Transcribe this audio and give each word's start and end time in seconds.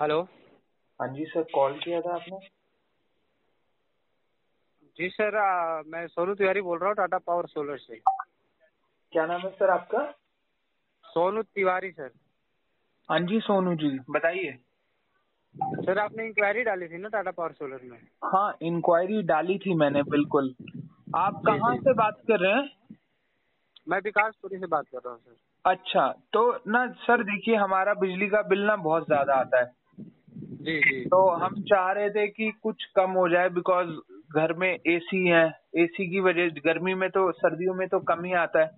Hello 0.00 0.20
हाँ 1.00 1.08
जी 1.08 1.24
sir 1.24 1.42
call 1.54 1.78
किया 1.78 2.00
था 2.00 2.14
आपने? 2.14 2.38
जी 4.98 5.08
सर 5.08 5.36
आ, 5.36 5.82
मैं 5.86 6.06
सोनू 6.06 6.34
तिवारी 6.34 6.60
बोल 6.60 6.78
रहा 6.78 6.88
हूँ 6.88 6.96
टाटा 6.96 7.18
पावर 7.18 7.46
सोलर 7.46 7.78
से। 7.78 7.96
क्या 9.12 9.26
नाम 9.26 9.40
है 9.40 9.50
सर 9.50 9.70
आपका? 9.70 10.04
सोनू 11.04 11.42
तिवारी 11.42 11.90
सर 11.90 12.10
हाँ 13.08 13.18
जी 13.20 13.40
सोनू 13.40 13.74
जी 13.74 13.98
बताइए। 14.10 14.52
सर 15.54 15.98
आपने 15.98 16.26
इंक्वायरी 16.26 16.62
डाली 16.64 16.88
थी 16.88 16.98
ना 16.98 17.08
टाटा 17.08 17.30
पावर 17.30 17.52
सोलर 17.52 17.80
में? 17.82 17.98
हाँ 18.24 18.56
इंक्वायरी 18.62 19.22
डाली 19.22 19.58
थी 19.58 19.74
मैंने 19.74 20.02
बिल्कुल। 20.10 20.54
आप 21.16 21.42
कहाँ 21.46 21.76
से 21.76 21.92
बात 21.94 22.20
कर 22.28 22.40
रहे 22.40 22.52
हैं? 22.52 22.68
मैं 23.88 23.98
विकासपुरी 24.04 24.58
से 24.58 24.66
बात 24.66 24.86
कर 24.92 24.98
रहा 24.98 25.12
हूँ 25.14 25.20
सर 25.20 25.36
अच्छा 25.64 26.08
तो 26.32 26.40
ना 26.68 26.86
सर 27.02 27.22
देखिए 27.24 27.56
हमारा 27.56 27.94
बिजली 27.94 28.28
का 28.28 28.42
बिल 28.42 28.60
ना 28.60 28.76
बहुत 28.76 29.06
ज़्यादा 29.06 29.34
आता 29.34 29.60
है। 29.60 29.70
जी 30.46 30.78
जी 30.80 31.04
तो 31.04 31.28
हम 31.30 31.62
चाह 31.62 31.90
रहे 31.92 32.10
थे 32.10 32.26
कि 32.28 32.50
कुछ 32.62 32.84
कम 32.96 33.10
हो 33.10 33.28
जाए 33.28 33.48
बिकॉज़ 33.48 33.88
घर 34.34 34.52
में 34.52 34.68
एसी 34.68 35.26
है। 35.28 35.44
एसी 35.76 36.10
की 36.10 36.20
वजह 36.20 36.48
गर्मी 36.64 36.94
में 36.94 37.08
तो 37.10 37.30
सर्दियों 37.32 37.74
में 37.74 37.88
तो 37.88 38.00
कम 38.00 38.24
ही 38.24 38.32
आता 38.32 38.60
है। 38.60 38.70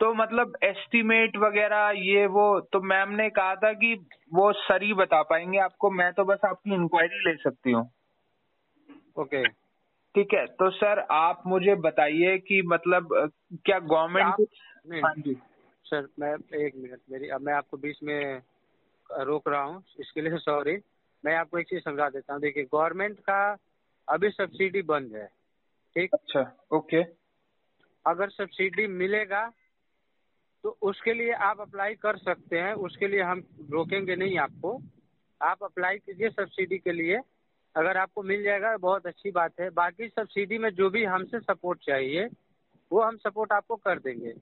तो 0.00 0.12
मतलब 0.14 0.56
एस्टीमेट 0.64 1.36
वगैरह 1.36 1.90
ये 1.96 2.26
वो 2.26 2.60
तो 2.72 2.80
मैम 2.80 3.10
ने 3.10 3.28
कहा 3.30 3.54
था 3.54 3.72
कि 3.72 3.94
वो 4.34 4.52
सर 4.52 4.82
ही 4.82 4.92
बता 4.94 5.22
पाएँगे 5.22 5.58
आपको। 5.58 5.90
मैं 5.90 6.12
तो 6.12 6.24
बस 6.24 6.38
आपकी 6.44 6.74
इंक्वायरी 6.74 7.18
ले 7.20 7.36
सकती 7.36 7.72
हूँ। 7.72 7.88
ओके 9.18 9.44
ठीक 10.14 10.34
है? 10.34 10.46
तो 10.46 10.70
सर 10.70 10.98
आप 11.10 11.42
मुझे 11.46 11.74
बताइए 11.74 12.38
कि 12.38 12.62
मतलब 12.62 13.08
क्या 13.66 13.78
गवर्नमेंट 13.78 14.46
हाँ 15.04 15.14
जी। 15.18 15.34
सर 15.84 16.08
मैं 16.20 16.34
एक 16.66 16.74
मिनट 16.76 17.00
मेरी 17.10 17.28
अब 17.28 17.40
मैं 17.40 17.54
आपको 17.54 17.76
बीच 17.76 18.02
में 18.02 18.40
रोक 19.10 19.48
रहा 19.48 19.62
हूँ। 19.62 19.82
इसके 20.00 20.20
लिए 20.20 20.38
सॉरी 20.38 20.76
मैं 21.24 21.34
आपको 21.36 21.58
एक 21.58 21.68
चीज़ 21.68 21.80
समझा 21.80 22.08
देता 22.08 22.32
हूँ। 22.32 22.40
देखिए 22.40 22.64
गवर्नमेंट 22.64 23.18
का 23.20 23.56
अभी 24.08 24.30
सब्सिडी 24.30 24.82
बंद 24.84 25.14
है 25.16 25.26
ठीक? 25.96 26.14
अच्छा 26.14 26.40
ओके 26.72 27.02
अगर 28.06 28.30
सब्सिडी 28.30 28.86
मिलेगा 28.86 29.46
तो 30.64 30.70
उसके 30.82 31.12
लिए 31.12 31.32
आप 31.42 31.60
अप्लाई 31.60 31.94
कर 31.94 32.16
सकते 32.16 32.58
हैं। 32.58 32.72
उसके 32.72 33.08
लिए 33.08 33.22
हम 33.22 33.42
रोकेंगे 33.70 34.16
नहीं 34.16 34.38
आपको। 34.38 34.78
आप 35.40 35.62
अप्लाई 35.62 35.98
कीजिए 35.98 36.28
सब्सिडी 36.30 36.78
के 36.78 36.92
लिए। 36.92 37.18
अगर 37.74 37.96
आपको 37.96 38.22
मिल 38.22 38.42
जाएगा 38.42 38.76
बहुत 38.76 39.06
अच्छी 39.06 39.30
बात 39.30 39.60
है। 39.60 39.68
बाकी 39.70 40.08
सब्सिडी 40.08 40.58
में 40.58 40.68
जो 40.70 40.90
भी 40.90 41.04
हमसे 41.04 41.40
सपोर्ट 41.40 41.84
चाहिए 41.86 42.28
वो 42.90 43.00
हम 43.02 43.16
सपोर्ट 43.16 43.52
आपको 43.52 43.76
कर 43.76 43.98
देंगे। 43.98 44.32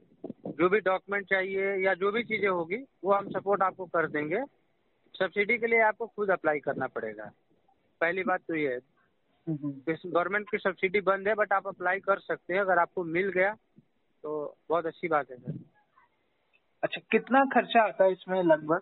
जो 0.48 0.68
भी 0.68 0.80
डॉक्यूमेंट 0.80 1.28
चाहिए 1.28 1.74
या 1.84 1.94
जो 1.94 2.10
भी 2.12 2.22
चीज़ें 2.24 2.48
होगी 2.48 2.82
वो 3.04 3.12
हम 3.12 3.28
सपोर्ट 3.30 3.62
आपको 3.62 3.86
कर 3.86 4.08
देंगे। 4.08 4.42
सब्सिडी 5.18 5.58
के 5.58 5.66
लिए 5.66 5.80
आपको 5.80 6.06
खुद 6.06 6.30
अप्लाई 6.30 6.60
करना 6.60 6.86
पड़ेगा। 6.86 7.32
पहली 8.00 8.22
बात 8.22 8.40
तो 8.40 8.54
ये 8.54 8.68
है। 8.68 8.80
गवर्नमेंट 10.06 10.50
की 10.50 10.58
सब्सिडी 10.58 11.00
बंद 11.00 11.28
है 11.28 11.34
बट 11.34 11.52
आप 11.52 11.66
अप्लाई 11.66 12.00
कर 12.00 12.18
सकते 12.18 12.54
हैं। 12.54 12.60
अगर 12.60 12.78
आपको 12.78 13.04
मिल 13.04 13.28
गया 13.28 13.54
तो 14.22 14.56
बहुत 14.68 14.86
अच्छी 14.86 15.08
बात 15.08 15.30
है 15.30 15.36
सर। 15.36 15.58
अच्छा 16.82 17.00
कितना 17.10 17.44
खर्चा 17.44 17.82
आता 17.82 18.04
है 18.04 18.12
इसमें 18.12 18.42
लगभग? 18.42 18.80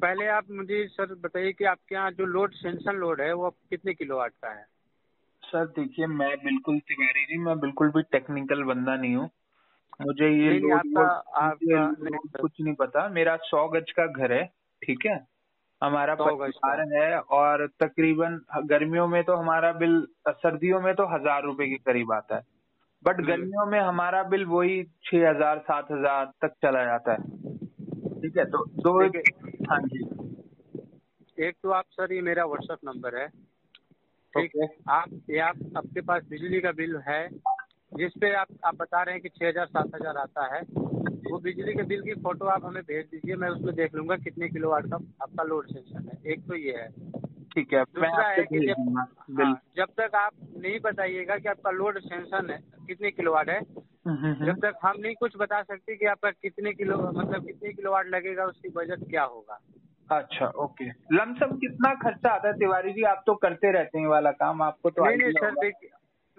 पहले 0.00 0.26
आप 0.26 0.50
मुझे 0.50 0.86
सर 0.86 1.14
बताइए 1.14 1.52
कि 1.52 1.64
आपके 1.64 1.94
यहाँ 1.94 2.10
जो 2.10 2.24
लोड 2.24 2.52
सेंसन 2.52 2.92
लोड 2.92 3.20
है 3.20 3.32
वो 3.32 3.50
कितने 3.50 3.94
किलो 3.94 4.16
वाट 4.16 4.30
का 4.30 4.50
है? 4.50 4.66
सर 5.44 5.66
देखिए 5.66 6.06
मैं 6.06 6.36
बिल्कुल 6.36 6.78
तिवारी 6.78 7.24
जी 7.24 7.38
मैं 7.38 7.60
बिल्कुल 7.60 7.88
भी 7.88 8.02
टेक्निकल 8.02 8.62
बंदा 8.62 8.96
नहीं 8.96 9.16
हूँ। 9.16 9.30
मुझे 10.02 10.42
ये 10.42 10.48
नहीं, 10.48 10.60
लोड 10.60 10.72
आपका- 10.72 11.44
मुझे 11.44 11.74
आपका- 11.76 11.98
लोड 11.98 12.10
नहीं। 12.10 12.40
कुछ 12.40 12.52
नहीं 12.60 12.74
पता। 12.74 13.08
मेरा 13.08 13.36
सौ 13.36 13.68
गज 13.68 13.90
का 13.90 14.06
घर 14.06 14.32
है। 14.32 14.59
ठीक 14.82 15.06
है? 15.06 15.18
हमारा 15.82 16.14
100 16.14 16.34
गज 16.36 16.52
परिवार 16.56 16.80
है 16.94 17.18
और 17.20 17.66
तकरीबन 17.80 18.40
गर्मियों 18.66 19.06
में 19.08 19.22
तो 19.24 19.36
हमारा 19.36 19.72
बिल 19.72 20.00
सर्दियों 20.28 20.80
में 20.80 20.94
तो 20.94 21.06
हज़ार 21.06 21.42
रुपए 21.42 21.66
के 21.66 21.76
करीब 21.82 22.12
आता 22.12 22.36
है। 22.36 22.42
बट। 23.04 23.20
गर्मियों 23.26 23.66
में 23.66 23.78
हमारा 23.80 24.22
बिल 24.22 24.44
वही 24.46 24.82
छह 25.04 25.28
हज़ार 25.28 25.58
सात 25.58 25.92
हज़ार 25.92 26.32
तक 26.42 26.54
चला 26.62 26.84
जाता 26.84 27.12
है। 27.12 27.22
ठीक 28.20 28.36
है? 28.38 28.44
तो 28.44 28.64
दो 28.82 28.98
हाँ। 29.70 29.80
जी। 29.84 30.00
एक 31.38 31.54
तो 31.62 31.70
आप 31.70 31.84
सर 31.90 32.12
ये 32.12 32.20
मेरा 32.20 32.44
व्हाट्सएप 32.44 32.78
नंबर 32.84 33.16
है। 33.18 33.28
ठीक 34.34 34.50
है? 34.56 34.68
आप 34.88 35.08
ये 35.30 35.38
आप 35.40 35.56
आपके 35.76 36.00
पास 36.00 36.22
बिजली 36.28 36.60
का 36.60 36.72
बिल 36.72 36.96
है? 37.08 37.22
जिस 37.92 38.12
पे 38.20 38.32
आप 38.34 38.48
आप 38.64 38.74
बता 38.76 39.02
रहे 39.02 39.14
हैं 39.14 39.22
कि 39.22 39.28
छः 39.28 39.48
हज़ार 39.48 39.66
सात 39.66 39.94
हज़ार 39.94 40.16
आता 40.16 40.44
है। 40.54 40.60
वो 41.30 41.38
बिजली 41.38 41.72
के 41.74 41.82
बिल 41.82 42.02
की 42.02 42.14
फ़ोटो 42.22 42.46
आप 42.46 42.64
हमें 42.64 42.82
भेज 42.82 43.06
दीजिए 43.06 43.36
मैं 43.36 43.48
उसमें 43.48 43.74
देख 43.74 43.94
लूँगा 43.94 44.16
कितने 44.16 44.48
किलो 44.48 44.70
वाट 44.70 44.86
का 44.86 44.96
आपका 44.96 45.42
लोड 45.42 45.66
सेंशन 45.66 46.08
है। 46.08 46.32
एक 46.32 46.46
तो 46.48 46.54
ये 46.56 46.76
है। 46.76 46.88
ठीक 47.54 47.72
है 47.74 47.82
मैं 47.96 48.08
है 48.10 48.44
कि 48.44 48.58
जब 48.60 48.96
हाँ, 48.96 49.60
जब 49.76 49.86
तक 50.00 50.14
आप 50.14 50.32
नहीं 50.56 50.78
बताइएगा 50.80 51.36
कि 51.36 51.48
आपका 51.48 51.70
लोड 51.70 51.98
सेंशन 52.00 52.50
है 52.50 52.58
कितने 52.86 53.10
किलो 53.10 53.32
वाट 53.32 53.48
है 53.48 53.58
हम्म, 53.58 54.16
हम्म, 54.16 54.32
हम्म। 54.32 54.46
जब 54.46 54.60
तक 54.60 54.78
हम 54.84 55.00
नहीं 55.00 55.14
कुछ 55.14 55.36
बता 55.36 55.62
सकते 55.62 55.96
कि 55.96 56.06
आपका 56.06 56.30
कितने 56.30 56.72
किलो 56.72 56.96
मतलब 56.96 57.46
कितने 57.46 57.72
किलो 57.72 57.92
वाट 57.92 58.06
लगेगा 58.06 58.44
उसकी 58.44 58.68
बजट 58.68 59.08
क्या 59.10 59.24
होगा। 59.24 59.58
अच्छा 60.10 60.46
ओके। 60.58 60.84
लमसम 61.14 61.56
कितना 61.56 61.94
खर्चा 61.94 62.30
आता 62.30 62.48
है 62.48 62.54
तिवारी 62.54 62.92
जी? 62.92 63.02
आप 63.02 63.22
तो 63.26 63.34
करते 63.34 63.72
रहते 63.72 63.98
हैं 63.98 64.06
वाला 64.06 64.30
काम 64.32 64.62
आपको 64.62 64.90
तो 64.90 65.04
नहीं 65.04 65.16
नहीं 65.16 65.32
सर 65.32 65.54
देखिए 65.54 65.90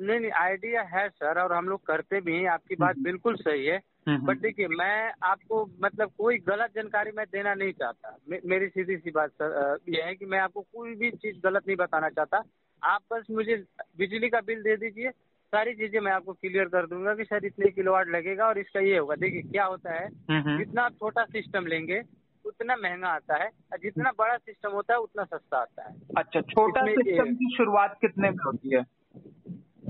नहीं 0.01 0.19
नहीं 0.19 0.31
आइडिया 0.31 0.81
है 0.81 1.09
सर 1.09 1.39
और 1.41 1.53
हम 1.53 1.69
लोग 1.69 1.85
करते 1.85 2.21
भी 2.21 2.35
हैं 2.35 2.47
आपकी 2.49 2.75
बात 2.75 2.95
हम्म। 2.95 3.03
बिल्कुल 3.03 3.35
सही 3.35 3.65
है। 3.65 3.79
हम्म, 4.07 4.25
बट 4.25 4.37
देखिए 4.37 4.67
मैं 4.67 5.13
आपको 5.23 5.69
मतलब 5.83 6.11
कोई 6.17 6.37
गलत 6.37 6.71
जानकारी 6.75 7.11
मैं 7.17 7.25
देना 7.31 7.53
नहीं 7.53 7.71
चाहता। 7.71 8.17
मे, 8.29 8.39
मेरी 8.45 8.67
सीधी 8.67 8.97
सी 8.97 9.11
बात 9.11 9.29
सर 9.29 9.51
अ, 9.51 9.77
ये 9.89 10.01
है 10.01 10.15
कि 10.15 10.25
मैं 10.25 10.39
आपको 10.39 10.61
कोई 10.61 10.95
भी 10.95 11.11
चीज़ 11.11 11.37
गलत 11.43 11.67
नहीं 11.67 11.77
बताना 11.77 12.09
चाहता। 12.09 12.43
आप 12.83 13.01
बस 13.13 13.25
मुझे 13.31 13.55
बिजली 13.97 14.29
का 14.29 14.39
बिल 14.41 14.61
दे 14.63 14.75
दीजिए 14.77 15.09
सारी 15.53 15.73
चीज़ें 15.73 15.99
मैं 15.99 16.11
आपको 16.11 16.33
क्लियर 16.33 16.65
कर 16.65 16.85
दूँगा 16.87 17.13
कि 17.15 17.23
सर 17.23 17.45
इतने 17.45 17.71
किलोवाट 17.71 18.07
लगेगा 18.07 18.47
और 18.47 18.57
इसका 18.57 18.79
ये 18.79 18.97
होगा। 18.97 19.15
देखिए 19.15 19.41
क्या 19.41 19.65
होता 19.65 19.93
है 19.93 20.07
हम्म, 20.07 20.41
हम्म। 20.41 20.57
जितना 20.57 20.81
आप 20.81 20.91
छोटा 20.91 21.23
सिस्टम 21.25 21.65
लेंगे 21.65 22.01
उतना 22.45 22.75
महँगा 22.75 23.07
आता 23.07 23.35
है 23.35 23.47
और 23.71 23.77
जितना 23.77 24.11
बड़ा 24.19 24.37
सिस्टम 24.37 24.69
होता 24.69 24.93
है 24.93 24.99
उतना 24.99 25.23
सस्ता 25.23 25.57
आता 25.57 25.87
है। 25.89 25.95
अच्छा 26.17 26.41
छोटा 26.41 26.85
सिस्टम 26.85 27.33
की 27.33 27.55
शुरुआत 27.57 27.97
कितने 28.01 28.29
में 28.29 28.37
होती 28.45 28.75
है? 28.75 28.83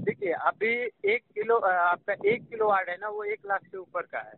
देखिए 0.01 0.31
अभी 0.31 0.71
एक 1.13 1.19
किलो 1.35 1.57
आपका 1.57 2.13
एक 2.13 2.49
किलो 2.49 2.69
वाट 2.69 2.89
है 2.89 2.97
ना 3.01 3.09
वो 3.09 3.23
एक 3.23 3.39
लाख 3.45 3.61
से 3.61 3.77
ऊपर 3.77 4.01
का 4.01 4.19
है। 4.19 4.33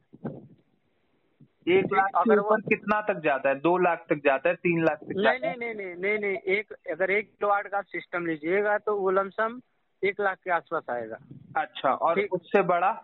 एक 1.78 1.86
लाख 1.94 2.10
अगर 2.16 2.40
वो- 2.40 2.46
ऊपर 2.46 2.62
कितना 2.62 3.02
तक 3.02 3.20
जाता 3.20 3.50
है? 3.50 3.56
दो 3.56 3.78
लाख 3.78 4.06
तक 4.10 4.16
जाता 4.16 4.50
है 4.50 4.56
तीन 4.56 4.84
लाख 4.84 4.98
तक 4.98 5.14
नहीं 5.18 5.40
नहीं 5.40 5.56
नहीं 5.58 5.74
नहीं 5.76 5.96
नहीं 5.96 6.20
नहीं 6.20 6.38
एक 6.38 6.74
अगर 6.92 7.12
एक 7.12 7.26
किलो 7.26 7.50
वाट 7.50 7.68
का 7.68 7.82
सिस्टम 7.82 8.26
लीजिएगा 8.26 8.78
तो 8.78 8.96
वो 8.96 9.12
लमसम 9.12 9.62
एक 10.04 10.22
लाख 10.22 10.38
के 10.38 10.52
आसपास 10.52 10.84
आएगा। 10.90 11.18
अच्छा 11.58 11.90
और। 11.90 12.20
उससे 12.20 12.62
बड़ा? 12.62 13.04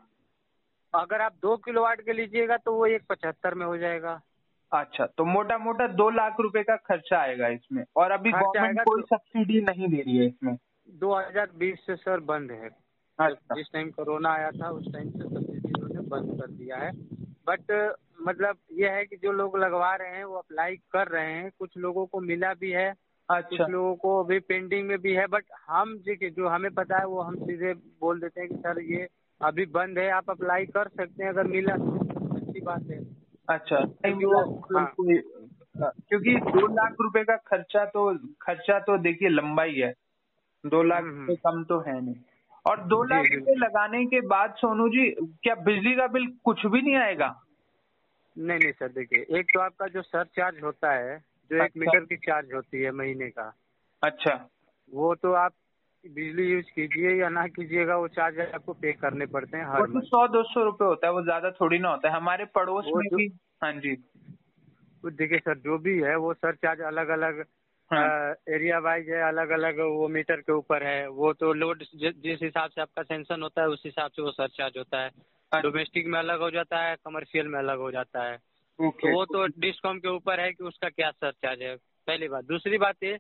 अगर 0.95 1.21
आप 1.21 1.33
दो 1.41 1.57
किलो 1.57 1.81
वाट 1.81 2.01
के 2.01 2.13
लीजिएगा 2.13 2.57
तो 2.57 2.75
वो 2.75 2.85
एक 2.85 3.01
पचहत्तर 3.09 3.53
में 3.53 3.65
हो 3.65 3.77
जाएगा। 3.77 4.21
अच्छा 4.73 5.05
तो 5.05 5.25
मोटा 5.25 5.57
मोटा 5.57 5.87
दो 5.87 6.09
लाख 6.09 6.35
रुपए 6.39 6.63
का 6.63 6.75
खर्चा 6.75 7.17
आएगा 7.19 7.47
इसमें। 7.47 7.83
और 7.95 8.11
अभी 8.11 8.31
गवर्नमेंट 8.31 8.81
कोई 8.81 9.01
तो- 9.01 9.19
सब्सिडी 9.19 9.61
नहीं 9.61 9.87
दे 9.87 10.01
रही 10.01 10.17
है 10.17 10.25
इसमें। 10.25 10.57
2020 10.89 11.77
से 11.87 11.95
सर 11.95 12.19
बंद 12.19 12.51
है। 12.51 12.69
अच्छा। 13.19 13.55
जिस 13.55 13.67
टाइम 13.73 13.89
कोरोना 13.89 14.29
आया 14.29 14.51
था 14.51 14.69
उस 14.69 14.93
टाइम 14.93 15.09
से 15.09 15.19
सब्सिडी 15.19 15.81
उन्होंने 15.81 16.09
बंद 16.09 16.41
कर 16.41 16.47
दिया 16.47 16.77
है। 16.77 16.91
बट 17.49 17.93
मतलब 18.21 18.57
ये 18.73 18.89
है 18.89 19.05
कि 19.05 19.15
जो 19.15 19.31
लोग 19.31 19.57
लगवा 19.57 19.95
रहे 19.95 20.09
हैं 20.09 20.23
वो 20.23 20.35
अप्लाई 20.35 20.75
कर 20.75 21.07
रहे 21.07 21.33
हैं। 21.33 21.51
कुछ 21.59 21.77
लोगों 21.77 22.05
को 22.05 22.19
मिला 22.19 22.53
भी 22.53 22.71
है 22.71 22.95
अच्छा 23.29 23.57
कुछ 23.57 23.69
लोगों 23.69 23.95
को 23.95 24.23
अभी 24.23 24.39
पेंडिंग 24.39 24.87
में 24.87 24.99
भी 24.99 25.13
है। 25.13 25.27
बट 25.27 25.43
हम 25.67 25.97
देखिए 25.97 26.29
जो 26.29 26.47
हमें 26.47 26.73
पता 26.73 26.97
है 26.97 27.05
वो 27.05 27.21
हम 27.21 27.35
सीधे 27.35 27.73
बोल 27.73 28.19
देते 28.19 28.41
हैं 28.41 28.49
कि 28.49 28.55
सर 28.55 28.81
ये 28.81 29.07
अभी 29.41 29.65
बंद 29.65 29.99
है 29.99 30.09
आप 30.09 30.29
अप्लाई 30.29 30.65
कर 30.65 30.87
सकते 30.87 31.23
हैं 31.23 31.29
अगर 31.29 31.43
मिला 31.43 31.75
तो। 31.75 32.35
अच्छी 32.35 32.61
बात 32.61 32.81
है। 32.81 33.07
अच्छा 33.49 33.77
हाँ। 33.77 34.93
क्योंकि 36.09 36.35
दो 36.35 36.67
लाख 36.67 36.95
रुपए 37.01 37.23
का 37.23 37.35
खर्चा 37.35 37.85
तो 37.85 38.17
खर्चा 38.17 38.79
तो 38.79 38.97
देखिए 38.97 39.29
लंबा 39.29 39.63
ही 39.63 39.79
है। 39.79 39.93
दो 40.65 40.83
लाख 40.83 41.03
हम्म, 41.03 41.25
से 41.25 41.35
कम 41.35 41.63
तो 41.63 41.79
है 41.79 42.01
नहीं 42.01 42.15
और 42.65 42.81
दो 42.83 43.03
लाख 43.03 43.25
जी। 43.25 43.35
रुपए 43.35 43.55
लगाने 43.55 44.05
के 44.05 44.21
बाद 44.21 44.53
सोनू 44.57 44.89
जी 44.89 45.11
क्या 45.21 45.55
बिजली 45.55 45.95
का 45.95 46.07
बिल 46.07 46.27
कुछ 46.43 46.65
भी 46.65 46.81
नहीं 46.81 46.95
आएगा 46.95 47.41
नहीं 48.37 48.59
नहीं 48.59 48.71
सर 48.71 48.87
देखिए 48.87 49.39
एक 49.39 49.45
तो 49.45 49.59
आपका 49.59 49.87
जो 49.87 50.01
सर 50.01 50.23
चार्ज 50.23 50.63
होता 50.63 50.91
है 50.91 51.17
जो 51.17 51.55
अच्छा। 51.55 51.65
एक। 51.65 51.71
मीटर 51.77 51.99
की 51.99 52.17
चार्ज 52.17 52.53
होती 52.53 52.81
है 52.81 52.91
महीने 52.91 53.29
का 53.29 53.53
अच्छा 54.03 54.49
वो 54.93 55.15
तो 55.15 55.33
आप 55.33 55.53
बिजली 56.05 56.43
यूज़ 56.51 56.65
कीजिए 56.65 57.21
या 57.21 57.29
ना 57.29 57.47
कीजिएगा 57.47 57.95
वो 57.97 58.07
चार्ज 58.07 58.39
आपको 58.39 58.73
पे 58.73 58.93
करने 58.93 59.25
पड़ते 59.25 59.57
हैं 59.57 59.65
हर 59.65 59.85
तो 59.85 60.01
सौ 60.01 60.27
दो 60.27 60.43
सौ 60.43 60.63
रुपये 60.63 60.87
होता 60.87 61.07
है 61.07 61.13
वो 61.13 61.21
ज़्यादा 61.21 61.51
थोड़ी 61.51 61.79
ना 61.79 61.89
होता 61.89 62.09
है 62.09 62.15
हमारे 62.15 62.45
पड़ोस 62.45 62.85
में 62.95 63.07
भी 63.15 63.27
हाँ 63.63 63.73
जी 63.73 63.95
देखिए 65.05 65.39
सर 65.39 65.57
जो 65.57 65.77
भी 65.77 65.99
है 65.99 66.15
वो 66.15 66.33
सर 66.33 66.55
चार्ज 66.55 66.81
अलग 66.81 67.07
अलग 67.07 67.45
हाँ। 67.93 68.35
एरिया 68.49 68.79
वाइज 68.79 69.09
है 69.09 69.21
अलग 69.27 69.49
अलग 69.49 69.79
वो 69.79 70.07
मीटर 70.07 70.35
के 70.35 70.51
ऊपर 70.53 70.83
है 70.83 71.07
वो 71.07 71.33
तो 71.33 71.53
लोड 71.53 71.83
जिस 71.95 72.39
हिसाब 72.43 72.69
से 72.69 72.81
आपका 72.81 73.03
सेंसन 73.03 73.41
होता 73.41 73.61
है 73.61 73.67
उस 73.67 73.81
हिसाब 73.85 74.11
से 74.11 74.21
वो 74.21 74.31
सर 74.31 74.47
चार्ज 74.47 74.73
होता 74.77 75.01
है। 75.01 75.09
डोमेस्टिक 75.61 76.07
में 76.07 76.19
अलग 76.19 76.39
हो 76.39 76.51
जाता 76.51 76.79
है 76.79 76.95
कमर्शियल 76.95 77.47
में 77.47 77.59
अलग 77.59 77.77
हो 77.77 77.91
जाता 77.91 78.23
है। 78.23 78.37
तो 78.79 79.11
वो 79.13 79.25
तो 79.25 79.45
डिस्कॉम 79.59 79.99
के 79.99 80.07
ऊपर 80.07 80.39
है 80.39 80.51
कि 80.53 80.63
उसका 80.63 80.89
क्या 80.89 81.11
सर 81.11 81.31
चार्ज 81.31 81.61
है 81.61 81.75
पहली 82.07 82.27
बात। 82.27 82.45
दूसरी 82.45 82.77
बात 82.77 82.95
ये 83.03 83.19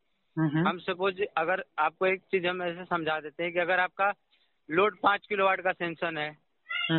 हम 0.67 0.79
सपोज़ 0.79 1.21
अगर 1.37 1.63
आपको 1.79 2.05
एक 2.05 2.21
चीज़ 2.21 2.47
हम 2.47 2.63
ऐसे 2.63 2.85
समझा 2.85 3.19
देते 3.19 3.43
हैं 3.43 3.53
कि 3.53 3.59
अगर 3.59 3.79
आपका 3.79 4.13
लोड 4.71 4.97
पाँच 5.03 5.27
किलोवाट 5.27 5.61
का 5.61 5.71
सेंक्शन 5.71 6.17
है 6.17 6.37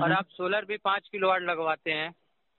और 0.02 0.12
आप 0.12 0.26
सोलर 0.31 0.64
भी 0.64 0.76
पाँच 0.76 1.08
किलोवाट 1.08 1.43
लगवाते 1.43 1.90
हैं 1.90 2.14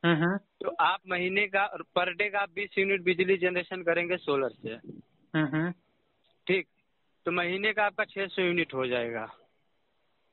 तो 0.06 0.76
आप 0.80 1.00
महीने 1.08 1.48
का 1.48 1.78
पर 1.82 2.14
डे 2.14 2.30
का 2.30 2.40
आप 2.40 2.50
बीस 2.50 2.78
यूनिट 2.78 3.02
बिजली 3.02 3.38
जनरेशन 3.38 3.84
करेंगे 3.84 4.18
सोलर 4.18 4.50
से। 4.50 4.70
हम्म, 4.70 5.46
हम्म, 5.46 5.72
ठीक। 6.48 6.68
तो 7.26 7.32
महीने 7.32 7.74
का 7.74 7.86
आपका 7.86 8.04
छह 8.04 8.28
सौ 8.28 8.42
यूनिट 8.42 8.74
हो 8.74 8.88
जाएगा। 8.88 9.34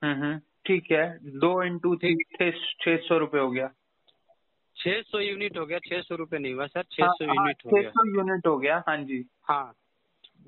हम्म, 0.03 0.23
हम्म, 0.23 0.39
ठीक 0.39 0.91
है। 0.91 1.19
दो 1.23 1.63
इंटू 1.63 1.97
थ्री 1.97 2.17
छह 2.53 2.97
सौ 2.97 3.19
रुपये 3.19 3.41
हो 3.41 3.51
गया। 3.51 3.71
छह 4.77 5.03
सौ 5.03 5.19
यूनिट 5.19 5.59
हो 5.59 5.67
गया। 5.67 5.79
छह 5.79 6.01
सौ 6.01 6.15
रुपये 6.15 6.39
नहीं 6.39 6.55
हुआ 6.55 6.67
सर 6.67 6.83
छह 6.83 7.05
हाँ, 7.05 7.13
सौ 7.13 7.27
हाँ, 7.27 7.35
यूनिट 7.35 7.57
हो 7.67 7.71
गया। 7.71 7.83
छह 7.83 7.89
सौ 7.89 8.07
यूनिट 8.07 8.47
हो 8.47 8.59
गया। 8.59 8.85
हाँ 8.89 8.97
जी। 8.97 9.27
हाँ। 9.43 9.73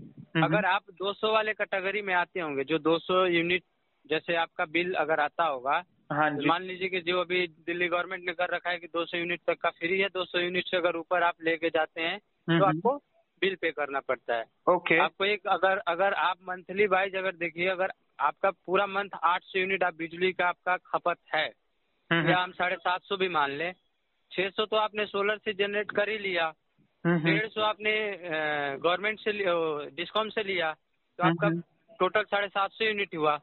हम्म, 0.01 0.45
अगर 0.45 0.65
आप 0.65 0.83
200 0.91 1.33
वाले 1.33 1.53
कैटेगरी 1.53 2.03
में 2.03 2.15
आते 2.15 2.41
होंगे 2.41 2.65
जो 2.65 2.79
200 2.79 3.27
यूनिट 3.27 3.63
जैसे 4.07 4.35
आपका 4.35 4.65
बिल 4.65 4.95
अगर 4.95 5.21
आता 5.21 5.45
होगा 5.45 5.85
हाँ 6.11 6.31
जी। 6.31 6.47
मान 6.47 6.63
लीजिए 6.63 6.89
कि 6.89 7.01
जो 7.01 7.21
अभी 7.21 7.47
दिल्ली 7.67 7.89
गवर्नमेंट 7.89 8.25
ने 8.27 8.33
कर 8.33 8.49
रखा 8.49 8.71
है 8.71 8.79
कि 8.79 8.87
200 8.87 9.15
यूनिट 9.15 9.41
तक 9.47 9.59
का 9.59 9.71
फ्री 9.71 9.99
है 10.01 10.09
200 10.09 10.41
यूनिट 10.41 10.67
से 10.67 10.77
अगर 10.77 10.97
ऊपर 10.97 11.23
आप 11.23 11.43
लेके 11.43 11.69
जाते 11.69 12.03
हैं 12.03 12.19
तो 12.51 12.65
आपको 12.65 12.97
बिल 13.43 13.55
पे 13.55 13.71
करना 13.71 14.01
पड़ता 14.01 14.35
है। 14.35 14.45
ओके। 14.69 14.99
आपको 14.99 15.25
एक 15.25 15.47
अगर 15.47 15.79
अगर 15.89 16.13
आप 16.13 16.39
मंथली 16.49 16.87
वाइज 16.87 17.17
अगर 17.17 17.35
देखिए 17.35 17.69
अगर 17.69 17.93
आपका 18.21 18.51
पूरा 18.51 18.87
मंथ 18.87 19.11
800 19.25 19.57
यूनिट 19.57 19.83
आप 19.83 19.95
बिजली 19.95 20.33
का 20.33 20.49
आपका 20.49 20.77
खपत 20.77 21.19
है 21.35 21.47
या 22.11 22.39
हम 22.39 22.53
साढ़े 22.53 22.77
सात 22.77 23.03
सौ 23.03 23.17
भी 23.17 23.29
मान 23.29 23.51
लें 23.51 23.73
600 24.33 24.67
तो 24.67 24.77
आपने 24.77 25.07
सोलर 25.07 25.39
से 25.39 25.53
जनरेट 25.53 25.91
कर 25.91 26.09
ही 26.09 26.19
लिया 26.19 26.53
डेढ़ 27.05 27.49
सौ 27.49 27.61
आपने 27.61 27.93
गवर्नमेंट 28.83 29.21
से 29.21 29.33
डिस्कॉम 29.91 30.29
से 30.29 30.43
लिया 30.43 30.73
तो 31.19 31.25
आपका। 31.25 31.49
टोटल 32.01 32.23
साढ़े 32.23 32.49
सात 32.49 32.71
सौ 32.71 32.85
यूनिट 32.85 33.15
हुआ। 33.17 33.41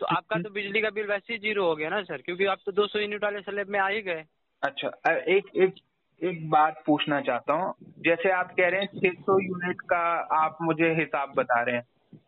तो 0.00 0.06
आपका 0.06 0.38
तो 0.42 0.50
बिजली 0.50 0.80
का 0.80 0.90
बिल 0.90 1.06
वैसे 1.06 1.32
ही 1.32 1.38
ज़ीरो 1.38 1.64
हो 1.66 1.74
गया 1.76 1.88
ना 1.88 2.02
सर? 2.02 2.20
क्योंकि 2.22 2.44
आप 2.46 2.58
तो 2.66 2.72
200 2.72 2.98
यूनिट 2.98 3.24
वाले 3.24 3.40
स्लैब 3.40 3.68
में 3.68 3.78
आ 3.80 3.88
ही 3.88 4.02
गए। 4.02 4.24
अच्छा 4.62 4.88
एक 5.28 5.44
एक 5.56 5.74
एक 6.20 6.48
बात 6.50 6.82
पूछना 6.86 7.20
चाहता 7.20 7.52
हूँ। 7.52 7.74
जैसे 7.98 8.30
आप 8.30 8.52
कह 8.56 8.68
रहे 8.68 8.80
हैं 8.80 8.88
600 9.00 9.38
यूनिट 9.40 9.80
का 9.80 10.00
आप 10.44 10.58
मुझे 10.62 10.92
हिसाब 10.94 11.32
बता 11.36 11.60
रहे 11.62 11.74
हैं 11.76 11.84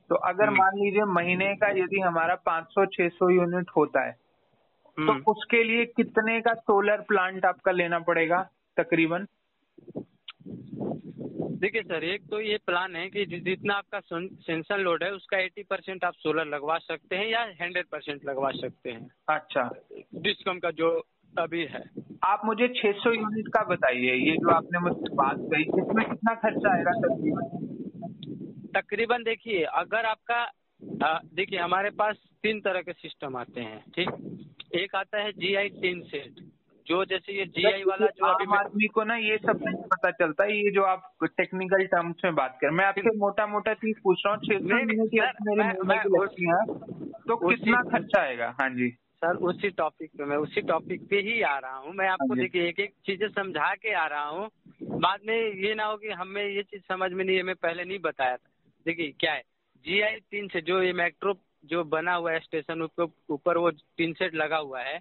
तो 0.08 0.14
अगर। 0.14 0.50
मान 0.50 0.76
लीजिए 0.76 1.04
महीने 1.04 1.54
का 1.56 1.68
यदि 1.68 2.00
हमारा 2.00 2.34
500-600 2.46 3.30
यूनिट 3.30 3.70
होता 3.76 4.06
है 4.06 4.12
तो 4.12 5.12
हम्म। 5.12 5.22
उसके 5.26 5.62
लिए 5.64 5.84
कितने 5.86 6.40
का 6.40 6.54
सोलर 6.54 7.00
प्लांट 7.00 7.44
आपका 7.44 7.72
लेना 7.72 7.98
पड़ेगा 7.98 8.42
तकरीबन? 8.76 9.26
देखिए 11.60 11.82
सर 11.82 12.04
एक 12.04 12.22
तो 12.30 12.40
ये 12.40 12.58
प्लान 12.66 12.96
है 12.96 13.08
कि 13.10 13.24
जितना 13.26 13.74
आपका 13.74 14.00
सेंसन 14.24 14.76
लोड 14.78 15.04
है 15.04 15.12
उसका 15.12 15.36
80 15.38 15.64
परसेंट 15.70 16.04
आप 16.04 16.14
सोलर 16.14 16.46
लगवा 16.46 16.78
सकते 16.78 17.16
हैं 17.16 17.26
या 17.28 17.44
100 17.62 17.84
परसेंट 17.92 18.24
लगवा 18.26 18.50
सकते 18.50 18.90
हैं। 18.90 19.10
अच्छा। 19.28 19.70
डिस्कॉम 20.14 20.58
का 20.58 20.70
जो 20.70 21.06
अभी 21.38 21.64
है। 21.64 21.84
आप 22.24 22.42
मुझे 22.44 22.68
600 22.68 23.12
यूनिट 23.12 23.48
का 23.48 23.64
बताइए 23.64 24.14
ये 24.14 24.36
जो 24.36 24.50
आपने 24.50 24.78
मुझसे 24.78 25.14
बात 25.14 25.36
कही 25.38 25.62
इसमें 25.62 26.10
कितना 26.10 26.34
खर्चा 26.34 26.76
आएगा 26.76 26.90
तकरीबन? 26.90 27.66
तकरीबन 28.80 29.22
देखिए 29.22 29.62
अगर 29.62 30.04
आपका 30.04 30.50
देखिए 31.34 31.58
हमारे 31.58 31.90
पास 31.90 32.16
तीन 32.42 32.60
तरह 32.60 32.80
के 32.80 32.92
सिस्टम 32.92 33.36
आते 33.36 33.60
हैं 33.60 33.84
ठीक? 33.94 34.10
एक 34.74 34.94
आता 34.94 35.18
है 35.20 35.32
जी 35.32 35.54
आई 35.54 35.68
टीन 35.68 36.00
सेट 36.00 36.49
जो 36.90 37.04
जैसे 37.04 37.32
ये 37.38 37.44
जी 37.46 37.64
आई 37.64 37.82
वाला 37.82 38.06
जो 38.06 38.26
आम 38.26 38.54
आदमी 38.54 38.86
को 38.86 39.04
ना 39.04 39.16
ये 39.16 39.36
सब 39.38 39.60
नहीं 39.64 39.82
पता 39.82 40.10
चलता 40.10 40.44
है 40.44 40.56
ये 40.56 40.70
जो 40.70 40.82
आप 40.82 41.12
टेक्निकल 41.24 41.84
टर्म्स 41.86 42.24
में 42.24 42.34
बात 42.34 42.58
कर 42.60 42.70
मैं 42.70 42.84
आपसे 42.84 43.16
मोटा 43.16 43.46
मोटा 43.46 43.74
चीज़ 43.74 43.98
पूछ 44.04 44.22
रहा 44.26 44.34
हूँ 44.34 44.40
तो 47.28 47.36
कितना 47.36 47.82
खर्चा 47.82 48.20
आएगा? 48.20 48.56
हाँ 48.60 48.68
जी। 48.70 48.88
सर 48.90 49.36
उसी 49.36 49.70
टॉपिक 49.70 50.10
पे 50.18 50.24
मैं 50.24 50.36
उसी 50.36 50.60
टॉपिक 50.60 51.06
पे 51.10 51.16
ही 51.16 51.40
आ 51.42 51.58
रहा 51.58 51.76
हूँ। 51.76 51.92
मैं 51.94 52.08
आपको 52.08 52.34
हाँ 52.34 52.38
देखिए 52.38 52.68
एक 52.68 52.80
एक 52.80 52.94
चीज़ें 53.06 53.28
समझा 53.28 53.74
के 53.74 53.92
आ 53.94 54.06
रहा 54.06 54.24
हूँ। 54.24 54.48
बाद 54.82 55.20
में 55.26 55.36
ये 55.36 55.74
ना 55.74 55.84
हो 55.84 55.96
कि 55.96 56.08
हमें 56.08 56.42
ये 56.44 56.62
चीज़ 56.62 56.82
समझ 56.82 57.12
में 57.12 57.24
नहीं 57.24 57.36
है 57.36 57.42
मैं 57.42 57.54
पहले 57.54 57.84
नहीं 57.84 57.98
बताया 57.98 58.36
था। 58.36 58.50
देखिए 58.86 59.14
क्या 59.20 59.32
है? 59.32 59.42
जी 59.84 60.00
आई 60.00 60.16
तीन 60.30 60.48
से 60.48 60.60
जो 60.60 60.82
ये 60.82 60.92
मेट्रो 60.92 61.34
जो 61.64 61.84
बना 61.84 62.14
हुआ 62.14 62.32
है 62.32 62.40
स्टेशन 62.40 62.82
उसके 62.82 63.32
ऊपर 63.34 63.58
वो 63.58 63.70
टीन 63.70 64.12
सेट 64.12 64.34
लगा 64.34 64.56
हुआ 64.56 64.80
है। 64.80 64.98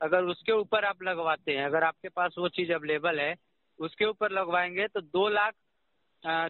अगर 0.00 0.24
उसके 0.24 0.52
ऊपर 0.52 0.84
आप 0.84 1.02
लगवाते 1.02 1.52
हैं 1.52 1.64
अगर 1.64 1.84
आपके 1.84 2.08
पास 2.08 2.34
वो 2.38 2.48
चीज़ 2.48 2.72
अवेलेबल 2.72 3.20
है 3.20 3.34
उसके 3.78 4.04
ऊपर 4.04 4.30
लगवाएँगे 4.30 4.86
तो 4.88 5.00
दो 5.00 5.28
लाख 5.28 5.54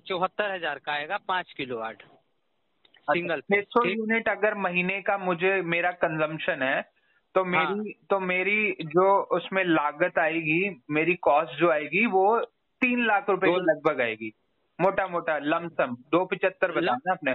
चौहत्तर 0.07 0.55
हज़ार 0.55 0.79
का 0.79 0.93
आएगा 0.93 1.17
पाँच 1.29 1.53
किलो 1.53 1.79
वाट 1.79 2.03
सिंगल 3.09 3.41
छह 3.41 3.61
सौ 3.61 3.85
यूनिट 3.85 4.29
अगर 4.29 4.55
महीने 4.55 5.01
का 5.01 5.19
मुझे 5.19 5.61
मेरा 5.63 5.91
कंजम्पशन 5.91 6.63
है 6.63 6.81
तो 7.35 7.45
मेरी 7.45 7.65
हाँ। 7.65 7.75
मेरी 7.75 7.93
तो 8.11 8.19
मेरी 8.21 8.77
जो 8.85 9.23
उसमें 9.33 9.63
लागत 9.65 10.19
आएगी 10.19 10.83
मेरी 10.91 11.15
कॉस्ट 11.15 11.53
जो 11.53 11.71
आएगी 11.71 12.07
वो 12.07 12.25
तीन 12.83 13.07
लाख 13.07 13.29
रुपए 13.31 13.47
के 13.47 13.61
लगभग 13.63 14.01
आएगी। 14.01 14.33
मोटा 14.79 15.07
मोटा 15.09 15.39
लमसम 15.39 15.97
दो 16.11 16.25
पिचहत्तर 16.25 16.73
बताया 16.73 17.13
आपने। 17.13 17.35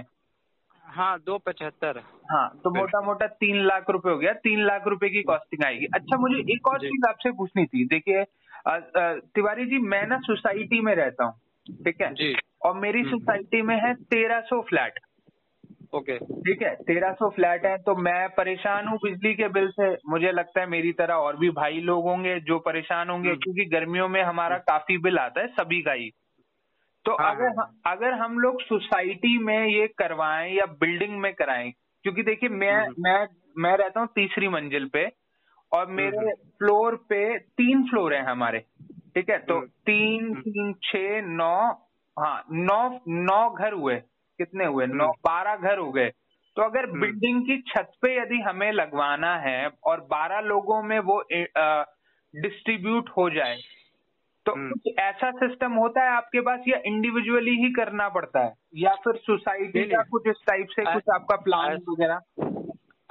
हाँ 0.86 1.16
दो 1.26 1.36
पचहत्तर। 1.38 1.98
हाँ 2.30 2.48
तो 2.64 2.70
मोटा 2.70 3.00
मोटा 3.02 3.26
तीन 3.40 3.56
लाख 3.66 3.90
रुपए 3.90 4.10
हो 4.10 4.18
गया। 4.18 4.32
तीन 4.44 4.64
लाख 4.66 4.86
रुपए 4.88 5.08
की 5.08 5.22
कॉस्टिंग 5.22 5.64
आएगी। 5.64 5.86
अच्छा 5.94 6.16
मुझे 6.18 6.38
एक 6.54 6.68
और 6.68 6.78
चीज़ 6.80 7.08
आपसे 7.08 7.30
पूछनी 7.32 7.64
थी। 7.64 7.84
देखिए 7.86 8.24
तिवारी 9.34 9.66
जी 9.66 9.78
मैं 9.80 10.06
ना 10.06 10.18
सोसाइटी 10.20 10.80
में 10.80 10.94
रहता 10.94 11.24
हूँ 11.24 11.34
ठीक 11.84 12.00
है? 12.02 12.12
जी। 12.14 12.34
और 12.64 12.74
मेरी 12.76 13.00
हम्म। 13.00 13.10
सोसाइटी 13.10 13.62
में 13.62 13.76
है 13.76 13.92
तेरह 14.06 14.40
सौ 14.42 14.60
फ्लैट। 14.62 14.98
ओके। 15.94 16.18
ठीक 16.18 16.62
है? 16.62 16.74
तेरह 16.76 17.12
सौ 17.12 17.28
फ्लैट 17.30 17.64
है 17.66 17.76
तो 17.78 17.94
मैं 17.96 18.28
परेशान 18.28 18.88
हूँ 18.88 18.98
बिजली 19.04 19.34
के 19.34 19.48
बिल 19.48 19.68
से। 19.70 19.92
मुझे 20.10 20.32
लगता 20.32 20.60
है 20.60 20.66
मेरी 20.66 20.92
तरह 20.92 21.14
और 21.16 21.36
भी 21.36 21.50
भाई 21.52 21.80
लोग 21.82 22.04
होंगे 22.04 22.38
जो 22.40 22.58
परेशान 22.60 23.10
होंगे 23.10 23.28
हम्म। 23.28 23.38
क्योंकि 23.38 23.64
गर्मियों 23.70 24.08
में 24.08 24.22
हमारा 24.22 24.58
काफ़ी 24.70 24.98
बिल 24.98 25.18
आता 25.18 25.40
है 25.40 25.46
सभी 25.52 25.80
का 25.82 25.92
ही। 25.92 26.10
तो 27.06 27.12
हाँ, 27.12 27.34
अगर 27.34 27.48
हाँ। 27.48 27.66
अगर 27.86 28.12
हम 28.12 28.38
लोग 28.38 28.60
सोसाइटी 28.62 29.38
में 29.38 29.66
ये 29.66 29.86
करवाएँ 29.98 30.52
या 30.54 30.64
बिल्डिंग 30.80 31.18
में 31.20 31.32
कराएँ 31.34 31.70
क्योंकि 32.04 32.22
देखिए 32.22 32.48
मैं 32.48 32.72
हम्म। 32.72 33.02
मैं 33.02 33.26
मैं 33.56 33.76
रहता 33.76 34.00
हूँ 34.00 34.08
तीसरी 34.14 34.48
मंजिल 34.48 34.88
पे 34.88 35.04
और 35.72 35.86
मेरे 35.90 36.18
हम्म। 36.18 36.30
फ्लोर 36.58 36.96
पे 37.08 37.38
तीन 37.38 37.82
फ्लोर 37.82 38.14
हैं 38.14 38.22
हमारे 38.22 38.58
ठीक 39.14 39.30
है 39.30 39.38
तो 39.38 39.54
हम्म। 39.54 39.66
तीन 39.86 40.24
हम्म। 40.24 40.40
तीन 40.40 40.72
छः 40.82 41.20
नौ 41.26 41.56
हाँ 42.16 42.44
नौ 42.52 42.82
नौ 43.08 43.50
घर 43.50 43.72
हुए 43.72 43.96
कितने 44.38 44.66
हुए 44.66 44.86
नौ 44.86 45.04
हम्म। 45.04 45.22
बारह 45.24 45.68
घर 45.68 45.78
हो 45.78 45.90
गए 45.92 46.10
तो 46.56 46.62
अगर 46.62 46.88
हम्म। 46.88 47.00
बिल्डिंग 47.00 47.42
की 47.46 47.58
छत 47.68 47.92
पे 48.02 48.16
यदि 48.16 48.40
हमें 48.40 48.70
लगवाना 48.72 49.36
है 49.38 49.68
और 49.84 50.00
बारह 50.10 50.40
लोगों 50.40 50.82
में 50.82 50.98
वो 50.98 51.22
डिस्ट्रीब्यूट 52.34 53.10
हो 53.16 53.30
जाए 53.30 53.56
तो 54.46 54.52
हम्म। 54.52 54.70
कुछ 54.70 54.94
ऐसा 54.98 55.30
सिस्टम 55.30 55.72
होता 55.72 56.02
है 56.02 56.10
आपके 56.10 56.40
पास 56.40 56.60
या 56.68 56.78
इंडिविजुअली 56.86 57.50
ही 57.50 57.72
करना 57.72 58.08
पड़ता 58.08 58.44
है? 58.44 58.54
या 58.76 58.94
फिर 58.94 59.16
सोसाइटी 59.16 59.84
का 59.84 60.02
कुछ 60.02 60.22
इस 60.26 60.36
टाइप 60.46 60.66
से 60.70 60.82
कुछ 60.94 61.02
आपका 61.14 61.36
प्लान 61.36 61.74
वगैरह? 61.88 62.20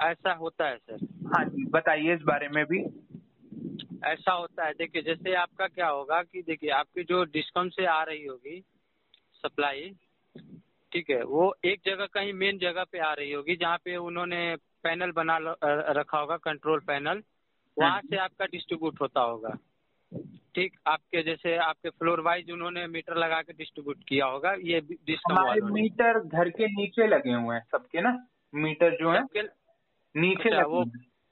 ऐसा 0.00 0.32
होता 0.32 0.68
है 0.68 0.76
सर। 0.76 1.04
हाँ 1.26 1.44
जी 1.44 1.64
बताइए 1.64 2.14
इस 2.14 2.20
बारे 2.22 2.48
में 2.48 2.64
भी। 2.64 2.84
ऐसा 4.04 4.32
होता 4.32 4.64
है। 4.64 4.72
देखिए 4.72 5.02
जैसे 5.02 5.34
आपका 5.34 5.66
क्या 5.66 5.88
होगा 5.88 6.22
कि 6.22 6.42
देखिए 6.42 6.70
आपकी 6.70 7.04
जो 7.04 7.24
डिस्कॉम 7.24 7.68
से 7.68 7.86
आ 7.86 8.02
रही 8.02 8.24
होगी 8.24 8.64
सप्लाई 9.34 9.94
ठीक 10.92 11.10
है 11.10 11.22
वो 11.22 11.56
एक 11.64 11.80
जगह 11.86 12.06
कहीं 12.06 12.32
मेन 12.32 12.58
जगह 12.58 12.84
पे 12.92 12.98
आ 12.98 13.12
रही 13.12 13.32
होगी 13.32 13.56
जहाँ 13.56 13.76
पे 13.76 13.96
उन्होंने 13.96 14.56
पैनल 14.56 15.10
बना 15.10 15.38
रखा 15.64 16.18
होगा 16.18 16.36
कंट्रोल 16.36 16.80
पैनल 16.80 17.22
वहाँ 17.78 17.96
हम्म। 17.96 18.08
से 18.08 18.16
आपका 18.16 18.44
डिस्ट्रीब्यूट 18.44 19.00
होता 19.00 19.20
होगा। 19.20 19.58
ठीक 20.56 20.76
आपके 20.86 21.22
जैसे 21.22 21.56
आपके 21.56 21.90
फ्लोर 21.90 22.20
वाइज 22.20 22.50
उन्होंने 22.50 22.86
मीटर 22.86 23.16
लगा 23.16 23.40
के 23.42 23.52
डिस्ट्रीब्यूट 23.52 24.04
किया 24.08 24.26
होगा 24.26 24.52
ये 24.52 24.78
हमारे 25.30 25.60
मीटर 25.60 26.18
घर 26.18 26.48
के 26.50 26.66
नीचे 26.66 27.06
लगे 27.06 27.32
हुए 27.32 27.56
हैं 27.56 27.62
सबके 27.72 28.00
ना? 28.00 28.26
मीटर 28.54 28.96
जो 28.96 29.10
है 29.10 29.20
नीचे 29.22 30.48
अच्छा, 30.48 30.56
लगे 30.56 30.64
वो- 30.64 30.86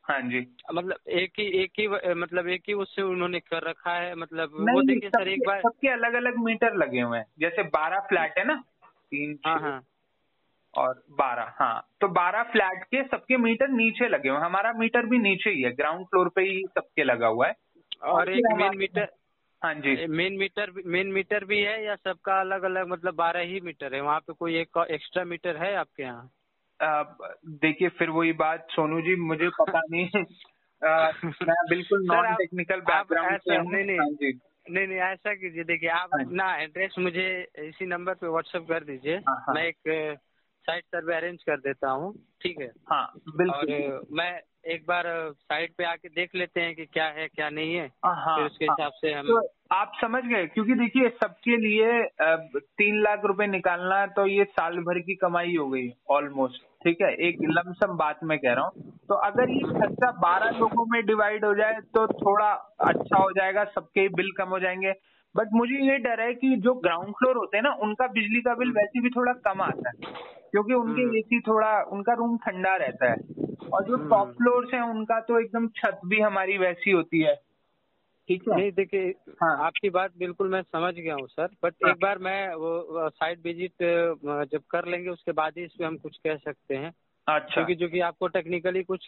हाँ। 0.05 0.21
जी। 0.21 0.41
मतलब 0.75 0.99
एक 1.09 1.33
ही 1.39 1.47
एक 1.63 1.71
ही 1.79 1.87
मतलब 2.15 2.49
एक 2.49 2.63
ही 2.69 2.75
उससे 2.75 3.03
उन्होंने 3.03 3.41
कर 3.41 3.63
रखा 3.63 3.95
है 3.95 4.15
मतलब 4.15 4.51
वो 4.71 4.83
देखिए 4.83 5.11
सर 5.11 5.29
एक 5.29 5.47
बार 5.47 5.61
सबके 5.61 5.89
अलग 5.89 6.15
अलग 6.15 6.37
मीटर 6.39 6.75
लगे 6.75 7.01
हुए 7.01 7.19
हैं। 7.19 7.27
जैसे 7.39 7.63
बारह 7.63 8.01
फ्लैट 8.01 8.39
है 8.39 8.45
ना? 8.45 8.55
तीन 9.11 9.39
हाँ 9.47 9.61
हाँ। 9.61 9.81
और 10.75 11.03
बारह 11.11 11.53
हाँ। 11.59 11.89
तो 12.01 12.09
बारह 12.09 12.43
फ्लैट 12.43 12.85
के 12.85 13.03
सबके 13.05 13.37
मीटर 13.37 13.69
नीचे 13.69 14.09
लगे 14.09 14.29
हुए 14.29 14.39
हमारा 14.39 14.73
मीटर 14.73 15.07
भी 15.07 15.19
नीचे 15.19 15.51
ही 15.51 15.63
है 15.63 15.73
ग्राउंड 15.73 16.07
फ्लोर 16.07 16.29
पे 16.29 16.43
ही 16.43 16.63
सबके 16.67 17.05
लगा 17.05 17.27
हुआ 17.27 17.47
है। 17.47 17.55
और 18.05 18.29
एक 18.29 18.43
मेन 18.53 18.79
मीटर 18.79 19.09
हाँ? 19.63 19.75
जी। 19.75 20.07
मेन 20.07 20.33
मीटर 20.33 20.73
मेन 20.87 21.07
मीटर 21.07 21.45
भी 21.45 21.61
है 21.61 21.85
या 21.85 21.95
सबका 21.95 22.41
अलग 22.41 22.63
अलग 22.63 22.89
मतलब 22.89 23.15
बारह 23.15 23.41
ही 23.41 23.61
मीटर 23.61 23.95
है? 23.95 24.01
वहाँ 24.01 24.21
पे 24.21 24.33
कोई 24.33 24.57
एक 24.57 24.87
एक्स्ट्रा 24.91 25.25
मीटर 25.25 25.57
है 25.57 25.75
आपके 25.75 26.03
यहाँ? 26.03 26.31
देखिए 27.47 27.89
फिर 27.89 28.11
वही 28.11 28.33
बात 28.33 28.67
सोनू 28.71 29.01
जी 29.01 29.17
मुझे 29.17 29.49
पता 29.49 29.81
नहीं। 29.91 30.09
अ, 30.83 31.13
मैं 31.25 31.67
बिल्कुल 31.71 32.07
नॉन 32.07 32.35
टेक्निकल 32.35 32.81
बैकग्राउंड 32.81 33.39
से 33.39 33.59
नहीं, 33.59 33.85
नहीं। 33.85 33.99
हाँ 33.99 34.33
नहीं 34.71 34.87
नहीं 34.87 34.99
ऐसा 34.99 35.35
कीजिए 35.35 35.65
देखिए 35.65 35.89
आप 35.89 36.09
हाँ। 36.15 36.25
अपना 36.25 36.57
एड्रेस 36.57 36.95
मुझे 36.99 37.49
इसी 37.59 37.87
नंबर 37.87 38.15
पे 38.15 38.27
व्हाट्सएप 38.27 38.67
कर 38.69 38.85
दीजिए। 38.85 39.17
हाँ। 39.17 39.55
मैं 39.55 39.65
एक 39.65 39.77
साइट 40.67 40.85
सर्वे 40.87 41.15
अरेंज 41.17 41.43
कर 41.43 41.57
देता 41.59 41.91
हूँ 41.91 42.13
ठीक 42.43 42.61
है? 42.61 42.71
हाँ 42.89 43.07
बिल्कुल। 43.37 43.73
और 43.75 44.07
मैं 44.13 44.33
एक 44.65 44.85
बार 44.89 45.05
साइट 45.33 45.73
पे 45.79 45.85
आके 45.85 46.09
देख 46.11 46.35
लेते 46.35 46.61
हैं 46.61 46.75
कि 46.75 46.85
क्या 46.87 47.07
है 47.09 47.27
क्या 47.29 47.49
नहीं 47.51 47.75
है। 47.75 47.87
हाँ 48.05 48.37
फिर 48.37 48.45
उसके 48.45 48.65
हाँ। 48.65 48.77
हिसाब 48.79 48.93
से 48.95 49.13
हम 49.13 49.27
तो 49.27 49.41
आप 49.73 49.93
समझ 50.01 50.23
गए 50.25 50.47
क्योंकि 50.47 50.75
देखिए 50.75 51.09
सबके 51.23 51.57
लिए 51.57 52.03
तीन 52.79 53.03
लाख 53.03 53.25
रुपए 53.25 53.47
निकालना 53.47 54.01
है 54.01 54.07
तो 54.11 54.27
ये 54.27 54.45
साल 54.53 54.79
भर 54.81 54.99
की 55.01 55.15
कमाई 55.15 55.57
हो 55.57 55.69
गई 55.69 55.91
ऑलमोस्ट 56.11 56.63
ठीक 56.85 57.01
है? 57.03 57.13
एक 57.19 57.39
लमसम 57.51 57.97
बात 57.97 58.25
मैं 58.25 58.39
कह 58.39 58.53
रहा 58.53 58.65
हूँ। 58.65 58.91
तो 59.09 59.15
अगर 59.27 59.51
ये 59.51 59.61
खर्चा 59.71 60.11
बारह 60.21 60.59
लोगों 60.59 60.85
में 60.87 61.05
डिवाइड 61.07 61.45
हो 61.45 61.55
जाए 61.55 61.81
तो 61.95 62.07
थोड़ा 62.15 62.51
अच्छा 62.83 63.23
हो 63.23 63.31
जाएगा 63.33 63.65
सबके 63.75 64.09
बिल 64.15 64.31
कम 64.39 64.49
हो 64.49 64.59
जाएँगे। 64.59 64.93
बट 65.35 65.49
मुझे 65.53 65.79
ये 65.85 65.97
डर 65.99 66.21
है 66.21 66.35
कि 66.35 66.57
जो 66.57 66.75
ग्राउंड 66.81 67.15
फ्लोर 67.15 67.37
होते 67.37 67.57
हैं 67.57 67.63
ना 67.65 67.73
उनका 67.83 68.07
बिजली 68.09 68.41
का 68.41 68.55
बिल 68.55 68.71
वैसे 68.73 69.01
भी 69.01 69.11
थोड़ा 69.11 69.33
कम 69.47 69.63
आता 69.63 69.91
है। 69.91 70.13
क्योंकि 70.55 70.75
उनके 70.75 71.03
ए 71.03 71.19
एसी 71.19 71.41
थोड़ा 71.41 71.83
उनका 71.83 72.13
रूम 72.15 72.37
ठंडा 72.37 72.77
रहता 72.77 73.11
है। 73.11 73.17
और 73.73 73.85
जो 73.85 73.97
हम्म। 73.97 74.11
टॉप 74.11 74.29
फ्लोर 74.29 74.71
है 74.75 74.91
उनका 74.91 75.21
तो 75.21 75.41
एकदम 75.41 75.69
छत 75.69 76.01
भी 76.07 76.21
हमारी 76.21 76.59
वैसी 76.59 76.91
होती 76.91 77.21
है। 77.21 77.35
ठीक 78.29 78.43
है? 78.49 78.57
नहीं 78.57 78.73
देखिए 78.73 79.15
हाँ। 79.43 79.65
आपकी 79.65 79.91
बात 79.91 80.11
बिल्कुल 80.19 80.49
मैं 80.49 80.63
समझ 80.63 80.95
गया 80.95 81.15
हूँ 81.15 81.27
सर। 81.27 81.47
बट 81.65 81.75
हाँ। 81.85 81.91
एक 81.91 81.97
बार 82.03 82.19
मैं 82.19 82.55
वो 82.55 83.09
साइट 83.09 83.39
विज़िट 83.45 83.73
जब 84.53 84.61
कर 84.71 84.87
लेंगे 84.87 85.11
उसके 85.11 85.33
बाद 85.33 85.53
ही 85.59 85.65
इसमें 85.65 85.79
पे 85.79 85.85
हम 85.85 85.97
कुछ 85.97 86.17
कह 86.17 86.37
सकते 86.37 86.75
हैं। 86.75 86.93
अच्छा। 87.29 87.55
क्योंकि 87.55 87.75
जो 87.75 87.89
कि 87.89 88.01
आपको 88.01 88.29
टेक्निकली 88.29 88.83
कुछ 88.83 89.01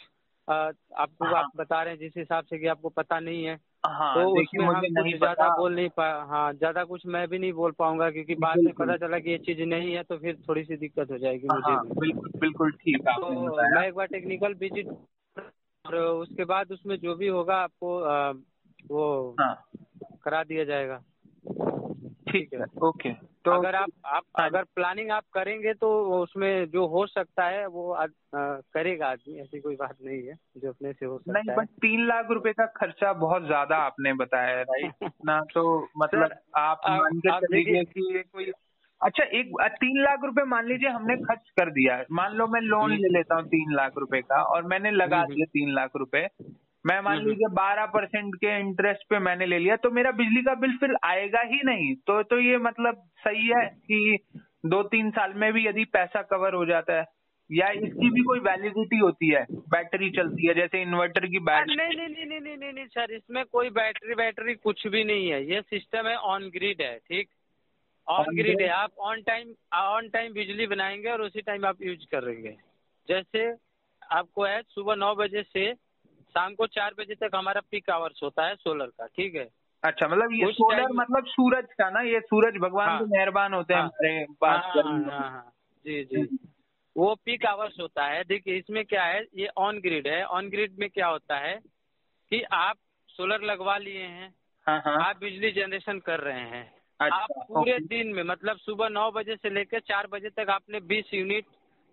आपको 0.48 1.24
हाँ। 1.24 1.34
आप 1.34 1.50
बता 1.56 1.82
रहे 1.82 1.92
हैं 1.92 2.00
जिस 2.00 2.12
हिसाब 2.16 2.44
से 2.44 2.58
कि 2.58 2.66
आपको 2.66 2.88
पता 2.88 3.20
नहीं 3.20 3.44
है। 3.44 3.58
हाँ 3.86 4.14
तो 4.14 4.40
उसमें 4.40 4.64
हम 4.66 4.80
कुछ 4.80 4.90
नहीं 4.92 5.18
ज़्यादा 5.18 5.48
बोल 5.48 5.74
नहीं 5.74 5.88
पा 5.88 6.24
हाँ 6.24 6.52
ज़्यादा 6.52 6.84
कुछ 6.84 7.06
मैं 7.06 7.28
भी 7.28 7.38
नहीं 7.38 7.52
बोल 7.52 7.72
पाऊँगा 7.72 8.10
क्योंकि 8.10 8.34
बाद 8.34 8.58
में 8.58 8.72
पता 8.74 8.96
चला 8.96 9.18
कि 9.18 9.30
ये 9.30 9.38
चीज़ 9.38 9.62
नहीं 9.62 9.92
है 9.94 10.02
तो 10.02 10.18
फिर 10.18 10.36
थोड़ी 10.48 10.64
सी 10.64 10.76
दिक्कत 10.76 11.10
हो 11.10 11.18
जाएगी 11.18 11.48
मुझे 11.48 11.72
हाँ 11.72 11.84
बिल्कुल 11.88 12.30
बिल्कुल 12.40 12.70
ठीक 12.70 13.08
तो 13.08 13.56
मैं 13.74 13.88
एक 13.88 13.94
बार 13.94 14.06
टेक्निकल 14.06 14.54
विज़िट 14.54 14.88
और 15.84 15.94
उसके 15.96 16.44
बाद 16.44 16.72
उसमें 16.72 16.96
जो 16.96 17.14
भी 17.14 17.28
होगा 17.28 17.56
आपको 17.56 17.98
वो 18.94 19.36
हाँ। 19.40 19.64
करा 20.24 20.42
दिया 20.44 20.64
जाएगा। 20.64 21.02
ठीक 22.30 22.54
है 22.54 22.64
ओके। 22.82 23.10
तो 23.46 23.52
अगर 23.52 23.74
आप 23.74 23.88
आप 24.04 24.22
हाँ। 24.38 24.48
अगर 24.48 24.62
प्लानिंग 24.62 25.10
आप 25.10 25.24
करेंगे 25.34 25.74
तो 25.74 26.20
उसमें 26.22 26.66
जो 26.70 26.86
हो 26.86 27.06
सकता 27.06 27.44
है 27.44 27.66
वो 27.66 27.92
आ, 27.92 28.06
करेगा 28.36 29.06
आदमी 29.08 29.40
ऐसी 29.40 29.60
कोई 29.60 29.76
बात 29.76 29.96
नहीं 30.04 30.26
है 30.26 30.34
जो 30.56 30.68
अपने 30.68 30.92
से 30.92 31.06
हो 31.06 31.18
सकता 31.18 31.32
नहीं 31.32 31.50
है 31.50 31.56
बट 31.56 31.68
तीन 31.68 32.06
लाख 32.06 32.26
रुपए 32.30 32.52
का 32.52 32.66
खर्चा 32.66 33.12
बहुत 33.12 33.46
ज़्यादा 33.46 33.76
आपने 33.76 34.12
बताया 34.12 34.56
है 34.58 34.62
राइट 34.62 34.92
ना 35.26 35.40
तो 35.54 35.88
मतलब 35.98 36.28
सर, 36.28 36.38
आप 36.56 36.80
आप- 36.84 37.00
मान 37.00 37.18
के 37.18 37.46
चलिए 37.46 37.84
कि 37.84 38.22
कोई 38.32 38.52
अच्छा 39.00 39.24
एक 39.24 39.52
तीन 39.60 40.02
लाख 40.02 40.18
रुपए 40.24 40.42
मान 40.44 40.66
लीजिए 40.66 40.88
हमने 40.88 41.16
खर्च 41.16 41.50
कर 41.50 41.70
दिया 41.70 42.04
मान 42.12 42.34
लो 42.34 42.46
मैं 42.46 42.60
लोन। 42.60 42.90
ले 42.90 43.08
लेता 43.08 43.34
हूँ 43.34 43.44
तीन 43.44 43.74
लाख 43.74 43.92
रुपए 43.98 44.20
का 44.20 44.42
और 44.42 44.62
मैंने 44.62 44.90
लगा। 44.90 45.24
दिया 45.24 45.46
तीन 45.46 45.74
लाख 45.74 45.90
रुपए 45.96 46.28
मैं 46.87 47.00
मान। 47.00 47.19
लीजिए 47.19 47.49
बारह 47.52 47.87
परसेंट 47.87 48.35
के 48.35 48.59
इंटरेस्ट 48.61 49.02
पे 49.11 49.19
मैंने 49.19 49.47
ले 49.47 49.59
लिया 49.59 49.76
तो 49.76 49.90
मेरा 49.90 50.11
बिजली 50.11 50.43
का 50.43 50.55
बिल 50.55 50.76
फिर 50.76 50.97
आएगा 51.05 51.40
ही 51.40 51.61
नहीं। 51.64 51.95
तो 52.07 52.23
तो 52.23 52.38
ये 52.40 52.59
मतलब 52.59 53.02
सही 53.19 53.47
है 53.49 53.66
कि 53.66 54.19
दो 54.66 54.83
तीन 54.83 55.11
साल 55.11 55.33
में 55.35 55.52
भी 55.52 55.66
यदि 55.66 55.85
पैसा 55.85 56.23
कवर 56.23 56.55
हो 56.55 56.64
जाता 56.66 56.99
है 56.99 57.05
या 57.50 57.69
इसकी 57.71 58.11
भी 58.11 58.23
कोई 58.23 58.38
वैलिडिटी 58.40 58.99
होती 58.99 59.28
है 59.28 59.45
बैटरी 59.52 60.11
चलती 60.11 60.47
है 60.47 60.55
जैसे 60.55 60.83
इन्वर्टर 60.83 61.26
की 61.26 61.38
बैटरी 61.38 61.76
नहीं 61.76 61.97
नहीं 61.97 62.09
नहीं 62.09 62.26
नहीं 62.26 62.40
नहीं 62.40 62.57
नहीं 62.57 62.73
नहीं 62.73 62.87
सर 62.87 63.12
इसमें 63.12 63.45
कोई 63.45 63.71
बैटरी 63.71 64.14
बैटरी 64.14 64.55
कुछ 64.55 64.87
भी 64.87 65.05
नहीं 65.05 65.28
है। 65.31 65.43
ये 65.45 65.61
सिस्टम 65.61 66.07
है 66.07 66.16
ऑन 66.16 66.49
ग्रिड 66.49 66.83
है 66.83 66.97
ठीक? 66.99 67.28
ऑन 68.07 68.37
ग्रिड 68.37 68.61
है। 68.61 68.69
आप 68.69 68.90
ऑन 69.00 69.23
टाइम 69.23 69.55
ऑन 69.75 70.09
टाइम 70.09 70.33
बिजली 70.33 70.66
बनाएँगे 70.66 71.09
और 71.09 71.23
उसी 71.23 71.40
टाइम 71.40 71.66
आप 71.66 71.83
यूज़ 71.83 72.07
करेंगे। 72.14 72.55
जैसे 73.09 73.47
आपको 74.02 74.45
है 74.45 74.62
सुबह 74.69 74.95
नौ 74.95 75.14
बजे 75.14 75.43
से 75.43 75.73
शाम 76.35 76.54
को 76.54 76.66
चार 76.66 76.95
बजे 76.99 77.14
तक 77.14 77.30
हमारा 77.35 77.61
पीक 77.71 77.90
आवर्स 77.90 78.21
होता 78.23 78.47
है 78.47 78.54
सोलर 78.54 78.87
का 78.87 79.06
ठीक 79.06 79.35
है? 79.35 79.49
अच्छा 79.83 80.09
मतलब 80.09 80.33
ये 80.33 80.52
सोलर 80.52 80.92
मतलब 80.92 81.26
सूरज 81.26 81.66
का 81.78 81.90
ना 81.90 82.00
ये 82.00 82.21
सूरज 82.21 82.56
भगवान 82.61 82.88
हाँ। 82.88 83.00
मेहरबान 83.06 83.54
होते 83.54 83.75
हैं 83.75 83.80
हाँ। 83.80 83.88
हमारे 83.88 84.26
पास 84.40 84.62
हाँ, 84.64 84.83
हाँ, 84.83 85.30
हाँ, 85.30 85.52
जी 85.85 86.04
जी। 86.04 86.38
वो 86.97 87.14
पीक 87.14 87.47
आवर्स 87.47 87.75
होता 87.80 88.04
है। 88.06 88.25
देखिए 88.25 88.56
इसमें 88.56 88.85
क्या 88.85 89.04
है 89.04 89.25
ये 89.37 89.49
ऑन 89.56 89.80
ग्रिड 89.80 90.09
है। 90.09 90.25
ऑन 90.25 90.49
ग्रिड 90.49 90.78
में 90.78 90.88
क्या 90.90 91.06
होता 91.06 91.37
है 91.37 91.54
कि 92.30 92.42
आप 92.42 92.76
सोलर 93.09 93.42
लगवा 93.42 93.76
लिए 93.78 94.02
हैं 94.02 94.35
हाँ 94.66 94.83
हाँ। 94.85 95.09
आप 95.09 95.16
बिजली 95.16 95.50
जनरेशन 95.50 95.99
कर 95.99 96.21
रहे 96.21 96.40
हैं। 96.40 96.75
अच्छा, 97.00 97.16
आप 97.16 97.28
पूरे 97.33 97.78
दिन 97.78 98.09
में 98.09 98.23
मतलब 98.23 98.56
सुबह 98.56 98.88
नौ 98.88 99.11
बजे 99.11 99.37
से 99.37 99.50
लेकर 99.50 99.80
चार 99.80 100.06
बजे 100.06 100.30
तक 100.30 100.47
आपने 100.50 100.80
बीस 100.80 101.14
यूनिट 101.14 101.45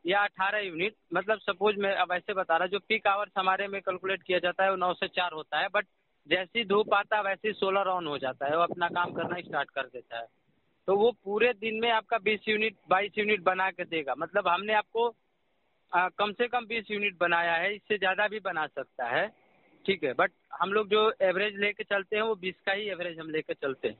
या 0.05 0.23
अठारह 0.23 0.59
यूनिट 0.59 0.95
मतलब 1.13 1.39
सपोज़ 1.39 1.77
मैं 1.77 1.93
अब 1.95 2.11
ऐसे 2.11 2.33
बता 2.33 2.57
रहा 2.57 2.67
जो 2.67 2.79
पीक 2.79 3.07
आवर्स 3.07 3.31
हमारे 3.37 3.67
में 3.67 3.81
कैलकुलेट 3.81 4.23
किया 4.23 4.39
जाता 4.39 4.63
है 4.63 4.69
वो 4.69 4.75
नौ 4.75 4.93
से 4.93 5.07
चार 5.07 5.33
होता 5.33 5.59
है 5.59 5.67
बट 5.73 5.85
जैसे 6.29 6.59
ही 6.59 6.65
धूप 6.65 6.93
आता 6.93 7.17
है 7.17 7.23
वैसे 7.23 7.47
ही 7.47 7.53
सोलर 7.53 7.87
ऑन 7.87 8.07
हो 8.07 8.17
जाता 8.17 8.47
है 8.47 8.57
वो 8.57 8.63
अपना 8.63 8.87
काम 8.89 9.13
करना 9.13 9.39
स्टार्ट 9.41 9.69
कर 9.69 9.87
देता 9.87 10.19
है। 10.19 10.25
तो 10.87 10.95
वो 10.95 11.11
पूरे 11.23 11.51
दिन 11.53 11.79
में 11.79 11.89
आपका 11.91 12.17
बीस 12.17 12.47
यूनिट 12.47 12.75
बाईस 12.89 13.17
यूनिट 13.17 13.41
बना 13.43 13.69
के 13.71 13.83
देगा। 13.85 14.15
मतलब 14.17 14.47
हमने 14.47 14.73
आपको 14.73 15.07
आ, 15.91 16.07
कम 16.09 16.31
से 16.31 16.47
कम 16.47 16.65
बीस 16.65 16.91
यूनिट 16.91 17.17
बनाया 17.17 17.53
है 17.53 17.73
इससे 17.75 17.97
ज़्यादा 17.97 18.27
भी 18.27 18.39
बना 18.39 18.65
सकता 18.67 19.07
है। 19.07 19.27
ठीक 19.85 20.03
है 20.03 20.13
बट 20.13 20.31
हम 20.53 20.73
लोग 20.73 20.89
जो 20.89 21.11
एवरेज 21.21 21.59
लेके 21.59 21.83
चलते 21.83 22.15
हैं 22.15 22.23
वो 22.23 22.35
बीस 22.35 22.55
का 22.65 22.71
ही 22.71 22.89
एवरेज 22.89 23.19
हम 23.19 23.29
लेके 23.29 23.53
चलते 23.53 23.87
हैं। 23.87 23.97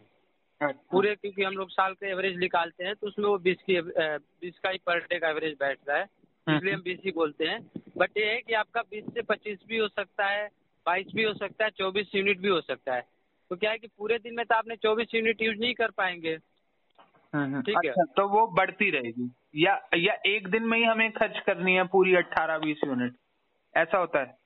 पूरे 0.72 1.15
क्योंकि 1.15 1.43
हम 1.43 1.53
लोग 1.53 1.70
साल 1.70 1.93
के 1.93 2.10
एवरेज 2.10 2.38
निकालते 2.38 2.84
हैं 2.84 2.96
तो 2.96 3.08
उसमें 3.08 3.25
वो 3.25 3.38
बीस 3.38 3.58
की 3.70 3.82
बीस 4.17 4.60
का 4.60 4.70
ही 4.70 4.77
पर 4.77 5.00
डे 5.00 5.20
का 5.20 5.29
एवरेज 5.29 5.58
बैठता 5.60 5.98
है। 5.98 6.03
इसलिए 6.50 6.74
हम 6.74 6.82
बीस 6.82 7.00
ही 7.05 7.12
बोलते 7.12 7.46
हैं। 7.46 7.72
बट 7.98 8.17
ये 8.17 8.25
है 8.25 8.41
कि 8.41 8.53
आपका 8.53 8.82
बीस 8.82 9.03
से 9.13 9.22
पच्चीस 9.22 9.60
भी 9.67 9.77
हो 9.77 9.88
सकता 9.88 10.25
है 10.25 10.50
बाईस 10.86 11.08
भी 11.15 11.24
हो 11.24 11.34
सकता 11.34 11.63
है 11.65 11.70
चौबीस 11.70 12.15
यूनिट 12.15 12.39
भी 12.39 12.48
हो 12.48 12.62
सकता 12.62 12.96
है। 12.96 13.01
तो 13.50 13.55
क्या 13.55 13.72
है 13.72 13.77
कि 13.77 13.88
पूरे 13.88 14.17
दिन 14.17 14.36
में 14.36 14.46
तो 14.46 14.55
आपने 14.55 14.75
चौबीस 14.75 15.08
यूनिट 15.15 15.41
यूज़ 15.41 15.58
नहीं 15.58 15.74
कर 15.74 15.91
पाएँगे। 15.91 16.38
हम्म, 17.34 17.43
हम्म, 17.43 17.62
ठीक 17.62 17.77
है। 17.86 17.89
अच्छा 17.89 18.03
तो 18.03 18.27
वो 18.27 18.48
बढ़ती 18.48 18.89
रहेगी। 18.89 19.32
या 19.55 19.89
या 19.96 20.17
एक 20.25 20.48
दिन 20.48 20.63
में 20.63 20.77
ही 20.77 20.84
हमें 20.84 21.12
खर्च 21.12 21.39
करनी 21.39 21.75
है 21.75 21.84
पूरी 21.84 22.15
अट्ठारह 22.15 22.58
बीस 22.58 22.77
यूनिट। 22.86 23.13
ऐसा 23.77 23.98
होता 23.98 24.20
है? 24.20 24.38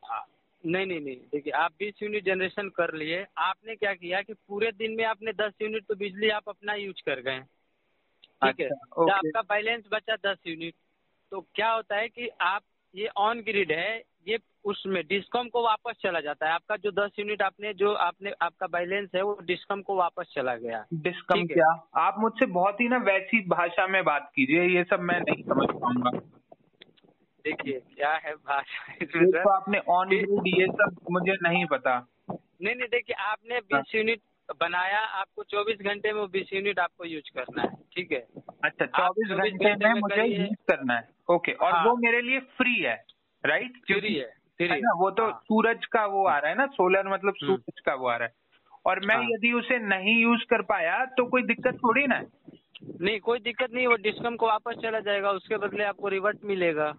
नहीं 0.65 0.85
नहीं 0.85 1.01
नहीं 1.01 1.15
देखिए 1.15 1.53
आप 1.53 1.71
बीस 1.71 2.03
यूनिट 2.03 2.25
जनरेशन 2.25 2.69
कर 2.69 2.93
लिए। 2.93 3.25
आपने 3.37 3.75
क्या 3.75 3.93
किया 3.93 4.21
कि 4.21 4.33
पूरे 4.33 4.71
दिन 4.71 4.91
में 4.91 5.03
आपने 5.05 5.31
दस 5.31 5.53
यूनिट 5.61 5.83
तो 5.83 5.95
बिजली 5.95 6.29
आप 6.29 6.49
अपना 6.49 6.73
यूज़ 6.73 7.03
कर 7.05 7.19
गए। 7.19 7.39
ठीक 7.39 8.59
है? 8.59 8.65
अच्छा, 8.65 8.75
तो 8.75 9.11
आपका 9.11 9.41
बैलेंस 9.41 9.83
बचा 9.91 10.15
दस 10.15 10.37
यूनिट 10.47 10.73
तो 11.31 11.41
क्या 11.55 11.71
होता 11.71 11.95
है 11.95 12.07
कि 12.09 12.29
आप 12.41 12.61
ये 12.95 13.07
ऑन 13.17 13.41
ग्रिड 13.41 13.71
है 13.71 14.03
ये 14.27 14.37
उसमें 14.65 15.03
डिस्कॉम 15.07 15.49
को 15.49 15.63
वापस 15.63 15.95
चला 16.01 16.19
जाता 16.19 16.47
है। 16.47 16.51
आपका 16.51 16.75
जो 16.75 16.91
दस 16.91 17.11
यूनिट 17.19 17.41
आपने 17.41 17.73
जो 17.73 17.93
आपने 17.93 18.31
आपका 18.41 18.67
बैलेंस 18.67 19.09
है 19.15 19.21
वो 19.21 19.37
डिस्कॉम 19.43 19.81
को 19.81 19.95
वापस 19.95 20.31
चला 20.35 20.55
गया। 20.55 20.85
डिस्कम। 20.93 21.45
क्या? 21.45 21.89
आप 21.95 22.15
मुझसे 22.19 22.45
बहुत 22.45 22.81
ही 22.81 22.87
ना 22.87 22.97
वैसी 22.97 23.45
भाषा 23.47 23.87
में 23.87 24.03
बात 24.03 24.31
कीजिए 24.35 24.63
ये 24.63 24.83
सब 24.83 24.99
मैं 24.99 25.19
नहीं 25.19 25.43
समझ 25.43 25.67
पाऊँगा। 25.69 26.19
देखिए 27.47 27.79
क्या 27.95 28.13
है 28.25 28.33
भाषा 28.35 28.93
इसमें 29.01 29.25
सर? 29.25 29.43
तो 29.43 29.49
आपने 29.49 29.79
ऑन 29.89 30.07
ग्रिड 30.09 30.47
ये 30.59 30.65
सब 30.73 30.95
मुझे 31.11 31.35
नहीं 31.41 31.65
पता। 31.65 31.97
नहीं 32.29 32.75
नहीं 32.75 32.87
देखिए 32.87 33.15
आपने 33.25 33.59
बीस 33.71 33.93
यूनिट 33.95 34.21
बनाया 34.59 34.99
आपको 35.21 35.43
चौबीस 35.43 35.77
घंटे 35.83 36.11
में 36.13 36.19
वो 36.21 36.27
बीस 36.27 36.53
यूनिट 36.53 36.79
आपको 36.79 37.05
यूज़ 37.05 37.29
करना 37.35 37.61
है 37.61 37.69
ठीक 37.95 38.11
है? 38.11 38.19
अच्छा 38.63 38.85
चौबीस 38.87 39.31
24 39.31 39.51
घंटे 39.53 39.85
में 39.85 39.93
में 39.93 40.01
मुझे 40.01 40.23
यूज़ 40.25 40.53
करना 40.67 40.93
है। 40.93 41.07
ओके 41.29 41.51
और 41.59 41.71
हाँ। 41.73 41.83
वो 41.85 41.95
मेरे 41.97 42.21
लिए 42.21 42.39
फ्री 42.57 42.75
है 42.81 42.95
राइट 43.43 43.77
फ्री 43.87 44.13
है 44.15 44.27
फ्री 44.59 44.67
है 44.67 44.79
ना 44.79 44.93
वो 44.99 45.09
तो 45.11 45.23
हाँ। 45.23 45.39
सूरज 45.43 45.85
का 45.85 46.05
वो 46.05 46.25
आ 46.27 46.37
रहा 46.37 46.51
है 46.51 46.57
ना 46.57 46.65
सोलर 46.75 47.07
मतलब 47.07 47.33
हम्म। 47.43 47.55
सूरज 47.55 47.79
का 47.79 47.93
वो 47.93 48.07
आ 48.07 48.15
रहा 48.17 48.27
है। 48.27 48.33
और 48.85 48.99
मैं 49.05 49.15
हाँ। 49.15 49.23
यदि 49.23 49.51
उसे 49.53 49.77
नहीं 49.87 50.15
यूज़ 50.21 50.43
कर 50.49 50.61
पाया 50.65 51.03
तो 51.17 51.25
कोई 51.25 51.43
दिक्कत 51.43 51.77
थोड़ी 51.77 52.05
ना 52.07 52.21
नहीं 53.01 53.19
कोई 53.19 53.39
दिक्कत 53.39 53.73
नहीं 53.73 53.87
वो 53.87 53.95
डिस्कम 54.01 54.35
को 54.35 54.47
वापस 54.47 54.75
चला 54.81 54.99
जाएगा 54.99 55.31
उसके 55.31 55.57
बदले 55.57 55.83
आपको 55.83 56.07
रिवर्ट 56.07 56.43
मिलेगा। 56.45 56.89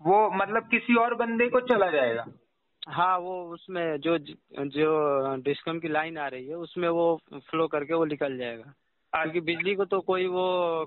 वो 0.00 0.30
मतलब 0.30 0.68
किसी 0.68 0.94
और 0.94 1.14
बंदे 1.14 1.48
को 1.48 1.60
चला 1.60 1.90
जाएगा। 1.90 2.26
हाँ 2.88 3.18
वो 3.18 3.42
उसमें 3.44 3.96
जो 4.00 4.16
जो 4.18 5.36
डिस्कम 5.42 5.78
की 5.78 5.88
लाइन 5.88 6.18
आ 6.18 6.26
रही 6.28 6.46
है 6.46 6.54
उसमें 6.54 6.88
वो 6.88 7.20
फ्लो 7.34 7.66
करके 7.66 7.94
वो 7.94 8.04
निकल 8.04 8.36
जाएगा। 8.38 8.72
क्योंकि 9.12 9.40
बिजली 9.40 9.74
को 9.74 9.84
तो 9.84 10.00
कोई 10.00 10.26
वो 10.26 10.44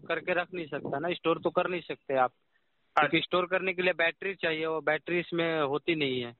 करके 0.07 0.33
रख 0.33 0.47
नहीं 0.53 0.65
सकता 0.65 0.99
ना 0.99 1.09
स्टोर 1.13 1.39
तो 1.39 1.49
कर 1.49 1.67
नहीं 1.67 1.81
सकते 1.81 2.17
आप। 2.17 2.31
क्योंकि 2.95 3.21
स्टोर 3.21 3.45
करने 3.45 3.73
के 3.73 3.81
लिए 3.81 3.93
बैटरी 3.93 4.33
चाहिए 4.35 4.65
वो 4.65 4.81
बैटरी 4.81 5.19
इसमें 5.19 5.61
होती 5.61 5.95
नहीं 5.95 6.21
है। 6.21 6.33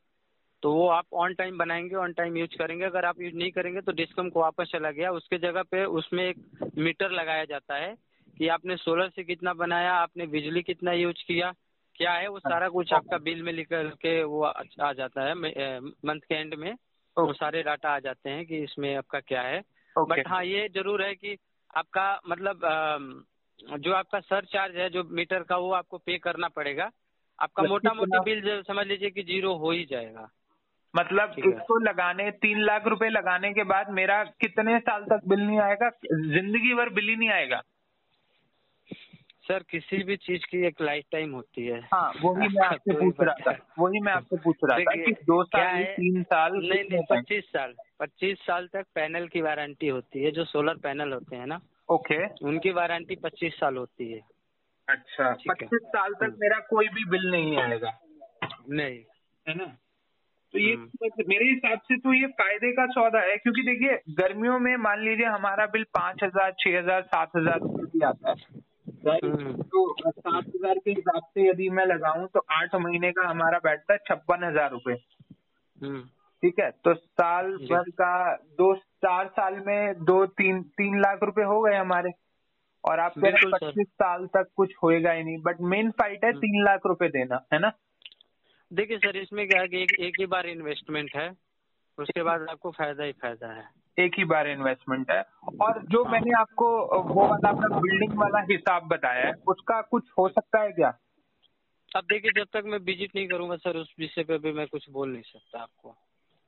तो 0.63 0.71
वो 0.73 0.87
आप 0.89 1.05
ऑन 1.13 1.33
टाइम 1.33 1.57
बनाएँगे 1.57 1.95
ऑन 1.95 2.13
टाइम 2.13 2.37
यूज़ 2.37 2.57
करेंगे। 2.57 2.85
अगर 2.85 3.05
आप 3.05 3.21
यूज़ 3.21 3.35
नहीं 3.35 3.51
करेंगे 3.51 3.81
तो 3.81 3.91
डिस्कम 3.91 4.29
को 4.29 4.39
वापस 4.41 4.69
चला 4.71 4.91
गया। 4.91 5.11
उसके 5.11 5.37
जगह 5.37 5.63
पे 5.63 5.83
उसमें 5.85 6.23
एक 6.23 6.69
मीटर 6.77 7.11
लगाया 7.11 7.45
जाता 7.45 7.75
है 7.75 7.95
कि 8.37 8.47
आपने 8.47 8.75
सोलर 8.77 9.09
से 9.09 9.23
कितना 9.23 9.53
बनाया 9.53 9.93
आपने 9.93 10.25
बिजली 10.27 10.61
कितना 10.61 10.91
यूज़ 10.91 11.23
किया 11.27 11.53
क्या 11.97 12.11
है 12.13 12.27
वो 12.27 12.39
सारा 12.39 12.67
कुछ 12.69 12.93
आपका 12.93 13.17
बिल 13.19 13.41
में 13.43 13.51
लिख 13.53 13.67
के 13.73 14.21
वो 14.25 14.43
आ 14.43 14.91
जाता 14.93 15.23
है 15.23 15.33
मंथ 15.35 16.19
के 16.21 16.35
एंड 16.35 16.53
में। 16.55 16.71
वो 17.17 17.33
सारे 17.33 17.61
डाटा 17.63 17.89
आ 17.89 17.99
जाते 17.99 18.29
हैं 18.29 18.45
कि 18.45 18.57
इसमें 18.63 18.95
आपका 18.95 19.19
क्या 19.21 19.41
है। 19.41 19.61
बट 19.95 20.27
हाँ 20.27 20.43
ये 20.45 20.67
ज़रूर 20.69 21.03
है 21.03 21.13
कि 21.15 21.37
आपका 21.73 22.09
मतलब 22.27 22.59
जो 23.79 23.93
आपका 23.93 24.19
सर 24.21 24.45
चार्ज 24.45 24.75
है 24.75 24.89
जो 24.89 25.03
मीटर 25.11 25.43
का 25.43 25.57
वो 25.57 25.71
आपको 25.73 25.97
पे 25.97 26.17
करना 26.17 26.47
पड़ेगा। 26.47 26.89
आपका 27.39 27.63
मोटा 27.63 27.93
मोटी 27.93 28.19
बिल 28.25 28.61
समझ 28.67 28.85
लीजिए 28.87 29.09
कि 29.09 29.23
ज़ीरो 29.23 29.53
हो 29.55 29.71
ही 29.71 29.85
जाएगा। 29.85 30.27
मतलब 30.93 31.33
इसको 31.39 31.77
लगाने 31.79 32.29
तीन 32.43 32.61
लाख 32.61 32.87
रुपए 32.87 33.09
लगाने 33.09 33.51
के 33.53 33.63
बाद 33.63 33.89
मेरा 33.91 34.23
कितने 34.41 34.77
साल 34.79 35.03
तक 35.05 35.27
बिल 35.27 35.39
नहीं 35.39 35.59
आएगा? 35.59 35.89
ज़िंदगी 36.05 36.73
भर 36.73 36.89
बिल 36.89 37.09
ही 37.09 37.15
नहीं 37.15 37.29
आएगा। 37.29 37.61
सर 39.47 39.63
किसी 39.69 40.03
भी 40.03 40.15
चीज़ 40.15 40.45
की 40.45 40.65
एक 40.67 40.81
लाइफ 40.81 41.05
टाइम 41.11 41.31
होती 41.31 41.65
है। 41.65 41.79
हाँ 41.93 42.11
वही 42.23 42.47
मैं 42.47 42.65
आपसे 42.67 42.93
तो 42.93 42.99
पूछ 42.99 43.15
रहा 43.21 43.51
था। 43.51 43.51
वही 43.79 43.99
मैं 43.99 44.13
आपसे 44.13 44.37
पूछ 44.37 44.55
रहा 44.63 44.79
था 44.79 45.05
कि 45.05 45.11
दो 45.11 45.43
साल 45.43 45.75
है, 45.75 45.83
तीन 45.83 46.23
साल 46.23 46.51
नहीं 46.53 46.83
नहीं 46.83 47.03
पच्चीस 47.11 47.43
साल 47.43 47.73
पच्चीस 47.99 48.37
साल 48.37 48.67
तक 48.67 48.85
पैनल 48.95 49.27
की 49.27 49.41
वारंटी 49.41 49.87
होती 49.87 50.23
है 50.23 50.31
जो 50.31 50.45
सोलर 50.45 50.73
पैनल 50.73 51.13
होते 51.13 51.35
हैं 51.35 51.47
ना। 51.47 51.61
ओके। 51.89 52.25
उनकी 52.45 52.71
वारंटी 52.71 53.15
पच्चीस 53.15 53.53
साल 53.53 53.77
होती 53.77 54.11
है। 54.11 54.21
अच्छा 54.89 55.31
पच्चीस 55.49 55.79
साल 55.83 56.13
तक 56.13 56.23
हम्म। 56.23 56.37
मेरा 56.41 56.59
कोई 56.59 56.87
भी 56.87 57.05
बिल 57.05 57.31
नहीं 57.31 57.57
आएगा। 57.57 57.99
नहीं। 58.69 58.99
है 59.47 59.55
ना? 59.55 59.77
तो 60.53 60.59
ये 60.59 60.73
हम्म। 60.73 61.23
मेरे 61.27 61.45
हिसाब 61.45 61.79
से 61.79 61.97
तो 61.97 62.13
ये 62.13 62.27
फ़ायदे 62.27 62.71
का 62.71 62.85
सौदा 62.85 63.19
है 63.19 63.37
क्योंकि 63.37 63.61
देखिए 63.61 64.13
गर्मियों 64.13 64.59
में 64.59 64.77
मान 64.77 65.01
लीजिए 65.01 65.25
हमारा 65.25 65.65
बिल 65.65 65.83
पाँच 65.83 66.23
हज़ार 66.23 66.51
छह 66.59 66.77
हज़ार 66.77 67.01
सात 67.01 67.29
हज़ार 67.37 67.59
आता 68.07 68.29
है। 68.29 68.66
तो 69.07 70.11
सात 70.11 70.45
हज़ार 70.47 70.77
के 70.77 70.91
हिसाब 70.91 71.21
से 71.23 71.47
यदि 71.49 71.69
मैं 71.69 71.85
लगाऊँ 71.85 72.27
तो 72.27 72.45
आठ 72.51 72.75
महीने 72.75 73.11
का 73.11 73.27
हमारा 73.27 73.59
बैठता 73.59 73.93
है 73.93 73.99
छप्पन 74.07 74.43
हज़ार 74.43 74.71
रूपए। 74.71 74.93
हम्म। 75.81 76.01
ठीक 76.43 76.59
है? 76.59 76.69
तो 76.71 76.93
साल 76.93 77.51
भर 77.71 77.89
का 77.89 78.35
दो 78.35 78.73
चार 78.75 79.27
साल 79.27 79.59
में 79.67 80.03
दो 80.03 80.25
तीन 80.25 80.61
तीन 80.61 80.99
लाख 80.99 81.23
रुपए 81.23 81.43
हो 81.43 81.61
गए 81.61 81.75
हमारे। 81.75 82.11
और 82.83 82.99
आप 82.99 83.13
कह 83.17 83.29
रहे 83.29 83.51
पच्चीस 83.51 83.87
साल 83.87 84.25
तक 84.27 84.47
कुछ 84.55 84.73
होएगा 84.83 85.11
ही 85.11 85.23
नहीं। 85.23 85.37
बट 85.37 85.61
मेन 85.61 85.91
फाइट 85.91 86.23
है 86.23 86.29
हम्म। 86.29 86.39
तीन 86.39 86.63
लाख 86.63 86.85
रुपए 86.85 87.07
देना 87.07 87.45
है 87.53 87.59
ना? 87.59 87.71
देखिए 88.71 88.97
सर 88.97 89.17
इसमें 89.17 89.47
क्या 89.49 89.61
है 89.61 89.67
कि 89.67 89.81
एक 89.83 89.91
एक 89.99 90.13
ही 90.19 90.25
बार 90.25 90.47
इन्वेस्टमेंट 90.47 91.09
है 91.15 91.29
उसके 91.97 92.23
बाद 92.23 92.45
आपको 92.49 92.71
फ़ायदा 92.71 93.03
ही 93.03 93.11
फ़ायदा 93.11 93.47
है। 93.47 93.63
एक 93.97 94.17
ही 94.17 94.23
बार 94.25 94.47
इन्वेस्टमेंट 94.47 95.11
है। 95.11 95.21
और 95.61 95.81
जो 95.85 96.03
हाँ। 96.03 96.11
मैंने 96.11 96.31
आपको 96.39 96.67
वो 97.03 97.27
वाला 97.27 97.49
अपना 97.49 97.79
बिल्डिंग 97.79 98.17
वाला 98.17 98.41
हिसाब 98.51 98.87
बताया 98.87 99.25
है 99.27 99.33
उसका 99.47 99.81
कुछ 99.81 100.09
हो 100.19 100.27
सकता 100.29 100.61
है 100.61 100.71
क्या? 100.71 100.93
अब 101.91 102.03
देखिए 102.03 102.31
जब 102.35 102.47
तक 102.53 102.63
मैं 102.65 102.77
विज़िट 102.79 103.15
नहीं 103.15 103.27
करूँगा 103.27 103.55
सर 103.55 103.77
उस 103.77 103.93
विषय 103.99 104.23
पे 104.23 104.37
भी 104.37 104.51
मैं 104.51 104.67
कुछ 104.67 104.89
बोल 104.89 105.09
नहीं 105.09 105.21
सकता 105.21 105.61
आपको। 105.61 105.95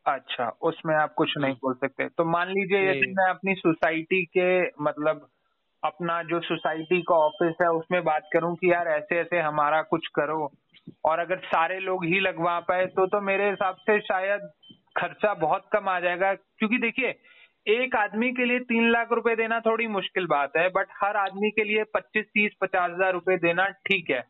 अच्छा 0.06 0.50
उसमें 0.62 0.96
आप 0.96 1.14
कुछ 1.14 1.34
नहीं 1.38 1.54
बोल 1.54 1.74
सकते। 1.74 2.08
तो 2.08 2.26
मान 2.26 2.50
लीजिए 2.50 2.90
यदि 2.90 3.12
मैं 3.14 3.30
अपनी 3.30 3.54
सोसाइटी 3.56 4.24
के 4.28 4.50
मतलब 4.84 5.28
अपना 5.84 6.22
जो 6.24 6.40
सोसाइटी 6.40 7.02
का 7.02 7.16
ऑफ़िस 7.16 7.56
है 7.62 7.68
उसमें 7.70 8.04
बात 8.04 8.30
करूँ 8.34 8.56
कि 8.56 8.72
यार 8.72 8.88
ऐसे 8.88 9.20
ऐसे 9.20 9.40
हमारा 9.40 9.82
कुछ 9.82 10.08
करो 10.16 10.52
और 11.06 11.20
अगर 11.20 11.40
सारे 11.46 11.80
लोग 11.80 12.06
ही 12.06 12.20
लगवा 12.20 12.60
पाए 12.60 12.86
तो 12.86 13.06
तो 13.08 13.22
मेरे 13.22 13.50
हिसाब 13.50 13.76
से 13.80 14.00
शायद 14.02 14.50
खर्चा 14.98 15.34
बहुत 15.34 15.70
कम 15.74 15.90
आ 15.90 16.00
जाएगा। 16.00 16.34
क्योंकि 16.34 16.78
देखिए 16.78 17.12
एक 17.70 17.96
आदमी 17.96 18.32
के 18.32 18.46
लिए 18.46 18.60
तीन 18.60 18.90
लाख 18.92 19.12
रुपए 19.12 19.36
देना 19.36 19.60
थोड़ी 19.60 19.88
मुश्किल 19.88 20.26
बात 20.26 20.58
है 20.58 20.70
बट 20.70 20.88
हर 21.04 21.18
आदमी 21.18 21.50
के 21.52 21.64
लिए 21.64 21.84
पच्चीस 21.84 22.26
तीस 22.26 22.52
पचास 22.62 22.92
हज़ार 22.92 23.14
रुपए 23.14 23.38
देना 23.38 23.68
ठीक 23.88 24.10
है। 24.10 24.22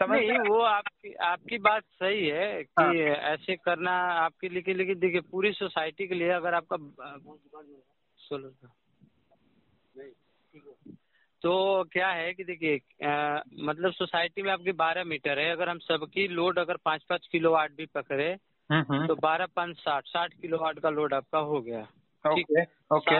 समझ 0.00 0.18
नहीं 0.18 0.38
वो 0.38 0.60
आपकी 0.60 1.12
आपकी 1.14 1.58
बात 1.58 1.82
सही 1.82 2.26
है 2.26 2.62
कि 2.64 2.82
हाँ। 2.82 2.94
ऐसे 3.32 3.56
करना 3.56 3.92
आपके 4.12 4.48
लिए 4.48 4.74
लेकिन 4.74 4.98
देखिए 4.98 5.20
पूरी 5.20 5.52
सोसाइटी 5.52 6.06
के 6.08 6.14
लिए 6.14 6.28
अगर 6.28 6.54
आपका 6.54 6.76
सोलर 8.18 8.48
का 8.48 8.74
तो 11.42 11.84
क्या 11.84 12.08
है 12.08 12.32
कि 12.34 12.44
देखिए 12.44 12.74
मतलब 13.64 13.92
सोसाइटी 13.92 14.42
में 14.42 14.50
आपकी 14.52 14.72
बारह 14.72 15.04
मीटर 15.04 15.38
है 15.38 15.50
अगर 15.52 15.68
हम 15.68 15.78
सबकी 15.78 16.28
लोड 16.28 16.58
अगर 16.58 16.76
पाँच 16.84 17.02
पाँच 17.02 17.28
किलो 17.32 17.52
वाट 17.52 17.72
भी 17.72 17.86
पकड़े 17.86 18.30
हम्म, 18.70 18.84
हम्म, 18.90 19.06
तो 19.06 19.14
बारह 19.14 19.46
पाँच 19.46 19.76
साठ 19.76 20.06
साठ 20.06 20.34
किलो 20.34 20.58
वाट 20.58 20.78
का 20.78 20.90
लोड 20.90 21.14
आपका 21.14 21.38
हो 21.38 21.60
गया। 21.60 21.86
ओके 22.26 23.18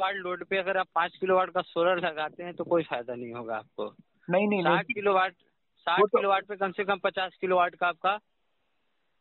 वाट 0.00 0.14
लोड 0.14 0.44
पे 0.44 0.56
अगर 0.56 0.76
आप 0.76 0.86
पाँच 0.94 1.16
किलो 1.16 1.36
वाट 1.36 1.50
का 1.50 1.60
सोलर 1.60 2.06
लगाते 2.06 2.42
हैं 2.42 2.54
तो 2.54 2.64
कोई 2.64 2.82
फ़ायदा 2.82 3.14
नहीं 3.14 3.32
होगा 3.32 3.56
आपको। 3.56 3.94
नहीं 4.30 4.48
नहीं 4.48 4.62
साठ 4.62 4.84
किलो 4.84 5.14
वाट 5.14 5.32
साठ 5.76 6.00
तो- 6.00 6.08
किलो 6.08 6.28
वाट 6.28 6.46
पे 6.46 6.56
कम 6.56 6.72
से 6.72 6.84
कम 6.84 6.98
पचास 6.98 7.36
किलो 7.40 7.56
वाट 7.56 7.74
का 7.74 7.86
आपका 7.86 8.18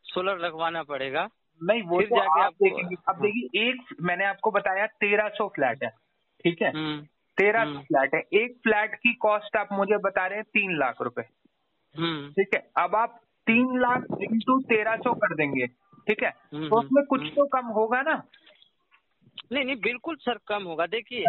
सोलर 0.04 0.38
लगवाना 0.38 0.84
पड़ेगा। 0.84 1.30
नहीं 1.64 1.82
वो 1.82 2.02
तो 2.02 2.16
जाके 2.16 2.40
आप 2.40 2.46
आपको- 2.46 2.70
देखेंगे। 2.70 2.96
अब 2.96 3.16
हाँ। 3.16 3.22
देखिए 3.22 3.70
एक 3.70 3.96
मैंने 4.02 4.26
आपको 4.26 4.52
बताया 4.52 4.86
तेरह 4.86 5.30
सौ 5.30 5.48
फ्लैट 5.48 5.84
है 5.84 5.90
ठीक 6.44 6.62
है? 6.62 6.72
हम्म। 6.72 7.02
तेरह 7.38 7.64
सौ 7.64 7.70
हम्म। 7.70 7.82
फ्लैट 7.82 8.14
है। 8.14 8.20
एक 8.20 8.60
फ्लैट 8.64 8.96
की 8.96 9.14
कॉस्ट 9.14 9.58
आप 9.58 9.68
मुझे 9.72 9.98
बता 9.98 10.28
रहे 10.28 10.36
हैं 10.36 10.44
तीन 10.44 10.78
लाख 10.78 11.02
रुपए। 11.02 11.24
हम्म। 11.98 12.32
ठीक 12.32 12.48
है? 12.56 12.84
अब 12.84 12.96
आप 12.96 13.22
तीन 13.48 13.80
लाख 13.80 14.04
इंटू 14.22 14.60
तेरह 14.62 14.96
सौ 14.96 15.14
कर 15.14 15.36
देंगे 15.36 15.68
ठीक 16.08 16.24
है? 16.24 16.30
हम्म, 16.30 16.70
तो 16.70 16.80
उसमें 16.80 17.06
कुछ 17.06 17.20
हम्म। 17.20 17.30
तो 17.30 17.48
कम 17.48 17.66
होगा 17.66 18.02
ना। 18.02 18.24
नहीं 19.52 19.66
नहीं 19.66 19.76
बिल्कुल 19.76 20.16
सर 20.16 20.38
कम 20.48 20.64
होगा। 20.64 20.86
देखिए 20.88 21.24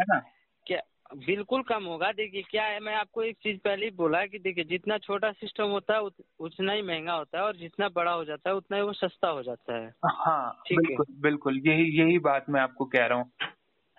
क्या 0.67 0.81
बिल्कुल 1.17 1.63
कम 1.63 1.85
होगा। 1.85 2.13
देखिए 2.13 2.43
क्या 2.43 2.65
है 2.65 2.81
मैं 2.81 2.95
आपको 2.95 3.23
एक 3.23 3.37
चीज़ 3.37 3.59
पहले 3.59 3.85
ही 3.85 3.91
बोला 3.91 4.27
कि 4.27 4.39
देखिए 4.39 4.65
जितना 4.65 4.99
छोटा 4.99 5.33
सिस्टम 5.33 5.65
होता 5.65 5.95
है 5.95 6.01
उत- 6.03 6.25
उतना 6.41 6.73
ही 6.73 6.83
महँगा 6.83 7.13
होता 7.13 7.39
है 7.39 7.45
और 7.45 7.57
जितना 7.57 7.89
बड़ा 7.89 8.13
हो 8.13 8.25
जाता 8.25 8.51
है 8.51 8.57
उतना 8.57 8.77
ही 8.77 8.83
वो 8.83 8.93
सस्ता 8.93 9.29
हो 9.29 9.43
जाता 9.43 9.77
है। 9.77 9.95
हाँ 10.07 10.63
ठीक 10.69 10.79
है। 10.79 10.87
बिल्कुल 10.87 11.07
बिल्कुल 11.11 11.63
यही 11.67 12.01
यही 12.01 12.19
बात 12.19 12.51
मैं 12.51 12.61
आपको 12.61 12.85
कह 12.85 13.07
रहा 13.07 13.19
हूँ। 13.19 13.33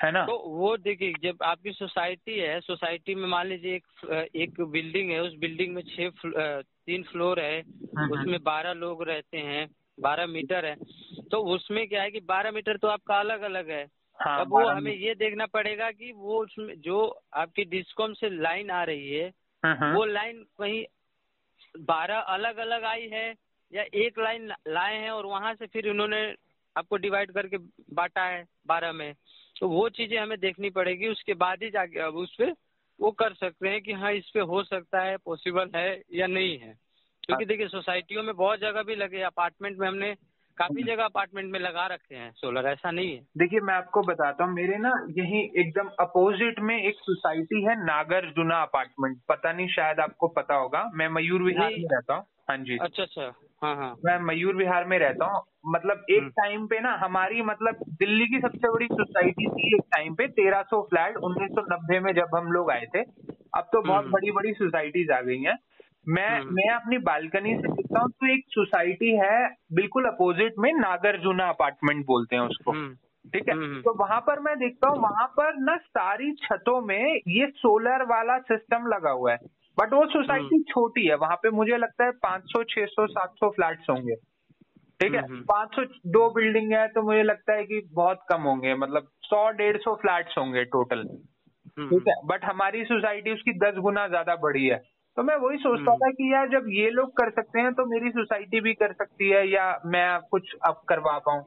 है 0.04 0.12
ना? 0.12 0.26
तो 0.26 0.50
वो 0.50 0.78
देखिए 0.78 1.14
जब 1.24 1.38
आपकी 1.44 1.72
सोसाइटी 1.72 2.40
है 2.40 2.60
सोसाइटी 2.62 3.16
में 3.16 3.28
मान 3.28 3.48
लीजिए 3.48 3.76
एक 3.76 3.86
एक 4.36 4.62
बिल्डिंग 4.62 5.12
है 5.12 5.20
उस 5.20 5.36
बिल्डिंग 5.36 5.76
में 5.76 5.82
छह 5.82 6.10
फ्लो- 6.10 6.64
तीन 6.86 7.04
फ्लोर 7.04 7.40
है 7.40 7.62
हम्म। 7.62 8.22
उसमें 8.22 8.44
बारह 8.44 8.74
लोग 8.74 9.04
रहते 9.04 9.38
हैं 9.38 9.70
बारह 10.00 10.28
मीटर 10.28 10.66
है। 10.66 10.76
तो 11.32 11.38
उसमें 11.38 11.88
क्या 11.88 12.02
है 12.02 12.12
कि 12.12 12.20
बारह 12.20 12.52
मीटर 12.52 12.78
तो 12.78 12.88
आपका 12.88 13.20
अलग 13.20 13.42
अलग 13.42 13.70
है। 13.70 13.88
हाँ 14.22 14.40
अब 14.42 14.52
वो 14.52 14.68
हमें 14.68 14.96
ये 14.96 15.16
देखना 15.16 15.46
पड़ेगा 15.46 15.92
कि 15.92 16.12
वो 16.12 16.44
उसमें 16.44 16.82
जो 16.82 17.22
आपकी 17.34 17.64
डिस्कॉम 17.64 18.14
से 18.14 18.30
लाइन 18.30 18.70
आ 18.70 18.84
रही 18.84 19.14
है 19.14 19.28
हम्म, 19.66 19.84
हम्म। 19.84 19.96
वो 19.96 20.06
लाइन 20.06 20.46
कहीं 20.60 20.86
बारह 21.80 22.18
अलग 22.18 22.58
अलग 22.58 22.84
आई 22.84 23.08
है 23.08 23.36
या 23.74 23.84
एक 23.94 24.20
लाइन 24.20 24.54
लाए 24.68 24.98
हैं 24.98 25.12
और 25.12 25.26
वहाँ 25.26 25.54
से 25.56 25.66
फिर 25.66 25.90
उन्होंने 25.90 26.36
आपको 26.78 26.98
डिवाइड 26.98 27.32
करके 27.32 27.58
बांटा 27.94 28.26
है 28.26 28.46
बारह 28.68 28.92
में 28.92 29.14
तो 29.60 29.68
वो 29.70 29.90
चीज़ें 29.90 30.18
हमें 30.20 30.40
देखनी 30.40 30.70
पड़ेगी। 30.70 31.08
उसके 31.08 31.34
बाद 31.34 31.64
ही 31.64 31.70
जाके 31.70 32.00
अब 32.00 32.16
उस 32.16 32.36
पे 32.36 32.52
वो 33.00 33.12
कर 33.12 33.34
सकते 33.34 33.70
हैं 33.70 33.82
कि 33.82 33.94
हाँ 33.94 34.12
इस 34.14 34.30
पे 34.30 34.40
हो 34.40 34.64
सकता 34.64 35.02
है 35.02 35.18
पॉसिबल 35.18 35.70
है 35.76 36.02
या 36.14 36.28
नहीं 36.28 36.58
है। 36.60 36.78
क्योंकि 37.24 37.46
देखिए 37.46 37.68
सोसाइटियों 37.68 38.24
में 38.24 38.36
बहुत 38.36 38.60
जगह 38.60 38.84
भी 38.84 38.96
लगे 38.96 39.22
अपार्टमेंट 39.22 39.78
में 39.78 39.88
हमने 39.88 40.16
काफ़ी 40.58 40.84
जगह 40.84 41.04
अपार्टमेंट 41.04 41.52
में 41.52 41.60
लगा 41.60 41.86
रखे 41.86 42.16
हैं 42.16 42.32
सोलर 42.32 42.68
ऐसा 42.68 42.92
नहीं 42.92 43.16
है। 43.16 43.22
देखिए 43.38 43.60
मैं 43.60 43.74
आपको 43.74 44.02
बताता 44.02 44.44
हूँ 44.44 44.54
मेरे 44.54 44.78
ना 44.78 45.08
यही 45.10 45.52
एकदम 45.58 45.90
अपोजिट 46.00 46.60
में 46.60 46.84
एक 46.84 46.96
सोसाइटी 46.96 47.64
है 47.64 47.76
नागार्जुना 47.86 48.62
अपार्टमेंट। 48.62 49.18
पता 49.30 49.54
नहीं 49.54 49.68
शायद 49.68 50.00
आपको 50.00 50.28
पता 50.28 50.56
होगा। 50.56 50.92
मैं 50.94 51.10
मयूर 51.10 51.42
विहार 51.42 51.70
में 51.70 51.88
रहता 51.94 52.14
हूँ। 52.14 52.24
हाँ 52.50 52.58
जी। 52.58 52.78
अच्छा 52.78 53.04
अच्छा। 53.04 53.34
हाँ 53.64 53.76
हाँ। 53.76 53.96
मैं 54.06 54.20
मयूर 54.20 54.56
विहार 54.56 54.86
में 54.86 55.00
रहता 55.00 55.26
हूँ। 55.26 55.42
मतलब 55.68 56.06
एक 56.10 56.20
हम्म। 56.20 56.30
टाइम 56.30 56.68
पे 56.68 56.80
ना 56.80 56.92
हमारी 56.92 57.42
मतलब 57.42 57.76
दिल्ली 57.90 58.26
की 58.26 58.40
सबसे 58.40 58.72
बड़ी 58.72 58.86
सोसाइटी 58.86 59.48
थी 59.50 59.76
एक 59.76 59.82
टाइम 59.96 60.16
पे 60.16 60.28
1300 60.28 60.82
फ्लैट 60.82 61.18
1990 61.18 62.00
में 62.00 62.14
जब 62.14 62.36
हम 62.36 62.52
लोग 62.52 62.72
आए 62.72 62.86
थे। 62.96 63.00
अब 63.58 63.70
तो 63.74 63.82
बहुत 63.82 64.04
हम्म। 64.04 64.14
बड़ी 64.14 64.32
बड़ी 64.32 64.54
सोसाइटीज 64.54 65.12
आ 65.12 65.22
गई 65.22 65.40
हैं। 65.40 65.58
मैं 66.10 66.40
हम्म। 66.40 66.54
मैं 66.54 66.70
अपनी 66.70 66.98
बालकनी 66.98 67.56
से 67.56 67.68
देखता 67.68 68.00
हूँ 68.00 68.10
तो 68.10 68.34
एक 68.34 68.46
सोसाइटी 68.50 69.12
है 69.16 69.50
बिल्कुल 69.74 70.06
अपोजिट 70.06 70.54
में 70.60 70.74
नागार्जुना 70.74 71.50
अपार्टमेंट 71.50 72.06
बोलते 72.06 72.36
हैं 72.36 72.44
उसको। 72.44 72.72
हम्म, 72.72 72.94
ठीक 73.34 73.50
है? 73.50 73.56
हम्म। 73.56 73.82
तो 73.82 73.94
वहाँ 73.94 74.20
पर 74.22 74.40
मैं 74.40 74.60
देखता 74.60 74.90
हूँ 74.90 74.98
वहाँ 74.98 75.28
पर 75.28 75.56
ना 75.56 75.78
सारी 75.78 76.34
छतों 76.34 76.82
में 76.82 77.20
ये 77.28 77.48
सोलर 77.56 78.04
वाला 78.04 78.38
सिस्टम 78.38 78.88
लगा 78.88 79.12
हुआ 79.12 79.32
है। 79.32 79.38
बट 79.80 79.94
वो 79.94 80.06
सोसाइटी। 80.06 80.64
छोटी 80.64 81.08
है 81.08 81.16
वहाँ 81.16 81.36
पे 81.36 81.50
मुझे 81.50 81.78
लगता 81.78 82.06
है 82.06 82.12
500 82.12 82.64
600 82.64 83.08
700 83.08 83.50
फ्लैट्स 83.50 83.90
होंगे। 83.90 84.16
ठीक 85.00 85.14
है? 85.14 85.22
हम्म, 85.22 85.34
हम्म। 85.34 85.44
500 85.44 85.86
दो 86.08 86.30
बिल्डिंग 86.30 86.74
है 86.74 86.88
तो 86.88 87.02
मुझे 87.02 87.24
लगता 87.24 87.54
है 87.54 87.64
कि 87.64 87.90
बहुत 87.94 88.20
कम 88.30 88.42
होंगे 88.42 88.76
मतलब 88.76 89.08
100 89.24 89.52
150 89.52 89.96
फ्लैट्स 89.96 90.38
होंगे 90.38 90.64
टोटल 90.64 91.04
ठीक 91.80 92.08
है? 92.08 92.14
बट 92.26 92.46
हमारी 92.46 92.84
सोसाइटी 92.84 93.32
उसकी 93.32 93.54
दस 93.54 93.76
गुना 93.76 94.08
ज़्यादा 94.08 94.36
बड़ी 94.36 94.66
है। 94.66 94.82
तो 95.18 95.24
मैं 95.24 95.36
वही 95.36 95.58
सोचता 95.58 95.92
हम्म। 95.92 96.06
था 96.06 96.10
कि 96.12 96.34
यार 96.34 96.48
जब 96.50 96.66
ये 96.70 96.90
लोग 96.90 97.10
कर 97.12 97.30
सकते 97.30 97.60
हैं 97.60 97.74
तो 97.74 97.86
मेरी 97.86 98.10
सोसाइटी 98.10 98.62
भी 98.62 98.74
कर 98.74 98.94
सकती 98.94 99.30
है 99.30 99.48
या 99.50 99.66
मैं 99.86 100.20
कुछ 100.32 100.56
अब 100.66 100.82
करवा 100.90 101.18
पाऊँ। 101.20 101.44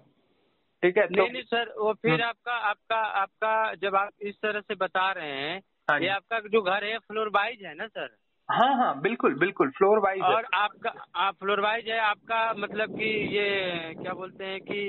ठीक 0.83 0.99
है? 0.99 1.07
तो 1.07 1.23
नहीं 1.23 1.31
नहीं 1.31 1.43
सर 1.43 1.75
वो 1.79 1.93
फिर 1.93 2.13
हम्म। 2.13 2.23
आपका 2.23 2.53
आपका 2.53 2.97
आपका 2.97 3.75
जब 3.75 3.97
आप 3.97 4.11
इस 4.23 4.35
तरह 4.35 4.61
से 4.61 4.75
बता 4.75 5.13
रहे 5.13 5.31
हैं 5.31 5.63
हाँ 5.91 6.01
ये 6.01 6.09
आपका 6.09 6.39
जो 6.39 6.63
घर 6.63 6.85
है 6.85 6.99
फ्लोर 6.99 7.29
वाइज 7.29 7.65
है 7.65 7.75
ना 7.75 7.87
सर? 7.87 8.17
हाँ 8.51 8.77
हाँ 8.77 9.01
बिल्कुल 9.01 9.35
बिल्कुल 9.35 9.71
फ्लोर 9.71 9.99
वाइज 9.99 10.23
और 10.23 10.47
आपका 10.55 10.91
आप 11.17 11.35
फ्लोर 11.35 11.61
वाइज 11.61 11.89
है 11.89 11.99
आपका 11.99 12.53
मतलब 12.53 12.97
कि 12.99 13.37
ये 13.37 13.95
क्या 14.03 14.13
बोलते 14.13 14.45
हैं 14.45 14.61
कि 14.61 14.81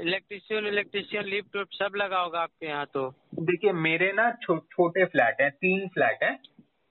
इलेक्ट्रिशियन 0.00 0.66
इलेक्ट्रिशियन 0.66 1.24
लिफ्ट 1.24 1.58
सब 1.74 1.96
लगा 1.96 2.18
होगा 2.18 2.40
आपके 2.40 2.66
यहाँ 2.66 2.86
तो? 2.86 3.08
देखिए 3.34 3.72
मेरे 3.72 4.12
ना 4.12 4.30
छो, 4.42 4.58
छोटे 4.58 5.04
फ्लैट 5.04 5.40
हैं 5.40 5.50
तीन 5.50 5.88
फ्लैट 5.88 6.22
हैं। 6.22 6.38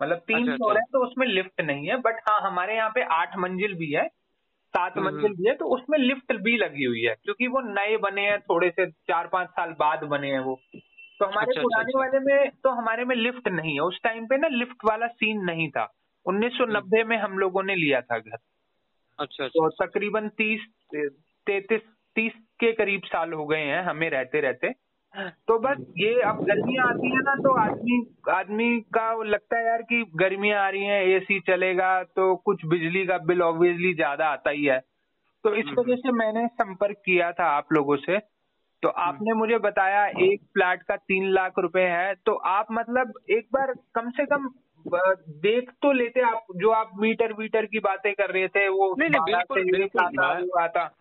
मतलब 0.02 0.18
तीन 0.18 0.38
अच्छा, 0.38 0.56
फ्लोर 0.56 0.72
अच्छा। 0.72 0.80
है 0.80 0.86
तो 0.92 1.08
उसमें 1.08 1.28
लिफ्ट 1.28 1.62
नहीं 1.62 1.88
है 1.88 1.98
बट 1.98 2.16
हाँ 2.30 2.42
हमारे 2.42 2.76
यहाँ 2.76 2.90
पे 2.90 3.04
आठ 3.04 3.38
मंजिल 3.38 3.74
भी 3.74 3.92
है 3.92 4.08
सात 4.74 4.98
हम्म, 4.98 5.06
मंजिल 5.08 5.34
भी 5.34 5.50
है 5.50 5.56
तो 5.56 5.66
उसमें 5.66 5.98
लिफ्ट 6.00 6.34
भी 6.34 6.58
लगी 6.58 6.84
हुई 6.84 7.02
है 7.02 7.16
क्योंकि 7.24 7.48
वो 7.48 7.62
नए 7.62 7.98
बने 7.98 8.22
हैं 8.22 8.40
थोड़े 8.40 8.70
से 8.70 8.92
चार 8.92 9.28
पाँच 9.28 9.50
साल 9.50 9.72
बाद 9.72 10.04
बने 10.04 10.32
हैं 10.32 10.40
वो। 10.40 10.60
तो 11.20 11.26
हमारे 11.26 11.48
अच्छा, 11.48 11.52
अच्छा, 11.52 11.62
पुराने 11.62 11.84
अच्छा। 11.84 12.00
वाले 12.00 12.20
में 12.20 12.52
तो 12.64 12.70
हमारे 12.70 13.06
में 13.06 13.16
लिफ्ट 13.16 13.48
नहीं 13.48 13.74
है। 13.74 13.80
उस 13.80 14.00
टाइम 14.04 14.26
पे 14.26 14.38
ना 14.38 14.48
लिफ्ट 14.48 14.86
वाला 14.86 15.08
सीन 15.08 15.42
नहीं 15.42 15.70
था। 15.70 15.94
1990 16.26 17.04
में 17.04 17.18
हम 17.18 17.38
लोगों 17.40 17.64
ने 17.64 17.76
लिया 17.76 18.02
था 18.02 18.20
घर। 18.20 18.38
अच्छा 19.20 19.46
अच्छा। 19.46 19.48
तो 19.48 19.86
तकरीबन 19.86 20.30
तीस 20.30 20.68
तैतीस 21.48 21.82
तीस 22.16 22.34
के 22.60 22.72
करीब 22.72 23.02
साल 23.06 23.34
हो 23.34 23.46
गए 23.46 23.62
हैं 23.62 23.84
हमें 23.84 24.10
रहते 24.10 24.42
रहते 24.42 24.68
तो 25.18 25.60
बस 25.60 25.78
ये 25.98 26.22
अब 26.22 26.44
गर्मियाँ 26.44 26.88
आती 26.88 27.10
है 27.12 27.20
ना 27.20 27.36
तो 27.36 27.54
आदमी 27.60 28.16
आदमी 28.30 28.80
का 28.80 29.24
लगता 29.24 29.58
है 29.58 29.66
यार 29.66 29.82
कि 29.82 30.06
गर्मियाँ 30.16 30.66
आ 30.66 30.70
रही 30.70 30.84
हैं 30.84 31.02
एसी 31.04 31.40
चलेगा 31.40 32.04
तो 32.04 32.36
कुछ 32.36 32.66
बिजली 32.66 33.06
का 33.06 33.18
बिल 33.18 33.42
ऑब्वियसली 33.42 33.94
ज़्यादा 33.94 34.26
आता 34.26 34.50
ही 34.50 34.66
है। 34.66 34.80
तो 35.44 35.56
इस 35.56 35.66
हम्म। 35.66 35.82
वजह 35.82 35.96
से 35.96 36.12
मैंने 36.12 36.48
संपर्क 36.48 36.98
किया 37.06 37.32
था 37.32 37.46
आप 37.46 37.74
लोगों 37.74 37.96
से। 37.96 38.20
तो 38.84 38.88
आपने 38.88 39.34
मुझे 39.34 39.58
बताया 39.58 40.06
एक 40.06 40.42
फ्लैट 40.54 40.84
का 40.84 40.96
तीन 40.96 41.30
लाख 41.32 41.54
रुपए 41.60 41.82
है 41.82 42.14
तो 42.16 42.34
आप 42.34 42.68
मतलब 42.72 43.14
एक 43.30 43.48
बार 43.54 43.74
कम 43.96 44.10
से 44.10 44.26
कम 44.26 44.50
देख 45.42 45.70
तो 45.72 45.92
लेते 45.92 46.22
आप 46.22 46.46
जो 46.56 46.70
आप 46.70 46.92
मीटर 46.98 47.34
वीटर 47.34 47.66
की 47.66 47.80
बातें 47.80 48.14
कर 48.14 48.30
रहे 48.30 48.48
थे 48.48 48.68
वो 48.68 48.96
नहीं, 49.00 49.10
नहीं, 49.10 49.22
12 49.22 49.26
बिल्कुल, 49.26 49.80
बिल्कुल, 49.80 50.02
आता 50.02 50.64
आता 50.64 50.96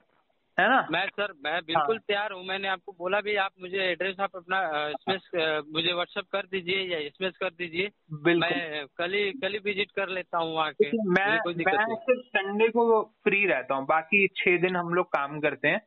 है 0.60 0.68
ना? 0.68 0.86
मैं 0.90 1.04
सर 1.06 1.32
मैं 1.44 1.60
बिल्कुल 1.62 1.96
हाँ। 1.96 2.04
तैयार 2.08 2.32
हूँ। 2.32 2.44
मैंने 2.46 2.68
आपको 2.68 2.92
बोला 2.92 3.20
भी 3.20 3.34
आप 3.36 3.50
मुझे 3.60 3.78
एड्रेस 3.82 4.20
आप 4.20 4.36
अपना 4.36 4.58
इसमें 4.88 5.60
मुझे 5.72 5.92
व्हाट्सअप 5.92 6.24
कर 6.32 6.46
दीजिए 6.50 6.82
या 6.84 6.98
इसमें 6.98 7.30
कर 7.32 7.50
दीजिए। 7.50 7.90
मैं 8.34 8.86
कल 8.98 9.14
ही 9.14 9.30
कल 9.32 9.52
ही 9.52 9.58
विज़िट 9.64 9.90
कर 9.90 10.08
लेता 10.08 10.38
हूँ 10.38 10.54
वहाँ 10.54 10.72
के। 10.72 10.90
मैं 11.10 11.26
मैं 11.58 11.94
सिर्फ़ 11.94 12.26
संडे 12.28 12.68
को 12.68 13.02
फ्री 13.24 13.46
रहता 13.46 13.74
हूँ। 13.74 13.86
बाकी 13.86 14.26
छह 14.36 14.56
दिन 14.56 14.76
हम 14.76 14.94
लोग 14.94 15.06
काम 15.06 15.40
करते 15.40 15.68
हैं। 15.68 15.80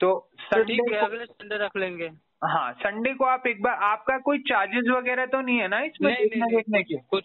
तो 0.00 0.12
तो 0.30 0.44
संडे 0.44 0.74
ठीक 0.74 0.92
है 0.92 0.98
अगले 0.98 1.24
संडे 1.24 1.56
रख 1.56 1.76
लेंगे। 1.76 2.10
हाँ 2.44 2.72
संडे 2.72 3.12
को 3.14 3.24
आप 3.24 3.46
एक 3.46 3.62
बार 3.62 3.74
आपका 3.84 4.18
कोई 4.18 4.38
चार्जेस 4.38 4.84
वगैरह 4.90 5.26
तो 5.26 5.40
नहीं 5.40 5.58
है 5.58 5.68
ना 5.68 5.80
इसमें 5.80 6.12
देखने 6.14 6.56
देखने 6.56 6.82
के? 6.82 6.96
कुछ 7.10 7.24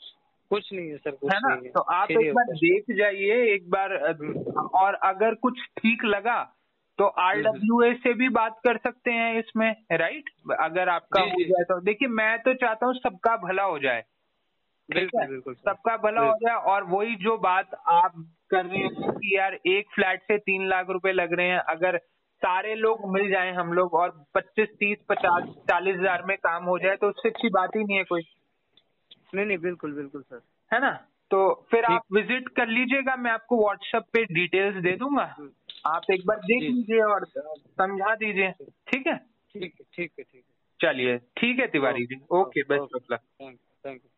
कुछ 0.52 0.72
नहीं 0.74 0.90
है 0.90 0.98
सर 0.98 1.12
कुछ 1.12 1.32
है 1.34 1.40
ना? 1.40 1.54
नहीं 1.56 1.66
है। 1.66 1.72
तो 1.72 1.80
आप 1.80 2.12
एक 2.12 2.34
बार 2.34 2.54
देख 2.54 2.96
जाइए 2.98 3.44
एक 3.54 3.70
बार 3.70 3.94
हम्म। 4.06 4.68
और 4.80 4.94
अगर 5.04 5.36
कुछ 5.36 5.60
ठीक 5.78 6.06
लगा 6.06 6.40
तो 7.00 7.06
आर 7.22 7.42
डब्ल्यू 7.42 7.94
से 7.96 8.14
भी 8.14 8.28
बात 8.32 8.60
कर 8.64 8.78
सकते 8.78 9.12
हैं 9.12 9.40
इसमें 9.40 9.70
राइट 9.94 10.30
अगर 10.60 10.90
आपका 10.90 11.22
हो 11.22 11.44
जाए 11.44 11.64
तो। 11.64 11.80
देखिए 11.82 12.08
मैं 12.10 12.38
तो 12.40 12.54
चाहता 12.56 12.86
हूँ 12.86 12.94
सबका 12.96 13.36
भला 13.40 13.64
हो 13.64 13.80
जाए। 13.80 14.04
बिल्कुल 14.90 15.28
बिल्कुल 15.28 15.54
सबका 15.56 15.96
भला 15.98 16.22
हो 16.22 16.34
जाए 16.42 16.56
और 16.72 16.84
वही 16.86 17.16
जो 17.16 17.38
बात 17.40 17.76
आप 17.90 18.14
कर 18.52 18.66
रहे 18.66 18.80
हैं 18.80 19.12
कि 19.12 19.36
यार 19.38 19.54
एक 19.68 19.90
फ्लैट 19.96 20.22
से 20.22 20.38
तीन 20.40 20.68
लाख 20.70 20.90
रुपए 20.90 21.12
लग 21.12 21.34
रहे 21.34 21.48
हैं 21.48 21.60
अगर 21.70 21.98
सारे 22.42 22.76
लोग 22.76 23.02
मिल 23.14 23.30
जाएँ 23.30 23.52
हम 23.54 23.72
लोग 23.74 23.94
और 23.94 24.10
पच्चीस 24.36 24.70
तीस 24.80 24.98
पचास 25.10 25.48
चालीस 25.70 25.96
हज़ार 25.96 26.24
में 26.24 26.36
काम 26.38 26.64
हो 26.64 26.78
जाए 26.80 26.96
तो 26.96 27.10
उससे 27.10 27.30
अच्छी 27.30 27.50
बात 27.50 27.76
ही 27.76 27.84
नहीं 27.84 27.98
है 27.98 28.04
कोई। 28.04 28.22
नहीं 29.36 29.46
नहीं 29.46 29.58
बिल्कुल 29.58 29.94
बिल्कुल 29.94 30.22
सर। 30.22 30.42
है 30.72 30.80
ना? 30.82 30.92
तो 31.32 31.68
फिर 31.72 31.86
आप 31.86 32.02
विज़िट 32.14 32.48
कर 32.50 32.68
लीजिएगा 32.68 33.16
मैं 33.16 33.32
आपको 33.32 33.58
व्हाट्सएप 33.58 34.04
पे 34.14 34.24
डिटेल्स 34.34 34.82
दे 34.84 34.96
दूँगा। 34.96 35.26
आप 35.86 36.02
एक 36.12 36.22
बार 36.28 36.38
देख। 36.38 36.62
लीजिए 36.64 37.02
और 37.04 37.26
समझा 37.28 38.16
दीजिए। 38.16 38.52
ठीक 38.88 39.08
है? 39.08 39.16
ठीक 39.16 39.64
है 39.64 39.86
ठीक 39.94 40.12
है 40.20 40.24
ठीक 40.24 40.36
है। 40.36 40.42
चलिए 40.80 41.18
ठीक 41.38 41.60
है 41.60 41.68
Tiwari 41.68 42.06
ji. 42.06 42.20
Okay 42.32 42.64
best 42.64 42.96
of 42.96 43.14
luck 43.14 43.20
thank 43.42 43.58
thank 43.86 44.02
you 44.04 44.10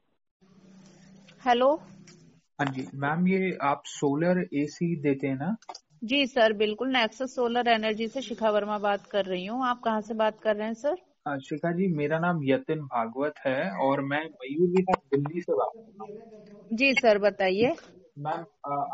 hello? 1.46 1.70
हाँ 2.60 2.66
जी 2.72 2.86
मैम 2.96 3.28
ये 3.28 3.58
आप 3.62 3.84
सोलर 3.86 4.40
एसी 4.54 4.96
देते 5.02 5.28
हैं 5.28 5.36
ना? 5.36 5.56
जी 6.04 6.26
सर 6.28 6.54
बिल्कुल। 6.54 6.90
नेक्सस 6.90 7.36
सोलर 7.36 7.68
एनर्जी 7.68 8.08
से 8.08 8.22
शिखा 8.22 8.50
वर्मा 8.50 8.78
बात 8.80 9.06
कर 9.08 9.26
रही 9.26 9.46
हूँ। 9.46 9.66
आप 9.66 9.82
कहाँ 9.84 10.02
से 10.02 10.14
बात 10.14 10.40
कर 10.40 10.56
रहे 10.56 10.68
हैं 10.68 10.74
सर? 10.74 10.96
हाँ, 11.28 11.38
शिखा 11.40 11.72
जी 11.72 11.88
मेरा 11.88 12.20
नाम 12.20 12.40
यतिन 12.44 12.82
भागवत 12.86 13.34
है 13.46 13.70
और 13.82 14.02
मैं 14.02 14.24
मयूर 14.26 14.70
विहार 14.70 15.02
दिल्ली 15.14 15.42
से 15.42 15.54
बात 15.54 15.72
कर 15.76 15.82
रहा 15.82 16.04
हूँ। 16.04 16.78
जी 16.78 16.94
सर 16.94 17.18
बताइए। 17.18 17.76
मैम 18.20 18.46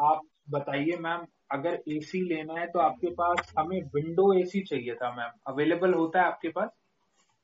आप 0.05 0.21
बताइए 0.49 0.97
मैम 0.97 1.25
अगर 1.51 1.79
एसी 1.89 2.21
लेना 2.23 2.59
है 2.59 2.65
तो 2.67 2.79
आपके 2.79 3.09
पास 3.13 3.53
हमें 3.57 3.79
विंडो 3.95 4.33
एसी 4.33 4.61
चाहिए 4.63 4.95
था 4.95 5.09
मैम 5.15 5.31
अवेलेबल 5.47 5.93
होता 5.93 6.19
है 6.19 6.25
आपके 6.25 6.49
पास? 6.49 6.69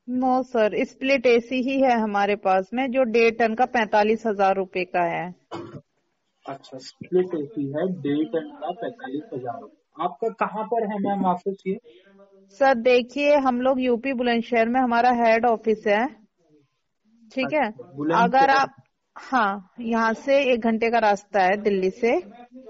नो 0.07 0.41
सर 0.43 0.83
स्प्लिट 0.85 1.25
एसी 1.25 1.61
ही 1.61 1.79
है 1.81 1.99
हमारे 1.99 2.35
पास 2.41 2.69
में 2.73 2.89
जो 2.91 3.03
डेढ़ 3.11 3.33
टन 3.35 3.55
का 3.55 3.65
पैंतालीस 3.67 4.25
हज़ार 4.25 4.55
रूपए 4.55 4.83
का 4.85 5.03
है। 5.05 5.23
अच्छा 6.45 6.77
स्प्लिट 6.79 7.33
एसी 7.35 7.65
है 7.67 7.87
डेढ़ 8.01 8.25
टन 8.33 8.49
का 8.59 8.71
पैंतालीस 8.81 9.23
हज़ार 9.33 9.67
आपका 9.97 10.29
कहाँ 10.39 10.63
पर 10.65 10.87
है 10.91 10.99
मैम 10.99 11.25
ऑफ़िस 11.25 11.63
ये? 11.67 11.77
सर 12.59 12.73
देखिए 12.75 13.35
हम 13.37 13.61
लोग 13.61 13.81
यूपी 13.81 14.13
बुलंदशहर 14.13 14.69
में 14.69 14.79
हमारा 14.79 15.11
हेड 15.15 15.45
ऑफ़िस 15.45 15.87
है। 15.87 16.05
ठीक 17.31 17.53
है? 17.53 17.67
अच्छा, 17.67 18.17
अगर 18.17 18.49
आप 18.51 18.75
हाँ 19.15 19.73
यहाँ 19.81 20.13
से 20.15 20.41
एक 20.53 20.61
घंटे 20.61 20.89
का 20.91 20.99
रास्ता 20.99 21.41
है 21.41 21.57
दिल्ली 21.57 21.89
से। 21.91 22.11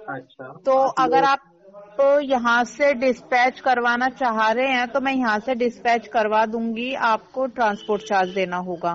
अच्छा। 0.10 0.48
तो 0.65 0.78
अगर 1.04 1.24
आप 1.24 1.52
तो 1.98 2.20
यहाँ 2.22 2.63
से 2.65 2.94
डिस्पैच 2.94 3.60
करवाना 3.60 4.10
चाह 4.12 4.52
रहे 4.52 4.68
हैं 4.68 4.88
तो 4.88 5.00
मैं 5.02 5.13
यहाँ 5.13 5.39
से 5.39 5.56
डिस्पैच 5.56 6.08
करवा 6.08 6.46
दूँगी। 6.46 6.94
आपको 7.10 7.46
ट्रांसपोर्ट 7.58 8.04
चार्ज 8.04 8.34
देना 8.34 8.58
होगा। 8.68 8.94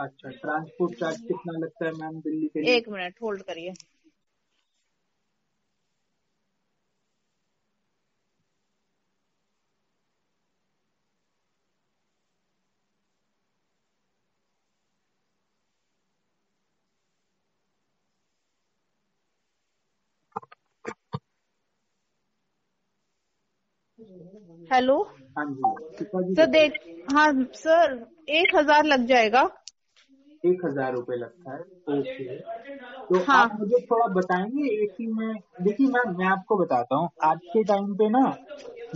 अच्छा 0.00 0.30
ट्रांसपोर्ट 0.30 0.94
चार्ज 1.00 1.16
कितना 1.20 1.58
लगता 1.58 1.84
है 1.86 1.92
मैम 1.92 2.20
दिल्ली 2.20 2.46
के 2.46 2.60
लिए? 2.60 2.76
एक 2.76 2.88
मिनट 2.88 3.14
होल्ड 3.22 3.42
करिए। 3.42 3.72
हेलो 24.70 24.96
हाँ 25.38 25.44
सर 26.00 26.46
देख 26.46 26.72
हाँ 27.12 27.32
सर 27.54 27.92
एक 28.30 28.54
हज़ार 28.56 28.84
लग 28.84 29.06
जाएगा। 29.06 29.42
एक 30.44 30.64
हज़ार 30.64 30.92
रूपए 30.92 31.16
लगता 31.16 31.54
है। 31.54 31.60
ओके। 31.90 32.36
तो 33.08 33.18
हाँ। 33.18 33.38
आप 33.42 33.56
मुझे 33.60 33.80
थोड़ा 33.80 34.06
बताएँगे 34.14 34.66
एसी 34.84 35.06
में? 35.12 35.34
देखिए 35.62 35.86
मैम 35.86 36.16
मैं 36.18 36.26
आपको 36.26 36.56
बताता 36.56 36.96
हूँ। 36.96 37.08
आज 37.24 37.38
के 37.46 37.62
टाइम 37.64 37.94
पे 37.94 38.08
ना 38.08 38.24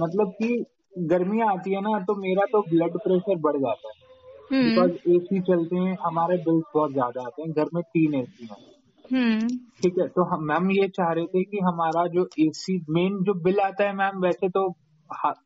मतलब 0.00 0.32
कि 0.32 0.64
गर्मियाँ 0.98 1.48
आती 1.52 1.74
है 1.74 1.80
ना 1.80 1.98
तो 2.00 2.14
मेरा 2.16 2.44
तो 2.52 2.62
ब्लड 2.70 2.98
प्रेशर 2.98 3.38
बढ़ 3.38 3.56
जाता 3.56 3.88
है। 3.88 4.06
हम्म। 4.52 4.90
ए 5.14 5.18
सी 5.18 5.40
चलते 5.40 5.76
हैं 5.76 5.96
हमारे 6.02 6.36
बिल्स 6.38 6.64
बहुत 6.74 6.92
ज़्यादा 6.92 7.22
आते 7.22 7.42
हैं। 7.42 7.52
घर 7.52 7.68
में 7.74 7.82
तीन 7.84 8.14
ए 8.14 8.24
सी 8.24 8.48
है। 8.50 9.46
ठीक 9.82 9.98
है 9.98 10.06
तो 10.08 10.22
हम 10.24 10.44
मैम 10.44 10.70
ये 10.70 10.88
चाह 10.88 11.12
रहे 11.12 11.26
थे 11.26 11.42
कि 11.44 11.58
हमारा 11.64 12.06
जो 12.06 12.28
एसी 12.40 12.76
मेन 12.90 13.22
जो 13.24 13.34
बिल 13.42 13.60
आता 13.60 13.84
है 13.84 13.94
मैम 13.96 14.20
वैसे 14.22 14.48
तो 14.48 14.68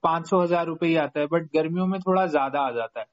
पाँच 0.03 0.29
सौ 0.29 0.41
हज़ार 0.41 0.67
रुपये 0.67 0.89
ही 0.91 0.97
आता 0.97 1.21
है 1.21 1.27
बट 1.27 1.47
गर्मियों 1.55 1.87
में 1.87 1.99
थोड़ा 2.01 2.27
ज़्यादा 2.27 2.61
आ 2.61 2.71
जाता 2.71 3.01
है। 3.01 3.07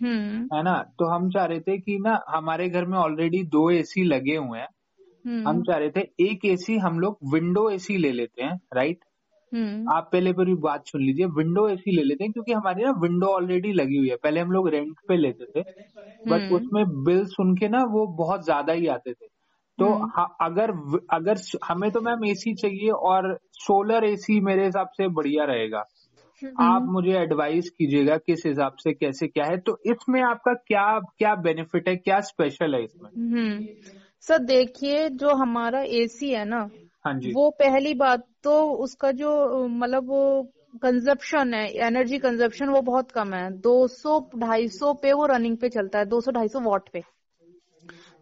हम्म। 0.00 0.56
है 0.56 0.62
ना? 0.62 0.74
तो 0.98 1.06
हम 1.06 1.28
चाह 1.30 1.44
रहे 1.44 1.60
थे 1.60 1.78
कि 1.78 1.98
ना 1.98 2.18
हमारे 2.28 2.68
घर 2.68 2.84
में 2.84 2.98
ऑलरेडी 2.98 3.42
दो 3.44 3.70
एसी 3.70 4.04
लगे 4.04 4.36
हुए 4.36 4.58
हैं। 4.58 4.68
हम 5.26 5.46
हम्म 5.46 5.62
चाह 5.62 5.76
रहे 5.78 5.90
थे 5.90 6.00
एक 6.20 6.44
एसी 6.44 6.76
हम 6.78 6.98
लोग 7.00 7.18
विंडो 7.32 7.68
एसी 7.70 7.96
ले 7.96 8.12
लेते 8.12 8.42
हैं 8.42 8.58
राइट 8.74 8.98
हम्म। 9.52 9.92
आप 9.92 10.08
पहले 10.12 10.32
पूरी 10.32 10.54
बात 10.54 10.86
सुन 10.86 11.02
लीजिए 11.02 11.26
विंडो 11.26 11.68
एसी 11.68 11.96
ले 11.96 12.02
लेते 12.02 12.24
हैं 12.24 12.32
क्योंकि 12.32 12.52
हमारी 12.52 12.84
ना 12.84 12.90
विंडो 12.98 13.26
ऑलरेडी 13.26 13.72
लगी 13.72 13.96
हुई 13.96 14.08
है। 14.08 14.16
पहले 14.16 14.40
हम 14.40 14.52
लोग 14.52 14.68
रेंट 14.68 14.94
पे 15.08 15.16
लेते 15.16 15.44
थे 15.44 15.62
बट। 16.30 16.52
उसमें 16.52 16.84
बिल 17.04 17.24
सुन 17.26 17.54
के 17.56 17.68
ना 17.68 17.82
वो 17.84 18.06
बहुत 18.16 18.44
ज़्यादा 18.44 18.72
ही 18.72 18.86
आते 18.86 19.12
थे। 19.12 19.26
तो। 19.78 19.86
अगर 20.40 20.70
अगर 21.12 21.36
हमें 21.64 21.90
तो 21.90 22.00
मैम 22.00 22.24
एसी 22.24 22.54
चाहिए 22.54 22.90
और 22.90 23.38
सोलर 23.52 24.04
एसी 24.04 24.40
मेरे 24.40 24.64
हिसाब 24.64 24.88
से 24.88 25.08
बढ़िया 25.08 25.44
रहेगा। 25.44 25.84
आप 26.44 26.82
मुझे 26.82 27.12
एडवाइस 27.12 27.70
कीजिएगा 27.70 28.16
किस 28.16 28.42
हिसाब 28.46 28.72
से 28.72 28.92
कैसे 28.92 29.26
क्या 29.26 29.44
है। 29.44 29.58
तो 29.58 29.78
इसमें 29.86 30.22
आपका 30.22 30.52
क्या 30.54 30.98
क्या 31.18 31.34
बेनिफिट 31.34 31.88
है 31.88 31.96
क्या 31.96 32.20
स्पेशल 32.20 32.74
है 32.74 32.84
इसमें? 32.84 33.10
हम्म। 33.10 33.66
सर 34.20 34.38
देखिए 34.38 35.08
जो 35.08 35.28
हमारा 35.28 35.80
एसी 35.80 36.30
है 36.30 36.44
ना 36.44 36.68
हाँ 37.04 37.14
जी। 37.14 37.32
वो 37.32 37.50
पहली 37.50 37.94
बात 37.94 38.26
तो 38.42 38.70
उसका 38.70 39.10
जो 39.12 39.68
मतलब 39.68 40.08
वो 40.08 40.52
कंजप्शन 40.82 41.54
है 41.54 41.68
एनर्जी 41.86 42.18
कंजप्शन 42.18 42.68
वो 42.68 42.80
बहुत 42.80 43.10
कम 43.10 43.34
है। 43.34 43.50
200 43.60 44.20
250 44.36 44.94
पे 45.02 45.12
वो 45.12 45.26
रनिंग 45.26 45.56
पे 45.56 45.68
चलता 45.68 45.98
है 45.98 46.04
200 46.04 46.32
250 46.32 46.62
वॉट 46.62 46.88
पे। 46.88 47.02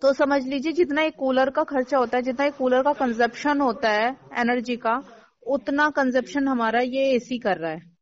तो 0.02 0.12
समझ 0.12 0.42
लीजिए 0.46 0.72
जितना 0.72 1.02
एक 1.02 1.14
कूलर 1.14 1.50
का 1.50 1.64
खर्चा 1.64 1.98
होता 1.98 2.16
है 2.16 2.22
जितना 2.22 2.46
एक 2.46 2.54
कूलर 2.54 2.82
का 2.82 2.92
कंजप्शन 2.92 3.60
होता 3.60 3.90
है 3.90 4.16
एनर्जी 4.38 4.76
का 4.76 5.02
उतना 5.46 5.90
कंजप्शन 5.90 6.48
हमारा 6.48 6.80
ये 6.80 7.10
एसी 7.12 7.38
कर 7.38 7.56
रहा 7.56 7.70
है। 7.70 7.93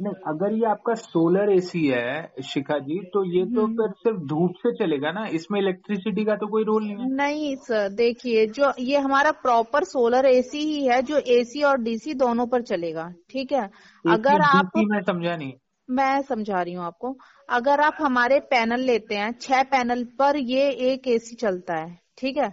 नहीं 0.00 0.14
अगर 0.26 0.52
ये 0.52 0.64
आपका 0.66 0.94
सोलर 0.94 1.50
एसी 1.52 1.86
है 1.86 2.42
शिखा 2.44 2.78
जी 2.78 2.98
तो 3.14 3.24
ये 3.24 3.44
तो 3.46 3.64
हम्म। 3.64 3.76
फिर 3.76 3.92
सिर्फ़ 3.98 4.18
धूप 4.26 4.54
से 4.56 4.72
चलेगा 4.74 5.10
ना? 5.12 5.24
इसमें 5.28 5.60
इलेक्ट्रिसिटी 5.60 6.24
का 6.24 6.36
तो 6.36 6.46
कोई 6.46 6.64
रोल 6.64 6.84
नहीं 6.84 6.96
है। 6.96 7.10
नहीं 7.14 7.54
सर 7.56 7.88
देखिए 7.88 8.46
जो 8.48 8.72
ये 8.78 8.98
हमारा 8.98 9.30
प्रॉपर 9.42 9.84
सोलर 9.84 10.26
एसी 10.26 10.58
ही 10.58 10.84
है 10.86 11.00
जो 11.02 11.18
एसी 11.28 11.62
और 11.62 11.80
डीसी 11.80 12.14
दोनों 12.14 12.46
पर 12.46 12.62
चलेगा 12.62 13.12
ठीक 13.30 13.52
है? 13.52 13.68
अगर 14.04 14.40
आप 14.42 14.70
मैं 14.76 15.02
समझा 15.02 15.36
नहीं। 15.36 15.52
मैं 15.88 16.22
समझा 16.22 16.62
रही 16.62 16.74
हूँ 16.74 16.84
आपको। 16.84 17.16
अगर 17.48 17.80
आप 17.80 17.96
हमारे 18.00 18.38
पैनल 18.40 18.80
लेते 18.80 19.14
हैं 19.14 19.32
छह 19.40 19.62
पैनल 19.62 20.04
पर 20.18 20.36
ये 20.36 20.70
एक 20.90 21.08
एसी 21.08 21.36
चलता 21.36 21.76
है 21.76 21.98
ठीक 22.18 22.36
है? 22.36 22.48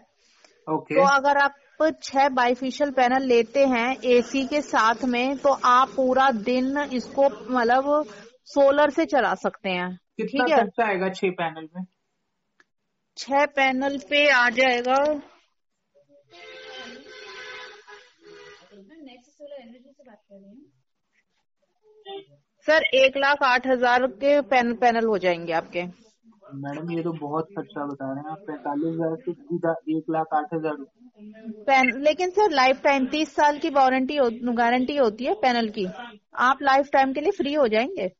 ओके। 0.68 0.96
तो 0.96 1.08
अगर 1.08 1.38
आप 1.38 1.56
छह 1.80 2.28
बाइफिशियल 2.30 2.92
पैनल 2.92 3.24
लेते 3.24 3.66
हैं 3.66 3.88
एसी 4.08 4.46
के 4.46 4.62
साथ 4.62 5.04
में 5.06 5.38
तो 5.38 5.50
आप 5.66 5.90
पूरा 5.90 6.30
दिन 6.32 6.78
इसको 6.94 7.30
मतलब 7.30 8.06
सोलर 8.48 8.90
से 8.90 9.06
चला 9.06 9.34
सकते 9.36 9.70
हैं। 9.70 9.90
ठीक 10.22 10.42
है? 10.42 10.56
खर्चा 10.56 10.86
आएगा 10.88 11.10
छह 11.10 11.32
पैनल 11.32 11.68
में? 11.76 11.86
छह 13.18 13.46
पैनल 13.56 13.98
पे 14.10 14.28
आ 14.32 14.50
जाएगा। 14.50 14.98
सर 22.68 22.84
एक 22.96 23.18
लाख 23.18 23.44
आठ 23.44 23.68
हज़ार 23.68 24.06
के 24.22 24.40
पैनल 24.44 24.74
पैनल 24.76 25.06
हो 25.06 25.18
जाएँगे 25.18 25.54
आपके। 25.54 25.84
मैडम 26.56 26.92
ये 26.92 27.04
तो 27.04 27.12
बहुत 27.14 27.48
खर्चा 27.58 27.86
बता 27.86 28.12
रहे 28.12 28.24
हैं 28.24 28.32
आप। 28.32 28.44
पैंतालीस 28.48 28.94
हज़ार 28.94 29.16
से 29.16 29.34
सीधा 29.34 29.76
एक 29.90 30.10
लाख 30.10 30.34
आठ 30.34 30.54
हज़ार 30.54 30.76
रुपए। 30.76 31.07
पैन 31.20 32.02
लेकिन 32.02 32.30
सर 32.30 32.52
लाइफ 32.52 32.82
टाइम 32.84 33.06
तीस 33.06 33.36
साल 33.36 33.58
की 33.60 33.70
वारंटी 33.70 34.18
गारंटी 34.54 34.96
होती 34.96 35.26
है 35.26 35.34
पैनल 35.34 35.70
की। 35.70 35.86
आप 36.36 36.58
लाइफ 36.62 36.90
टाइम 36.94 37.14
के 37.14 37.22
लिए 37.22 37.32
फ्री 37.32 37.54
हो 37.54 37.68
जाएँगे। 37.68 38.12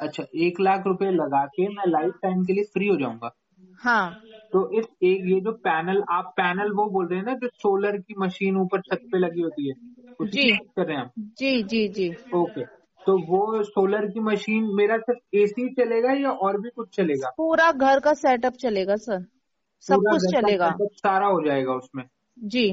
अच्छा 0.00 0.24
एक 0.36 0.60
लाख 0.60 0.82
रुपए 0.86 1.10
लगा 1.10 1.46
के 1.46 1.68
मैं 1.68 1.84
लाइफ 1.86 2.14
टाइम 2.22 2.44
के 2.44 2.52
लिए 2.52 2.64
फ्री 2.64 2.88
हो 2.88 2.96
जाऊँगा? 2.96 3.30
हाँ। 3.80 4.16
तो 4.52 4.70
इस 4.78 4.84
एक 5.02 5.22
ये 5.24 5.40
जो 5.40 5.52
पैनल 5.52 6.02
आप 6.10 6.32
पैनल 6.36 6.72
वो 6.72 6.90
बोल 6.90 7.06
रहे 7.06 7.18
हैं 7.18 7.26
ना 7.26 7.34
जो 7.34 7.48
सोलर 7.48 7.96
की 7.96 8.14
मशीन 8.18 8.56
ऊपर 8.56 8.80
छत 8.80 9.00
पे 9.12 9.18
लगी 9.18 9.40
होती 9.40 9.68
है? 9.68 9.74
जी। 10.22 10.50
कर 10.56 10.86
रहे 10.86 10.96
हैं 10.96 11.02
हम 11.02 11.10
जी 11.38 11.62
जी 11.62 11.88
जी। 11.88 12.16
ओके। 12.34 12.64
तो 13.06 13.18
वो 13.18 13.62
सोलर 13.62 14.06
की 14.06 14.20
मशीन 14.20 14.64
मेरा 14.74 14.96
सिर्फ़ 14.98 15.36
एसी 15.36 15.68
चलेगा 15.74 16.12
या 16.12 16.30
और 16.30 16.60
भी 16.60 16.70
कुछ 16.70 16.96
चलेगा? 16.96 17.28
पूरा 17.36 17.72
घर 17.72 18.00
का 18.00 18.12
सेटअप 18.14 18.52
चलेगा 18.52 18.96
सर 18.96 19.24
सब 19.80 20.02
कुछ 20.10 20.22
चलेगा। 20.32 20.76
सारा 20.82 21.26
हो 21.26 21.44
जाएगा 21.46 21.72
उसमें? 21.72 22.04
जी। 22.36 22.70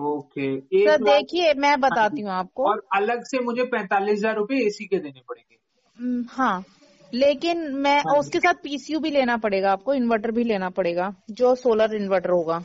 ओके 0.00 0.58
सर 0.60 1.02
देखिए 1.04 1.52
मैं 1.54 1.80
बताती 1.80 2.22
हूँ 2.22 2.30
आपको। 2.32 2.64
और 2.64 2.82
अलग 2.94 3.24
से 3.24 3.38
मुझे 3.40 3.64
पैंतालीस 3.66 4.18
हज़ार 4.18 4.36
रूपए 4.36 4.58
एसी 4.66 4.86
के 4.86 4.98
देने 4.98 5.20
पड़ेंगे। 5.28 6.24
हाँ 6.30 6.64
लेकिन 7.12 7.58
मैं 7.76 7.98
हाँ 8.00 8.14
उसके 8.18 8.38
साथ 8.40 8.62
पीसीयू 8.62 9.00
भी 9.00 9.10
लेना 9.10 9.36
पड़ेगा 9.38 9.72
आपको 9.72 9.94
इन्वर्टर 9.94 10.30
भी 10.30 10.44
लेना 10.44 10.70
पड़ेगा 10.70 11.14
जो 11.32 11.54
सोलर 11.54 11.94
इन्वर्टर 11.94 12.30
होगा। 12.30 12.62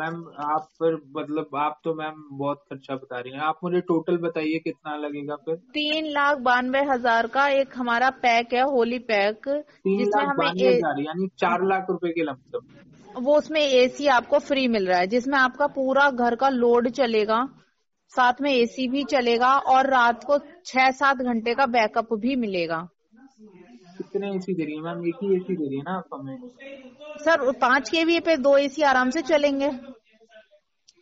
मैम 0.00 0.14
आप 0.42 0.68
फिर 0.78 0.94
मतलब 1.16 1.56
आप 1.58 1.80
तो 1.84 1.94
मैम 1.94 2.22
बहुत 2.32 2.62
खर्चा 2.70 2.94
बता 2.94 3.18
रही 3.20 3.32
हैं। 3.32 3.40
आप 3.42 3.58
मुझे 3.64 3.80
टोटल 3.88 4.16
बताइए 4.18 4.58
कितना 4.58 4.96
लगेगा 4.96 5.36
फिर? 5.36 5.56
तीन 5.74 6.06
लाख 6.06 6.38
बानवे 6.40 6.82
हज़ार 6.84 7.26
का 7.28 7.48
एक 7.50 7.76
हमारा 7.76 8.10
पैक 8.22 8.52
है 8.54 8.62
होली 8.70 8.98
पैक 9.10 9.48
तीन 9.48 9.98
जिसमें 9.98 10.24
लाख 10.24 10.36
बानवे 10.36 10.68
हज़ार 10.68 11.00
यानी 11.00 11.28
चार 11.38 11.64
लाख 11.64 11.90
रुपए 11.90 12.10
के 12.10 12.22
लमसम। 12.22 12.66
वो 13.16 13.36
उसमें 13.38 13.60
एसी 13.60 14.06
आपको 14.06 14.38
फ्री 14.38 14.68
मिल 14.68 14.86
रहा 14.86 14.98
है 14.98 15.06
जिसमें 15.06 15.38
आपका 15.38 15.66
पूरा 15.66 16.10
घर 16.10 16.34
का 16.34 16.48
लोड 16.48 16.88
चलेगा 16.88 17.48
साथ 18.12 18.40
में 18.40 18.52
एसी 18.52 18.88
भी 18.88 19.04
चलेगा 19.04 19.58
और 19.58 19.86
रात 19.90 20.24
को 20.24 20.38
छह 20.66 20.90
सात 20.90 21.16
घंटे 21.16 21.54
का 21.54 21.66
बैकअप 21.66 22.12
भी 22.14 22.36
मिलेगा। 22.36 22.88
कितने 23.98 24.34
एसी 24.36 24.54
दे 24.54 24.64
रही 24.64 24.76
है 24.76 24.82
मैम? 24.82 25.06
एक 25.06 25.16
ही 25.22 25.36
एसी 25.36 25.56
दे 25.56 25.68
रही 25.68 25.76
है 25.78 25.82
ना 25.82 25.92
आप 25.92 26.08
हमें? 26.14 26.38
सर 27.24 27.52
पाँच 27.52 27.88
के 27.88 28.20
पे 28.20 28.36
दो 28.36 28.56
एसी 28.56 28.82
आराम 28.82 29.10
से 29.10 29.22
चलेंगे। 29.22 29.68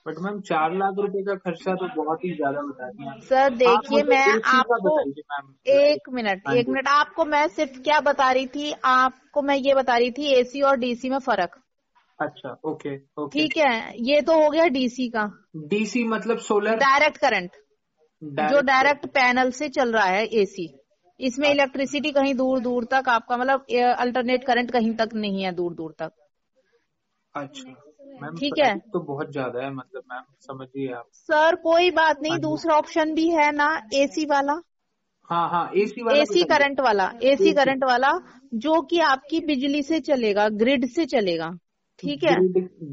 बट 0.07 0.19
मैम 0.19 0.41
चार 0.41 0.75
लाख 0.75 0.95
रुपए 0.99 1.23
का 1.23 1.35
खर्चा 1.35 1.75
तो 1.75 1.89
बहुत 1.97 2.25
ही 2.25 2.35
ज़्यादा 2.35 2.61
बता 2.61 2.87
हैं 2.87 3.21
सर 3.21 3.55
देखिए 3.55 4.03
मैं 4.03 4.27
आपको 4.45 4.99
एक 5.67 6.09
मिनट 6.13 6.43
हाँ 6.49 6.55
एक 6.57 6.69
मिनट 6.69 6.89
आपको 6.89 7.25
मैं 7.25 7.49
सिर्फ़ 7.49 7.81
क्या 7.81 8.01
बता 8.01 8.33
रही 8.33 8.47
थी 8.47 8.73
आपको 8.85 9.43
मैं 9.43 9.57
ये 9.57 9.75
बता 9.75 9.97
रही 9.97 10.11
थी 10.11 10.33
एसी 10.33 10.63
और 10.63 10.77
डीसी 10.77 11.11
में 11.11 11.19
फ़र्क। 11.19 11.61
अच्छा 12.19 12.57
ओके 12.65 12.95
ओके 12.97 13.39
ठीक 13.39 13.57
है 13.57 13.93
ये 14.03 14.21
तो 14.21 14.43
हो 14.43 14.51
गया 14.51 14.67
डीसी 14.67 15.09
का। 15.09 15.25
डीसी 15.69 16.05
मतलब 16.05 16.39
सोलर 16.39 16.77
डायरेक्ट 16.77 17.17
करंट 17.17 17.51
जो 18.23 18.61
डायरेक्ट 18.61 19.07
पैनल 19.07 19.51
से 19.51 19.69
चल 19.69 19.93
रहा 19.93 20.05
है 20.05 20.25
एसी 20.27 20.69
इसमें 21.21 21.49
इलेक्ट्रिसिटी 21.51 22.11
कहीं 22.13 22.35
दूर 22.35 22.61
दूर 22.61 22.85
तक 22.85 23.09
आपका 23.09 23.37
मतलब 23.37 23.67
अल्टरनेट 23.99 24.45
करंट 24.45 24.71
कहीं 24.71 24.95
तक 24.97 25.15
नहीं 25.15 25.43
है 25.43 25.53
दूर 25.53 25.75
दूर 25.75 25.95
तक। 25.99 26.13
अच्छा। 27.35 27.71
मैम 28.23 28.37
ठीक 28.37 28.59
है। 28.59 28.77
तो 28.93 29.01
बहुत 29.01 29.33
ज़्यादा 29.33 29.63
है 29.65 29.73
मतलब 29.75 30.03
मैम 30.13 30.25
समझिए 30.41 30.93
आप। 30.93 31.09
सर 31.13 31.55
कोई 31.55 31.91
बात 31.91 32.23
नहीं 32.23 32.33
हाँ 32.33 32.41
दूसरा 32.41 32.77
ऑप्शन 32.77 33.15
भी 33.15 33.29
है 33.31 33.51
ना 33.53 33.69
एसी 33.95 34.25
वाला? 34.27 34.61
हाँ 35.31 35.49
हाँ 35.51 35.71
एसी 35.77 36.03
वाला 36.03 36.23
एसी 36.23 36.43
करंट 36.45 36.81
वाला 36.81 37.11
एसी 37.23 37.53
करंट 37.53 37.85
वाला 37.85 38.13
जो 38.55 38.81
कि 38.83 39.01
आपकी 39.01 39.41
बिजली 39.41 39.83
से 39.83 40.01
चलेगा 40.01 40.49
ग्रिड 40.49 40.87
से 40.89 41.07
चलेगा। 41.07 41.51
ठीक 41.99 42.25
है। 42.25 42.35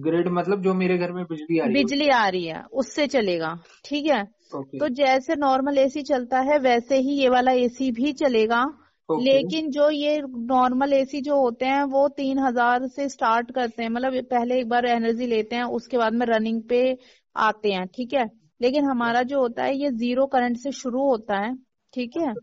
ग्रिड 0.01 0.27
मतलब 0.29 0.61
जो 0.61 0.73
मेरे 0.73 0.97
घर 0.97 1.11
में 1.11 1.23
बिजली 1.25 1.59
आ 1.59 1.65
रही 1.65 1.67
है। 1.67 1.73
बिजली 1.75 2.07
आ 2.09 2.27
रही 2.27 2.45
है 2.45 2.63
उससे 2.73 3.07
चलेगा 3.07 3.57
ठीक 3.85 4.05
है। 4.05 4.21
ओके 4.51 4.79
तो 4.79 4.87
जैसे 4.95 5.35
नॉर्मल 5.37 5.77
एसी 5.77 6.01
चलता 6.03 6.39
है 6.41 6.57
वैसे 6.61 6.97
ही 6.99 7.13
ये 7.13 7.29
वाला 7.29 7.51
एसी 7.59 7.91
भी 7.91 8.13
चलेगा। 8.15 8.63
ओके। 9.09 9.23
लेकिन 9.23 9.69
जो 9.71 9.89
ये 9.89 10.21
नॉर्मल 10.27 10.93
एसी 10.93 11.21
जो 11.21 11.39
होते 11.41 11.65
हैं 11.65 11.83
वो 11.87 12.07
तीन 12.17 12.39
हज़ार 12.39 12.87
से 12.87 13.07
स्टार्ट 13.09 13.51
करते 13.51 13.83
हैं। 13.83 13.89
मतलब 13.89 14.23
पहले 14.31 14.59
एक 14.59 14.69
बार 14.69 14.85
एनर्जी 14.87 15.27
लेते 15.27 15.55
हैं 15.55 15.63
उसके 15.73 15.97
बाद 15.97 16.13
में 16.13 16.25
रनिंग 16.25 16.61
पे 16.69 16.97
आते 17.35 17.71
हैं 17.71 17.87
ठीक 17.95 18.13
है। 18.13 18.25
लेकिन 18.61 18.85
हमारा 18.85 19.21
जो 19.23 19.39
होता 19.39 19.63
है 19.63 19.75
ये 19.77 19.89
ज़ीरो 19.93 20.25
करंट 20.27 20.57
से 20.57 20.71
शुरू 20.73 21.01
होता 21.01 21.37
है 21.37 21.53
ठीक 21.93 22.17
है। 22.17 22.33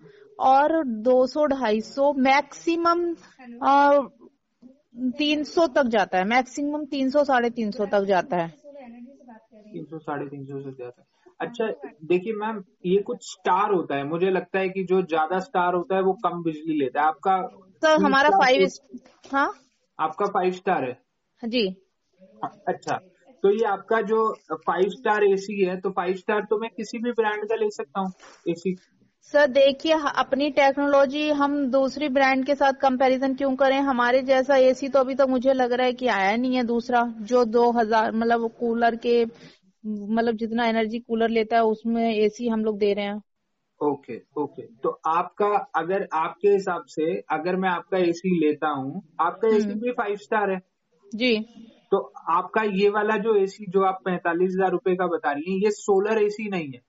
और 0.41 0.73
200 1.03 1.47
250 1.49 2.13
मैक्सिमम 2.19 3.05
तीन 5.19 5.45
सौ 5.45 5.67
तक 5.67 5.87
जाता 5.89 6.19
है। 6.19 6.25
मैक्सिमम 6.25 6.85
तीन 6.87 7.11
सौ 7.11 7.25
साढ़े 7.25 7.51
तीन 7.51 7.71
सौ 7.71 7.87
तक 7.87 8.05
जाता 8.05 8.37
है। 8.37 8.49
तीन 9.65 9.85
सौ 9.85 9.99
साढ़े 9.99 10.27
तीन 10.27 10.45
सौ 10.47 10.61
से 10.61 10.73
ज़्यादा 10.73 11.05
अच्छा 11.41 11.67
देखिए 12.05 12.33
मैम 12.33 12.63
ये 12.87 12.99
कुछ 13.03 13.25
स्टार 13.25 13.73
होता 13.73 13.97
है। 13.97 14.05
मुझे 14.05 14.31
लगता 14.31 14.59
है 14.59 14.69
कि 14.69 14.83
जो 14.85 15.01
ज़्यादा 15.03 15.39
स्टार 15.41 15.75
होता 15.75 15.95
है 15.97 16.03
वो 16.03 16.13
कम 16.25 16.43
बिजली 16.43 16.79
लेता 16.79 17.01
है। 17.01 17.07
आपका 17.07 17.37
सर 17.83 17.97
हमारा 17.97 18.31
फाइव 18.39 18.69
हाँ? 19.33 19.53
आपका 19.99 20.27
फाइव 20.29 20.53
स्टार 20.53 20.85
है? 20.85 20.99
जी। 21.43 21.67
अच्छा 22.69 22.97
तो 23.43 23.51
ये 23.51 23.65
आपका 23.67 24.01
जो 24.03 24.19
फाइव 24.67 24.89
स्टार 24.91 25.25
एसी 25.25 25.61
है 25.65 25.79
तो 25.81 25.91
फाइव 25.91 26.17
स्टार 26.17 26.45
तो 26.51 26.59
मैं 26.59 26.71
किसी 26.77 26.99
भी 26.99 27.13
ब्रांड 27.13 27.49
का 27.49 27.55
ले 27.55 27.71
सकता 27.71 28.01
हूँ? 28.01 28.13
एसी 28.49 28.75
सर 29.25 29.47
देखिए 29.47 29.93
अपनी 30.17 30.49
टेक्नोलॉजी 30.51 31.29
हम 31.33 31.55
दूसरी 31.71 32.09
ब्रांड 32.09 32.45
के 32.47 32.55
साथ 32.55 32.73
कंपैरिजन 32.81 33.35
क्यों 33.35 33.55
करें? 33.57 33.79
हमारे 33.81 34.23
जैसा 34.23 34.57
एसी 34.59 34.89
तो 34.89 34.99
अभी 34.99 35.15
तक 35.15 35.21
तो 35.21 35.27
मुझे 35.27 35.53
लग 35.53 35.73
रहा 35.73 35.87
है 35.87 35.93
कि 35.93 36.07
आया 36.09 36.37
नहीं 36.37 36.57
है 36.57 36.65
दूसरा 36.65 37.03
जो 37.23 37.45
दो 37.47 37.71
हज़ार 37.73 38.13
मतलब 38.13 38.49
कूलर 38.61 38.97
के 38.97 39.25
मतलब 39.25 40.37
जितना 40.37 40.67
एनर्जी 40.67 40.99
कूलर 40.99 41.29
लेता 41.29 41.57
है 41.57 41.63
उसमें 41.65 42.03
एसी 42.15 42.49
हम 42.49 42.65
लोग 42.65 42.79
दे 42.79 42.93
रहे 42.93 43.05
हैं। 43.05 43.21
ओके 43.81 44.21
ओके 44.37 44.63
तो 44.83 44.91
आपका 45.07 45.55
अगर 45.77 46.07
आपके 46.15 46.49
हिसाब 46.49 46.85
से 46.89 47.17
अगर 47.31 47.57
मैं 47.57 47.69
आपका 47.69 47.99
एसी 48.01 48.39
लेता 48.41 48.69
हूँ 48.69 49.03
आपका 49.21 49.49
एसी 49.49 49.67
हम्म। 49.67 49.81
भी 49.81 49.93
फाइव 49.93 50.17
स्टार 50.17 50.51
है। 50.51 50.61
जी। 51.13 51.39
तो 51.93 51.99
आपका 52.31 52.63
ये 52.75 52.89
वाला 52.91 53.17
जो 53.19 53.35
एसी 53.37 53.67
जो 53.71 53.83
आप 53.85 53.99
पैंतालीस 54.05 54.51
हज़ार 54.51 54.71
रुपये 54.71 54.95
का 54.97 55.07
बता 55.07 55.33
रही 55.33 55.53
हैं 55.53 55.59
ये 55.61 55.71
सोलर 55.71 56.23
एसी 56.23 56.49
नहीं 56.51 56.71
है। 56.73 56.81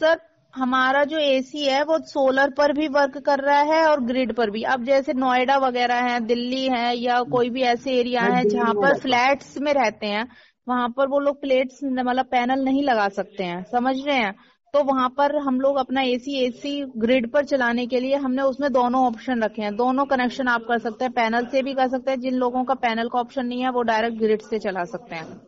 सर 0.00 0.18
हमारा 0.56 1.02
जो 1.04 1.18
एसी 1.18 1.64
है 1.64 1.82
वो 1.84 1.98
सोलर 2.06 2.50
पर 2.50 2.72
भी 2.72 2.86
वर्क 2.88 3.16
कर 3.18 3.40
रहा 3.40 3.60
है 3.64 3.82
और 3.86 4.00
ग्रिड 4.02 4.32
पर 4.32 4.50
भी। 4.50 4.62
अब 4.74 4.84
जैसे 4.84 5.12
नोएडा 5.14 5.56
वगैरह 5.58 6.00
है 6.02 6.18
दिल्ली 6.26 6.64
है 6.68 6.96
या 6.96 7.22
कोई 7.32 7.50
भी 7.50 7.62
ऐसे 7.64 7.98
एरिया 8.00 8.22
है 8.26 8.44
जहाँ 8.44 8.72
पर 8.74 8.98
फ्लैट्स 8.98 9.56
में 9.58 9.72
रहते 9.74 10.06
हैं 10.06 10.26
वहाँ 10.66 10.88
पर 10.88 11.08
वो 11.08 11.18
लोग 11.20 11.40
प्लेट्स 11.40 11.80
मतलब 11.84 12.26
पैनल 12.26 12.64
नहीं 12.64 12.82
लगा 12.82 13.08
सकते 13.08 13.44
हैं। 13.44 13.62
समझ 13.64 13.96
रहे 14.06 14.16
हैं? 14.16 14.34
तो 14.74 14.82
वहाँ 14.84 15.08
पर 15.08 15.36
हम 15.38 15.60
लोग 15.60 15.76
अपना 15.76 16.02
एसी 16.04 16.38
एसी 16.38 16.80
ग्रिड 16.96 17.30
पर 17.32 17.44
चलाने 17.44 17.86
के 17.86 18.00
लिए 18.00 18.16
हमने 18.16 18.42
उसमें 18.42 18.70
दोनों 18.72 19.04
ऑप्शन 19.06 19.42
रखे 19.42 19.62
हैं। 19.62 19.74
दोनों 19.76 20.04
कनेक्शन 20.06 20.48
आप 20.48 20.64
कर 20.68 20.78
सकते 20.78 21.04
हैं। 21.04 21.12
पैनल 21.12 21.46
से 21.46 21.62
भी 21.62 21.74
कर 21.74 21.88
सकते 21.88 22.10
हैं। 22.10 22.20
जिन 22.20 22.34
लोगों 22.34 22.64
का 22.64 22.74
पैनल 22.74 23.08
का 23.08 23.18
ऑप्शन 23.18 23.46
नहीं 23.46 23.62
है 23.62 23.70
वो 23.70 23.82
डायरेक्ट 23.82 24.18
ग्रिड 24.18 24.42
से 24.42 24.58
चला 24.58 24.84
सकते 24.84 25.14
हैं। 25.14 25.40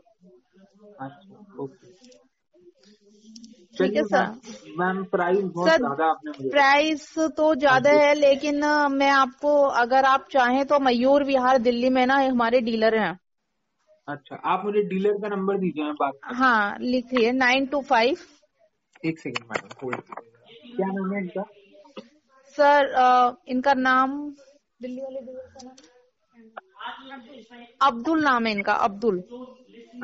अच्छा 1.00 1.62
ओके। 1.62 1.87
ठीक 3.78 3.96
है 3.96 4.02
सर। 4.04 4.26
मैम 4.78 5.02
प्राइस 5.04 5.38
बहुत 5.38 5.70
सर, 5.70 5.76
ज़्यादा 5.76 6.06
आपने 6.06 6.30
मुझे 6.30 6.48
प्राइस 6.50 7.14
तो 7.36 7.54
ज़्यादा 7.54 7.90
हाँ 7.90 7.98
है 7.98 8.14
लेकिन 8.14 8.64
मैं 8.92 9.10
आपको 9.10 9.52
अगर 9.82 10.04
आप 10.04 10.26
चाहें 10.32 10.64
तो 10.66 10.78
मयूर 10.80 11.24
विहार 11.24 11.58
दिल्ली 11.58 11.90
में 11.90 12.04
ना 12.06 12.16
हमारे 12.16 12.60
डीलर 12.60 12.94
हैं। 12.98 13.18
अच्छा 14.08 14.36
आप 14.44 14.64
मुझे 14.64 14.82
डीलर 14.84 15.18
का 15.20 15.28
नंबर 15.28 15.58
दीजिए 15.58 15.84
मैं 15.84 15.94
बात 15.94 16.18
हाँ। 16.36 16.76
लिखिए 16.80 17.32
नाइन 17.32 17.66
टू 17.66 17.80
फाइव। 17.82 18.16
एक 19.04 19.18
सेकंड 19.18 19.50
मैडम। 19.50 19.90
क्या 20.76 20.86
नाम 20.86 21.12
है 21.14 21.20
इनका? 21.20 21.42
सर 22.56 23.36
इनका 23.48 23.74
नाम 23.74 24.18
दिल्ली 24.80 25.00
वाले 25.00 25.20
डीलर 25.20 25.46
का 25.48 25.64
नाम? 25.64 25.76
अब्दुल 27.82 28.22
नाम 28.24 28.46
है 28.46 28.52
इनका 28.52 28.72
अब्दुल। 28.86 29.22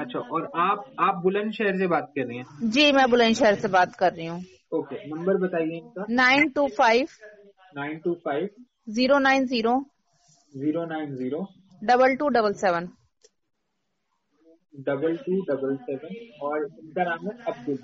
अच्छा 0.01 0.19
और 0.19 0.51
आप 0.61 0.85
आप 1.01 1.21
बुलंदशहर 1.23 1.77
से 1.79 1.87
बात 1.87 2.13
कर 2.17 2.27
रही 2.27 2.37
हैं? 2.39 2.71
जी 2.71 2.91
मैं 2.93 3.09
बुलंदशहर 3.11 3.55
से 3.61 3.69
बात 3.69 3.95
कर 3.97 4.13
रही 4.13 4.27
हूँ। 4.27 4.43
ओके 4.75 4.97
नंबर 5.09 5.37
बताइए 5.39 5.77
इनका। 5.77 6.07
Nine 6.11 6.49
two 6.51 6.67
five 6.79 7.09
nine 7.77 7.99
two 8.05 8.15
five 8.25 8.49
zero 8.91 9.19
nine 9.19 9.47
zero 9.47 9.79
zero 10.53 10.85
nine 10.87 11.15
zero 11.17 11.47
double 11.83 12.15
two 12.17 12.29
double 12.29 12.53
seven. 12.63 12.89
Double 14.87 15.17
two 15.17 15.41
double 15.51 15.77
seven 15.77 16.15
और 16.43 16.65
इनका 16.65 17.05
नाम 17.05 17.27
है 17.27 17.33
अब्दुल। 17.49 17.79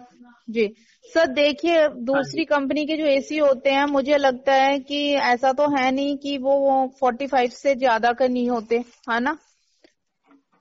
जी 0.49 0.66
सर 1.12 1.27
देखिए 1.27 1.88
दूसरी 2.07 2.44
कंपनी 2.44 2.85
के 2.87 2.96
जो 2.96 3.05
एसी 3.07 3.37
होते 3.38 3.70
हैं 3.70 3.85
मुझे 3.87 4.16
लगता 4.16 4.55
है 4.55 4.79
कि 4.81 5.03
ऐसा 5.27 5.53
तो 5.53 5.68
है 5.77 5.90
नहीं 5.90 6.16
कि 6.18 6.37
वो 6.38 6.57
फोर्टी 7.01 7.27
फाइव 7.27 7.51
से 7.51 7.75
ज़्यादा 7.75 8.12
का 8.12 8.27
नहीं 8.27 8.49
होते 8.51 8.79
है 9.11 9.20
ना? 9.20 9.37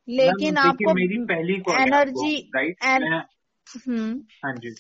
लेकिन 0.10 0.58
आपको 0.58 0.94
मेरी 0.94 1.18
पहली 1.18 1.54
एनर्जी 1.54 2.52
राइट 2.56 2.76
एन- 2.84 3.14
हम्म। 3.88 4.22
हाँ 4.46 4.54
जी। 4.56 4.76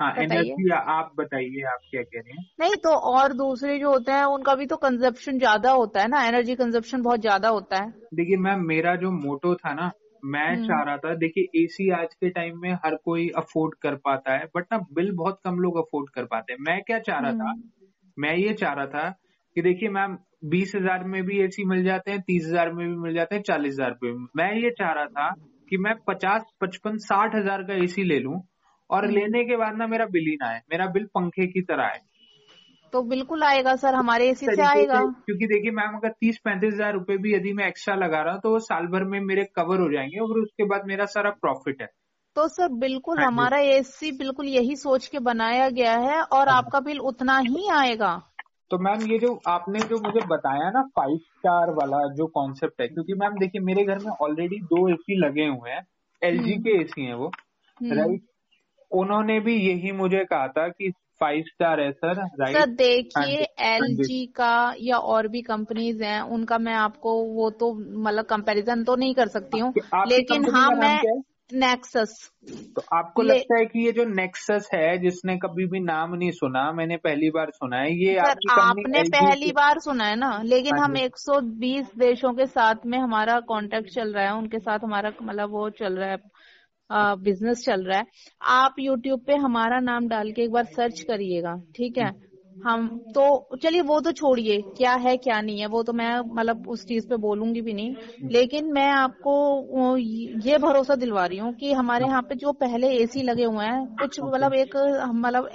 हाँ 0.00 0.14
एनर्जी 0.18 0.70
आप 0.72 1.12
बताइए 1.16 1.62
आप 1.62 1.78
क्या 1.90 2.02
कह 2.02 2.20
रहे 2.20 2.32
हैं? 2.32 2.46
नहीं 2.60 2.74
तो 2.74 2.90
और 2.90 3.32
दूसरे 3.32 3.78
जो 3.78 3.90
होते 3.90 4.12
हैं 4.12 4.24
उनका 4.24 4.54
भी 4.54 4.66
तो 4.66 4.76
कंजप्शन 4.76 5.38
ज़्यादा 5.38 5.70
होता 5.70 6.00
है 6.00 6.08
ना 6.08 6.22
एनर्जी 6.24 6.54
कंजप्शन 6.54 7.02
बहुत 7.02 7.20
ज़्यादा 7.20 7.48
होता 7.48 7.76
है। 7.76 7.90
देखिए 8.14 8.36
मैम 8.36 8.60
मेरा 8.66 8.96
जो 8.96 9.10
मोटो 9.10 9.54
था 9.54 9.74
ना 9.74 9.90
मैं 10.24 10.48
हम्म। 10.54 10.66
चाह 10.66 10.82
रहा 10.82 10.96
था 10.96 11.14
देखिए 11.14 11.64
एसी 11.64 11.90
आज 11.90 12.14
के 12.14 12.30
टाइम 12.30 12.60
में 12.60 12.72
हर 12.84 12.94
कोई 12.94 13.28
अफोर्ड 13.28 13.74
कर 13.82 13.94
पाता 13.94 14.36
है 14.38 14.46
बट 14.56 14.64
ना 14.72 14.78
बिल 14.92 15.12
बहुत 15.12 15.40
कम 15.44 15.58
लोग 15.58 15.76
अफोर्ड 15.76 16.10
कर 16.10 16.24
पाते 16.24 16.52
हैं। 16.52 16.60
मैं 16.60 16.82
क्या 16.82 16.98
चाह 16.98 17.20
रहा 17.20 17.32
था 17.32 17.50
हम्म। 17.50 17.62
मैं 18.18 18.34
ये 18.36 18.52
चाह 18.54 18.72
रहा 18.72 18.86
था 18.86 19.08
कि 19.56 19.62
देखिए 19.62 19.88
मैम 19.88 20.18
बीस 20.42 20.72
हज़ार 20.76 21.04
में 21.04 21.22
भी 21.22 21.40
एसी 21.40 21.64
मिल 21.64 21.84
जाते 21.84 22.10
हैं 22.10 22.20
तीस 22.20 22.44
हज़ार 22.46 22.72
में 22.72 22.86
भी 22.88 22.94
मिल 22.96 23.14
जाते 23.14 23.34
हैं 23.34 23.42
चालीस 23.42 23.74
हज़ार 23.74 23.96
में 24.02 24.26
मैं 24.36 24.52
ये 24.54 24.70
चाह 24.70 24.92
रहा 24.92 25.06
था 25.06 25.30
कि 25.70 25.76
मैं 25.76 25.94
पचास 26.08 26.44
पचपन 26.60 26.96
साठ 26.98 27.34
हज़ार 27.34 27.62
का 27.62 27.74
एसी 27.74 28.04
ले 28.04 28.18
लूँ 28.18 28.40
और 28.90 29.04
हम्म। 29.04 29.14
लेने 29.14 29.44
के 29.44 29.56
बाद 29.56 29.76
ना 29.76 29.86
मेरा 29.86 30.04
बिल 30.06 30.28
ही 30.28 30.36
ना 30.36 30.48
आए 30.48 30.60
मेरा 30.70 30.86
बिल 30.86 31.04
पंखे 31.14 31.46
की 31.46 31.62
तरह 31.62 31.84
आए 31.84 32.00
तो 32.92 33.02
बिल्कुल 33.02 33.42
आएगा 33.42 33.74
सर 33.76 33.94
हमारे 33.94 34.28
एसी 34.28 34.46
से 34.46 34.62
आएगा 34.62 35.00
क्योंकि 35.26 35.46
देखिए 35.46 35.70
मैम 35.70 35.96
अगर 35.96 36.10
तीस 36.10 36.38
पैंतीस 36.44 36.72
हज़ार 36.74 36.92
रुपये 36.92 37.16
भी 37.16 37.34
यदि 37.34 37.52
मैं 37.52 37.66
एक्स्ट्रा 37.66 37.94
लगा 37.94 38.22
रहा 38.22 38.32
हूँ 38.32 38.40
तो 38.40 38.50
वो 38.50 38.58
साल 38.58 38.86
भर 38.86 39.04
में 39.04 39.20
मेरे 39.22 39.44
कवर 39.56 39.80
हो 39.80 39.90
जाएँगे 39.92 40.20
और 40.20 40.40
उसके 40.40 40.64
बाद 40.64 40.86
मेरा 40.86 41.04
सारा 41.08 41.30
प्रॉफिट 41.40 41.82
है 41.82 41.88
तो 42.36 42.46
सर 42.48 42.68
बिल्कुल 42.78 43.18
हाँ। 43.18 43.26
हमारा 43.26 43.58
एसी 43.68 44.12
बिल्कुल 44.12 44.46
यही 44.46 44.76
सोच 44.76 45.06
के 45.06 45.18
बनाया 45.18 45.68
गया 45.70 45.96
है 45.98 46.20
और 46.22 46.48
हाँ। 46.48 46.56
आपका 46.58 46.80
बिल 46.80 46.98
उतना 47.02 47.38
ही 47.38 47.68
आएगा 47.72 48.14
तो 48.70 48.78
मैम 48.78 49.02
ये 49.02 49.18
जो 49.18 49.32
आपने 49.46 49.80
जो 49.80 49.98
मुझे 49.98 50.26
बताया 50.26 50.70
ना 50.70 50.82
फाइव 50.96 51.16
स्टार 51.16 51.70
वाला 51.70 51.98
जो 52.14 52.26
कॉन्सेप्ट 52.26 52.80
है 52.80 52.88
क्योंकि 52.88 53.14
मैम 53.14 53.38
देखिए 53.38 53.60
मेरे 53.60 53.84
घर 53.84 53.98
में 53.98 54.10
ऑलरेडी 54.22 54.60
दो 54.64 54.88
एसी 54.88 55.18
लगे 55.18 55.46
हुए 55.46 55.70
हैं 55.70 55.86
एलजी 56.22 56.52
हम्म। 56.52 56.62
के 56.62 56.80
एसी 56.82 57.04
हैं 57.04 57.14
वो 57.14 57.30
हम्म। 57.80 57.94
राइट 57.94 58.22
उन्होंने 58.92 59.38
भी 59.40 59.54
यही 59.54 59.92
मुझे 59.92 60.24
कहा 60.24 60.48
था 60.48 60.68
कि 60.68 60.90
फाइव 61.20 61.44
स्टार 61.46 61.80
है 61.80 61.90
सर 61.92 62.20
राइट 62.40 62.56
सर 62.56 62.66
देखिए 62.66 63.20
हाँ 63.20 63.26
जी, 63.26 63.44
हाँ 63.60 63.76
एलजी 63.76 64.26
का 64.26 64.74
या 64.80 64.98
और 65.06 65.28
भी 65.28 65.42
कंपनीज़ 65.42 66.02
हैं 66.02 66.20
उनका 66.30 66.58
मैं 66.58 66.74
आपको 66.74 67.14
वो 67.24 67.50
तो 67.50 67.72
मतलब 67.74 68.24
कंपैरिजन 68.24 68.84
तो 68.84 68.96
नहीं 68.96 69.14
कर 69.14 69.28
सकती 69.28 69.58
हूँ 69.58 69.72
लेकिन 70.06 70.44
हाँ 70.50 70.70
मैं? 70.70 71.00
नेक्सस 71.50 72.14
तो 72.76 72.82
आपको 72.94 73.22
लगता 73.22 73.58
है 73.58 73.64
कि 73.66 73.84
ये 73.86 73.92
जो 73.92 74.04
नेक्सस 74.06 74.68
है 74.74 74.98
जिसने 74.98 75.36
कभी 75.38 75.66
भी 75.66 75.80
नाम 75.80 76.14
नहीं 76.14 76.30
सुना 76.32 76.70
मैंने 76.72 76.96
पहली 76.98 77.30
बार 77.30 77.50
सुना 77.50 77.78
है 77.78 77.92
ये 77.96 78.16
सर 78.16 78.38
आपने 78.50 79.02
पहली 79.04 79.50
बार 79.52 79.78
सुना 79.80 80.04
है 80.04 80.14
ना? 80.16 80.30
लेकिन 80.42 80.72
हाँ 80.72 80.78
हम 80.78 80.96
जी। 80.96 80.98
120 80.98 81.90
देशों 81.98 82.32
के 82.34 82.46
साथ 82.46 82.86
में 82.86 82.98
हमारा 82.98 83.38
कांटेक्ट 83.48 83.90
चल 83.90 84.12
रहा 84.14 84.24
है 84.24 84.32
उनके 84.34 84.58
साथ 84.58 84.78
हमारा 84.84 85.12
मतलब 85.22 85.50
वो 85.50 85.68
चल 85.78 85.98
रहा 85.98 86.10
है 86.10 86.16
बिज़नेस 87.22 87.64
चल 87.64 87.84
रहा 87.84 87.98
है। 87.98 88.04
आप 88.52 88.74
यूट्यूब 88.78 89.24
पे 89.26 89.36
हमारा 89.38 89.80
नाम 89.80 90.08
डाल 90.08 90.32
के 90.32 90.42
एक 90.42 90.50
बार 90.52 90.64
सर्च 90.76 91.00
करिएगा 91.08 91.54
ठीक 91.76 91.98
है? 91.98 92.10
हम 92.64 92.88
तो 93.14 93.56
चलिए 93.62 93.80
वो 93.82 94.00
तो 94.00 94.12
छोड़िए 94.12 94.60
क्या 94.76 94.92
है 94.96 95.16
क्या 95.16 95.40
नहीं 95.40 95.60
है 95.60 95.66
वो 95.66 95.82
तो 95.82 95.92
मैं 95.92 96.10
मतलब 96.30 96.68
उस 96.68 96.84
चीज़ 96.86 97.06
पे 97.08 97.16
बोलूँगी 97.16 97.60
भी 97.62 97.72
नहीं। 97.72 97.96
लेकिन 98.30 98.72
मैं 98.72 98.88
आपको 98.90 99.34
ये 99.96 100.58
भरोसा 100.58 100.94
दिलवा 100.94 101.24
रही 101.26 101.38
हूँ 101.38 101.52
कि 101.54 101.72
हमारे 101.72 102.04
यहाँ 102.06 102.22
पे 102.22 102.34
जो 102.34 102.52
पहले 102.52 102.88
एसी 102.96 103.22
लगे 103.22 103.44
हुए 103.44 103.64
हैं 103.66 103.86
कुछ 103.98 104.20
मतलब 104.20 104.54
एक 104.54 104.76
मतलब 105.16 105.48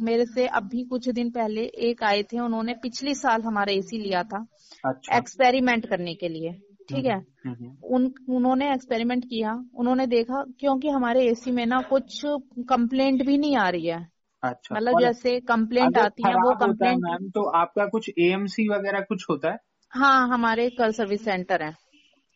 मेरे 0.00 0.26
से 0.26 0.46
अभी 0.46 0.84
कुछ 0.84 1.08
दिन 1.08 1.30
पहले 1.30 1.64
एक 1.88 2.02
आए 2.02 2.22
थे 2.22 2.38
उन्होंने 2.38 2.74
पिछले 2.82 3.14
साल 3.14 3.42
हमारा 3.42 3.72
एसी 3.72 3.98
लिया 3.98 4.22
था 4.24 4.46
अच्छा। 4.84 5.16
एक्सपेरिमेंट 5.18 5.86
करने 5.86 6.14
के 6.14 6.28
लिए 6.28 6.52
ठीक 6.88 7.06
है? 7.06 7.14
हम्म, 7.14 7.54
हम्म, 7.54 7.76
उन 7.86 8.12
उन्होंने 8.36 8.72
एक्सपेरिमेंट 8.74 9.24
किया 9.24 9.52
उन्होंने 9.74 10.06
देखा 10.06 10.42
क्योंकि 10.60 10.88
हमारे 10.88 11.26
एसी 11.28 11.50
में 11.50 11.64
ना 11.66 11.80
कुछ 11.90 12.20
कंप्लेंट 12.68 13.24
भी 13.26 13.38
नहीं 13.38 13.56
आ 13.56 13.68
रही 13.68 13.86
है। 13.86 14.06
अच्छा। 14.42 14.74
मतलब 14.74 15.00
जैसे 15.00 15.38
कंप्लेंट 15.40 15.96
आती 15.98 16.22
है 16.22 16.34
वो 16.34 16.54
कंप्लेंट 16.54 17.02
मैम 17.02 17.28
तो 17.30 17.44
आपका 17.58 17.86
कुछ 17.86 18.10
एएमसी 18.10 18.68
वगैरह 18.68 19.00
कुछ 19.00 19.24
होता 19.30 19.50
है? 19.50 19.58
हाँ 19.92 20.28
हमारे 20.28 20.68
कल 20.70 20.92
सर्विस 20.92 21.24
सेंटर 21.24 21.62
है। 21.62 21.74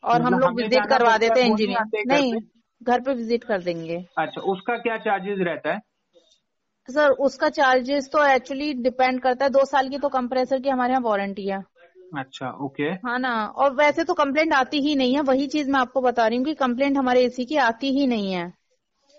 और 0.04 0.22
हम 0.22 0.34
मतलब 0.34 0.40
लोग 0.40 0.56
विज़िट 0.56 0.86
करवा 0.86 1.16
देते 1.18 1.42
हैं 1.42 1.50
इंजीनियर 1.50 2.06
नहीं 2.06 2.32
घर 2.82 3.00
पे 3.00 3.14
विज़िट 3.14 3.44
कर 3.44 3.62
देंगे। 3.62 4.04
अच्छा 4.18 4.40
उसका 4.52 4.76
क्या 4.76 4.96
चार्जेस 4.98 5.38
रहता 5.40 5.72
है? 5.72 5.80
सर 6.88 7.10
उसका 7.20 7.48
चार्जेस 7.48 8.08
तो 8.12 8.24
एक्चुअली 8.26 8.72
डिपेंड 8.74 9.20
करता 9.22 9.44
है। 9.44 9.50
दो 9.50 9.64
साल 9.64 9.88
की 9.88 9.98
तो 9.98 10.08
कंप्रेसर 10.08 10.60
की 10.60 10.68
हमारे 10.68 10.92
यहाँ 10.92 11.02
वारंटी 11.02 11.46
है। 11.48 11.62
अच्छा 12.16 12.50
ओके 12.64 12.88
हाँ 13.06 13.18
ना 13.18 13.34
और 13.46 13.74
वैसे 13.74 14.04
तो 14.04 14.14
कंप्लेंट 14.14 14.52
आती 14.52 14.80
ही 14.80 14.94
नहीं 14.96 15.14
है। 15.14 15.20
वही 15.20 15.46
चीज़ 15.46 15.70
मैं 15.70 15.80
आपको 15.80 16.00
बता 16.00 16.26
रही 16.26 16.38
हूँ 16.38 16.44
कि 16.44 16.54
कंप्लेंट 16.54 16.96
हमारे 16.96 17.24
एसी 17.24 17.44
की 17.44 17.56
आती 17.56 17.92
ही 17.98 18.06
नहीं 18.06 18.32
है। 18.32 18.52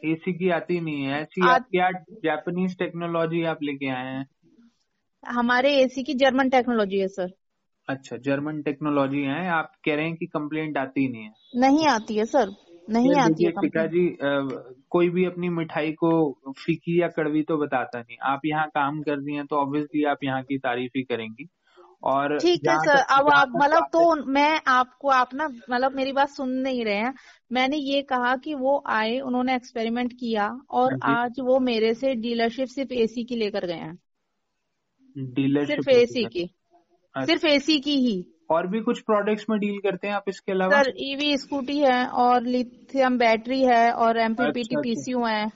एसी 0.04 0.34
की 0.34 0.50
आती 0.52 0.80
नहीं 0.80 1.04
है। 1.04 1.22
ऐसी 1.22 1.48
आप 1.50 1.68
क्या 1.72 1.90
जापानीज 2.24 2.78
टेक्नोलॉजी 2.80 3.44
आप 3.46 3.64
लेके 3.64 3.90
आए 3.90 4.08
हैं? 4.08 4.26
हमारे 5.24 5.74
एसी 5.78 6.04
की 6.04 6.14
जर्मन 6.16 6.50
टेक्नोलॉजी 6.50 7.00
है 7.00 7.08
सर 7.08 7.32
अच्छा 7.88 8.18
जर्मन 8.18 8.62
टेक्नोलॉजी 8.62 9.22
है। 9.24 9.48
आप 9.50 9.72
कह 9.86 9.96
रहे 9.96 10.06
हैं 10.06 10.16
कि 10.16 10.26
कंप्लेंट 10.26 10.78
आती 10.78 11.08
नहीं 11.08 11.24
है। 11.24 11.34
नहीं 11.56 11.88
आती 11.88 12.16
है 12.16 12.26
सर 12.26 12.52
नहीं 12.90 13.16
आती 13.16 13.44
है 13.44 13.50
देखिए 13.50 13.50
शिखा 13.52 13.62
कंप्लेंट 13.62 13.92
जी 13.92 14.18
कोई 14.92 15.10
भी 15.10 15.26
अपनी 15.26 15.50
मिठाई 15.50 15.92
को 15.94 16.12
फीकी 16.58 17.02
या 17.02 17.08
कड़वी 17.08 17.42
तो 17.44 17.58
बताता 17.58 18.00
नहीं। 18.00 18.18
आप 18.24 18.42
यहाँ 18.46 18.68
काम 18.68 19.02
कर 19.02 19.18
रही 19.18 19.36
हैं 19.36 19.46
तो 19.46 19.56
ऑब्वियसली 19.56 20.04
आप 20.06 20.24
यहाँ 20.24 20.44
की 20.44 20.58
तारीफ़ 20.60 20.98
ही 20.98 21.04
करेंगी। 21.04 21.48
और 22.04 22.38
ठीक 22.40 22.68
है 22.68 22.78
सर 22.80 22.98
अब 23.10 23.30
आप 23.30 23.52
मतलब 23.56 23.84
तो 23.92 24.16
मैं 24.26 24.62
आपको 24.68 25.10
आप 25.10 25.34
ना 25.34 25.48
मतलब 25.48 25.92
मेरी 25.96 26.12
बात 26.12 26.30
सुन 26.30 26.50
नहीं 26.50 26.86
रहे 26.86 26.96
हैं। 26.96 27.14
मैंने 27.52 27.78
ये 27.78 28.02
कहा 28.02 28.36
कि 28.36 28.54
वो 28.54 28.84
आए 28.88 29.20
उन्होंने 29.20 29.56
एक्सपेरिमेंट 29.56 30.14
किया 30.14 30.60
और 30.70 30.94
हाँ 31.04 31.14
आज 31.16 31.40
वो 31.40 31.60
मेरे 31.60 31.94
से 31.94 32.16
डीलरशिप 32.16 32.68
सिर्फ़ 32.68 32.94
एसी 32.94 33.24
की 33.24 33.36
लेकर 33.36 33.66
गए 33.66 33.74
हैं। 33.74 33.98
डीलरशिप 35.16 35.68
सिर्फ़ 35.68 35.90
एसी 35.90 36.24
की। 36.26 36.44
अच्छा। 37.16 37.26
सिर्फ़ 37.26 37.46
एसी 37.46 37.80
की 37.80 37.96
ही। 37.98 38.24
और 38.50 38.68
भी 38.68 38.80
कुछ 38.80 39.00
प्रोडक्ट्स 39.00 39.46
में 39.50 39.60
डील 39.60 39.80
करते 39.80 40.08
हैं 40.08 40.14
आप 40.14 40.24
इसके 40.30 40.52
अलावा? 40.52 40.82
सर 40.82 40.94
ईवी 40.98 41.38
स्कूटी 41.38 41.78
है 41.80 42.06
और 42.08 42.44
लिथियम 42.44 43.18
बैटरी 43.18 43.62
है 43.64 43.92
और 43.92 44.18
एमपीपीटी। 44.18 44.76
पीसीयू 44.76 45.26
है। 45.26 45.52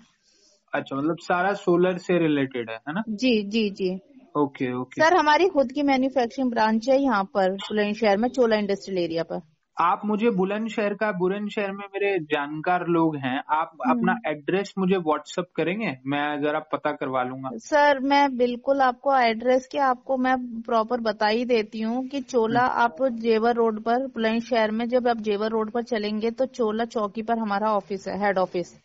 अच्छा 0.74 0.96
मतलब 0.96 1.18
सारा 1.20 1.54
सोलर 1.54 1.98
से 1.98 2.18
रिलेटेड 2.20 2.70
है 2.70 2.76
है 2.76 2.94
ना? 2.94 3.04
जी 3.10 3.44
जी 3.44 3.70
जी। 3.70 3.90
Okay 4.36 4.74
okay. 4.74 5.04
सर 5.04 5.18
हमारी 5.18 5.48
खुद 5.50 5.72
की 5.72 5.84
मैन्युफैक्चरिंग 5.84 6.52
ब्रांच 6.52 6.90
है 6.90 7.02
यहाँ 7.02 7.24
पर 7.24 7.52
बुलंदशहर 7.52 8.18
में 8.18 8.30
चोला 8.30 8.56
इंडस्ट्रियल 8.56 9.04
एरिया 9.04 9.24
पर। 9.24 9.42
आप 9.78 10.02
मुझे 10.06 10.30
बुलंदशहर 10.30 10.94
का 10.94 11.12
बुलंदशहर 11.12 11.72
में 11.72 11.84
मेरे 11.94 12.18
जानकार 12.20 12.86
लोग 12.88 13.16
हैं 13.16 13.38
आप 13.50 13.72
हम्म। 13.88 13.92
अपना 13.92 14.16
एड्रेस 14.28 14.74
मुझे 14.78 14.98
व्हाट्सअप 14.98 15.48
करेंगे? 15.56 15.92
मैं 16.06 16.42
जरा 16.42 16.60
पता 16.60 16.92
करवा 16.92 17.24
लूँगा। 17.24 17.50
सर 17.58 18.00
मैं 18.00 18.38
बिल्कुल 18.38 18.82
आपको 18.82 19.16
एड्रेस 19.18 19.68
के 19.68 19.78
आपको 19.78 20.18
मैं 20.18 20.36
प्रॉपर 20.62 21.00
बता 21.00 21.28
ही 21.28 21.46
देती 21.46 21.82
हूँ 21.82 22.08
कि 22.08 22.22
चोला 22.22 22.62
हम्म। 22.62 22.82
आप 22.82 23.04
जेवर 23.20 23.56
रोड 23.56 23.82
पर 23.84 24.08
बुलंदशहर 24.08 24.72
में 24.72 24.88
जब 24.90 25.08
आप 25.08 25.18
जेवर 25.18 25.52
रोड 25.52 25.72
पर 25.72 25.84
चलेंगे 25.84 26.32
तो 26.32 26.46
चोला 26.46 26.86
चौकी 26.86 27.22
पर 27.22 27.40
हमारा 27.40 27.74
ऑफ़िस 27.74 28.08
है 28.08 28.20
हेड 28.20 28.38
ऑफ़िस 28.38 28.76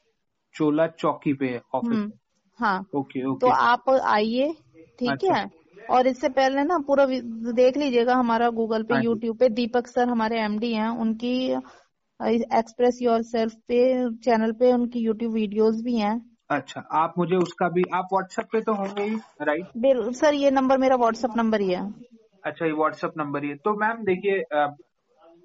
चोला 0.55 0.87
चौकी 0.87 1.33
पे 1.33 1.57
ऑफ़िस 1.75 1.93
हम्म 1.93 2.11
हाँ। 2.61 2.79
Okay 2.95 3.25
okay. 3.25 3.41
तो 3.41 3.53
आप 3.53 3.89
आइए 3.91 4.55
ठीक 4.99 5.11
अच्छा। 5.11 5.35
है? 5.35 5.51
और 5.91 6.07
इससे 6.07 6.29
पहले 6.29 6.63
ना 6.65 6.79
पूरा 6.79 7.07
देख 7.53 7.77
लीजिएगा 7.77 8.15
हमारा 8.15 8.49
गूगल 8.51 8.83
पे 8.83 8.95
हाँ 8.95 9.03
यूट्यूब 9.03 9.37
पे 9.39 9.49
दीपक 9.49 9.87
सर 9.87 10.09
हमारे 10.09 10.41
एमडी 10.41 10.73
हैं 10.73 10.89
उनकी 10.89 11.33
एक्सप्रेस 12.57 12.99
योर 13.03 13.23
सेल्फ 13.23 13.55
पे 13.69 13.79
चैनल 14.25 14.53
पे 14.53 14.73
उनकी 14.73 15.01
यूट्यूब 15.01 15.33
वीडियोस 15.33 15.81
भी 15.83 15.97
हैं। 15.97 16.15
अच्छा 16.51 16.81
आप 16.93 17.15
मुझे 17.19 17.37
उसका 17.37 17.69
भी 17.69 17.83
आप 17.95 18.09
व्हाट्सएप 18.13 18.47
पे 18.53 18.61
तो 18.61 18.75
होंगे 18.75 19.03
ही 19.03 19.17
राइट? 19.43 20.15
सर 20.15 20.35
ये 20.35 20.51
नंबर 20.51 20.79
मेरा 20.79 20.97
व्हाट्सएप 20.97 21.37
नंबर 21.37 21.61
ही 21.61 21.71
है। 21.71 21.83
अच्छा 22.45 22.67
ये 22.67 22.73
व्हाट्सएप 22.73 23.13
नंबर 23.19 23.45
ही 23.45 23.51
है। 23.51 23.57
तो 23.57 23.75
मैम 23.77 24.05
देखिए 24.05 24.45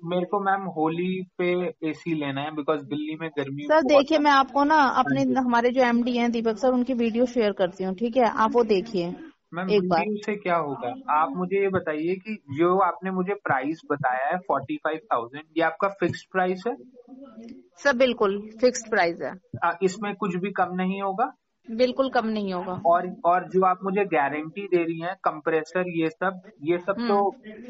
मेरे 0.04 0.26
को 0.26 0.40
मैम 0.40 0.62
होली 0.72 1.22
पे 1.38 1.52
एसी 1.90 2.14
लेना 2.14 2.42
है 2.42 2.52
बिकॉज़ 2.56 2.82
दिल्ली 2.86 3.16
में 3.16 3.30
गर्मी 3.38 3.64
सर 3.64 3.82
देखिए 3.84 4.18
मैं 4.18 4.32
आपको 4.32 4.64
ना 4.64 4.76
अपने 5.00 5.22
हाँ 5.24 5.44
हमारे 5.44 5.70
जो 5.70 5.82
एमडी 5.82 6.18
हैं 6.18 6.32
दीपक 6.32 6.58
सर 6.58 6.74
उनकी 6.74 6.94
वीडियो 6.94 7.26
शेयर 7.26 7.52
करती 7.52 7.84
हूँ 7.84 7.96
ठीक 7.96 8.18
है? 8.18 8.24
आप 8.24 8.52
वो 8.52 8.64
देखिए। 8.64 9.14
मैम 9.52 9.68
वीडियो 9.68 10.16
से 10.18 10.36
क्या 10.36 10.56
होगा? 10.58 10.94
आप 11.12 11.34
मुझे 11.36 11.62
ये 11.62 11.68
बताइए 11.70 12.16
कि 12.18 12.34
जो 12.52 12.78
आपने 12.80 13.12
मुझे 13.12 13.34
प्राइस 13.44 13.82
बताया 13.92 14.28
है 14.28 14.38
फोर्टी 14.48 14.76
फाइव 14.78 15.00
थाउज़ेंड 15.14 15.44
ये 15.58 15.64
आपका 15.64 15.88
फिक्स 16.02 16.24
प्राइस 16.32 16.64
है? 16.68 16.76
सर 17.80 17.96
बिल्कुल 17.98 18.40
फिक्स 18.62 18.88
प्राइस 18.90 19.22
है। 19.22 19.32
अ, 19.64 19.78
इसमें 19.84 20.14
कुछ 20.16 20.36
भी 20.36 20.52
कम 20.52 20.74
नहीं 20.76 21.02
होगा? 21.02 21.32
बिल्कुल 21.68 22.10
कम 22.10 22.28
नहीं 22.28 22.54
होगा। 22.54 22.74
और 22.86 23.08
और 23.26 23.48
जो 23.50 23.66
आप 23.66 23.80
मुझे 23.84 24.06
गारंटी 24.06 24.68
दे 24.68 24.84
रही 24.84 25.00
हैं 25.00 25.16
कंप्रेसर 25.24 25.90
ये 25.98 26.10
सब 26.10 26.42
ये 26.64 26.78
सब 26.78 27.08
तो 27.08 27.20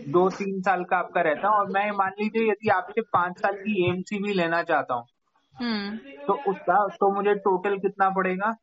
दो 0.08 0.30
तीन 0.30 0.62
साल 0.62 0.84
का 0.84 0.98
आपका 0.98 1.22
रहता 1.22 1.48
है। 1.48 1.54
और 1.54 1.70
मैं 1.72 1.90
मान 1.92 2.12
लीजिए 2.20 2.50
यदि 2.50 2.70
आपसे 2.70 3.02
पाँच 3.14 3.40
साल 3.40 3.56
की 3.58 3.84
एएमसी 3.86 4.22
भी 4.24 4.34
लेना 4.34 4.62
चाहता 4.64 4.94
हूँ 4.94 5.06
हम्म। 5.56 5.98
तो 6.28 6.34
उसका 6.52 6.86
तो 6.96 7.12
मुझे 7.12 7.34
टोटल 7.40 7.78
कितना 7.80 8.10
पड़ेगा? 8.10 8.54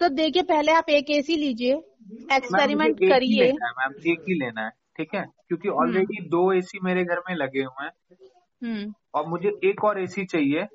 सर 0.00 0.08
देखिए 0.08 0.42
पहले 0.42 0.72
आप 0.72 0.88
एक 0.90 1.10
एसी 1.10 1.36
लीजिए 1.36 1.74
एक्सपेरिमेंट 2.32 2.98
करिए। 3.00 3.44
है 3.44 3.70
मैम 3.72 3.92
एक 4.06 4.24
ही 4.28 4.34
लेना 4.34 4.64
है 4.64 4.70
ठीक 4.96 5.14
है? 5.14 5.24
क्योंकि 5.48 5.68
ऑलरेडी 5.68 6.28
दो 6.28 6.52
एसी 6.52 6.78
मेरे 6.84 7.04
घर 7.04 7.18
में 7.18 7.34
लगे 7.36 7.62
हुए 7.62 7.84
हैं। 7.84 7.92
हम्म। 8.62 8.92
और 9.14 9.26
मुझे 9.26 9.52
एक 9.64 9.84
और 9.84 10.00
एसी 10.00 10.24
चाहिए। 10.24 10.66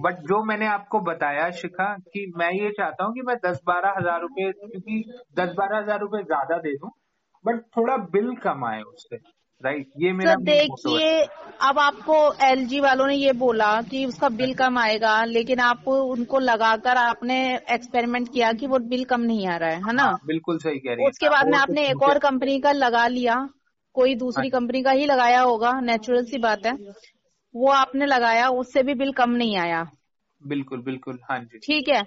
बट 0.00 0.18
जो 0.18 0.42
मैंने 0.44 0.66
आपको 0.66 1.00
बताया 1.00 1.50
शिखा 1.50 1.92
कि 2.14 2.32
मैं 2.36 2.50
ये 2.52 2.70
चाहता 2.70 3.04
हूँ 3.04 3.14
कि 3.14 3.22
मैं 3.22 3.36
दस 3.44 3.60
बारह 3.66 3.94
हज़ार 3.98 4.20
रूपए 4.20 4.50
क्योंकि 4.52 5.02
दस 5.38 5.52
बारह 5.56 5.78
हज़ार 5.78 6.00
रूपए 6.00 6.22
ज़्यादा 6.22 6.58
दे 6.58 6.74
दूँ 6.76 6.90
बट 7.44 7.60
थोड़ा 7.76 7.96
बिल 8.12 8.34
कम 8.36 8.64
आए 8.64 8.80
उससे। 8.82 9.16
राइट 9.64 9.90
ये 9.96 10.12
मेरा 10.12 10.30
सर 10.30 10.38
है 10.38 10.44
देखिए 10.44 11.22
अब 11.60 11.78
आपको 11.78 12.44
एलजी 12.44 12.80
वालों 12.80 13.06
ने 13.06 13.14
ये 13.14 13.32
बोला 13.32 13.82
कि 13.82 14.04
उसका 14.06 14.28
बिल 14.28 14.54
कम 14.54 14.78
आएगा 14.78 15.24
लेकिन 15.24 15.60
आप 15.60 15.88
उनको 15.88 16.38
लगाकर 16.38 16.96
आपने 16.96 17.56
एक्सपेरिमेंट 17.70 18.32
किया 18.32 18.52
कि 18.52 18.66
वो 18.66 18.78
बिल 18.78 19.04
कम 19.04 19.20
नहीं 19.20 19.46
आ 19.46 19.56
रहा 19.56 19.70
है 19.70 19.86
है 19.86 19.92
ना? 19.92 20.02
हाँ, 20.02 20.18
बिल्कुल 20.26 20.58
सही 20.58 20.78
कह 20.78 20.94
रही 20.94 21.02
है 21.02 21.08
उसके 21.08 21.28
बाद 21.28 21.46
में 21.46 21.58
आपने 21.58 21.88
एक 21.88 22.02
और 22.02 22.18
कंपनी 22.18 22.60
का 22.60 22.72
लगा 22.72 23.06
लिया 23.06 23.48
कोई 23.94 24.14
दूसरी 24.14 24.48
हाँ। 24.48 24.60
कंपनी 24.60 24.82
का 24.82 24.90
ही 24.90 25.06
लगाया 25.06 25.40
होगा 25.40 25.80
नेचुरल 25.80 26.24
सी 26.24 26.38
बात 26.38 26.66
है। 26.66 26.72
वो 27.54 27.68
आपने 27.68 28.06
लगाया 28.06 28.48
उससे 28.48 28.82
भी 28.82 28.94
बिल 28.94 29.12
कम 29.12 29.30
नहीं 29.30 29.56
आया। 29.56 29.90
बिल्कुल 30.46 30.82
बिल्कुल 30.82 31.18
हाँ 31.30 31.38
जी। 31.40 31.58
ठीक 31.58 31.88
है 31.88 32.02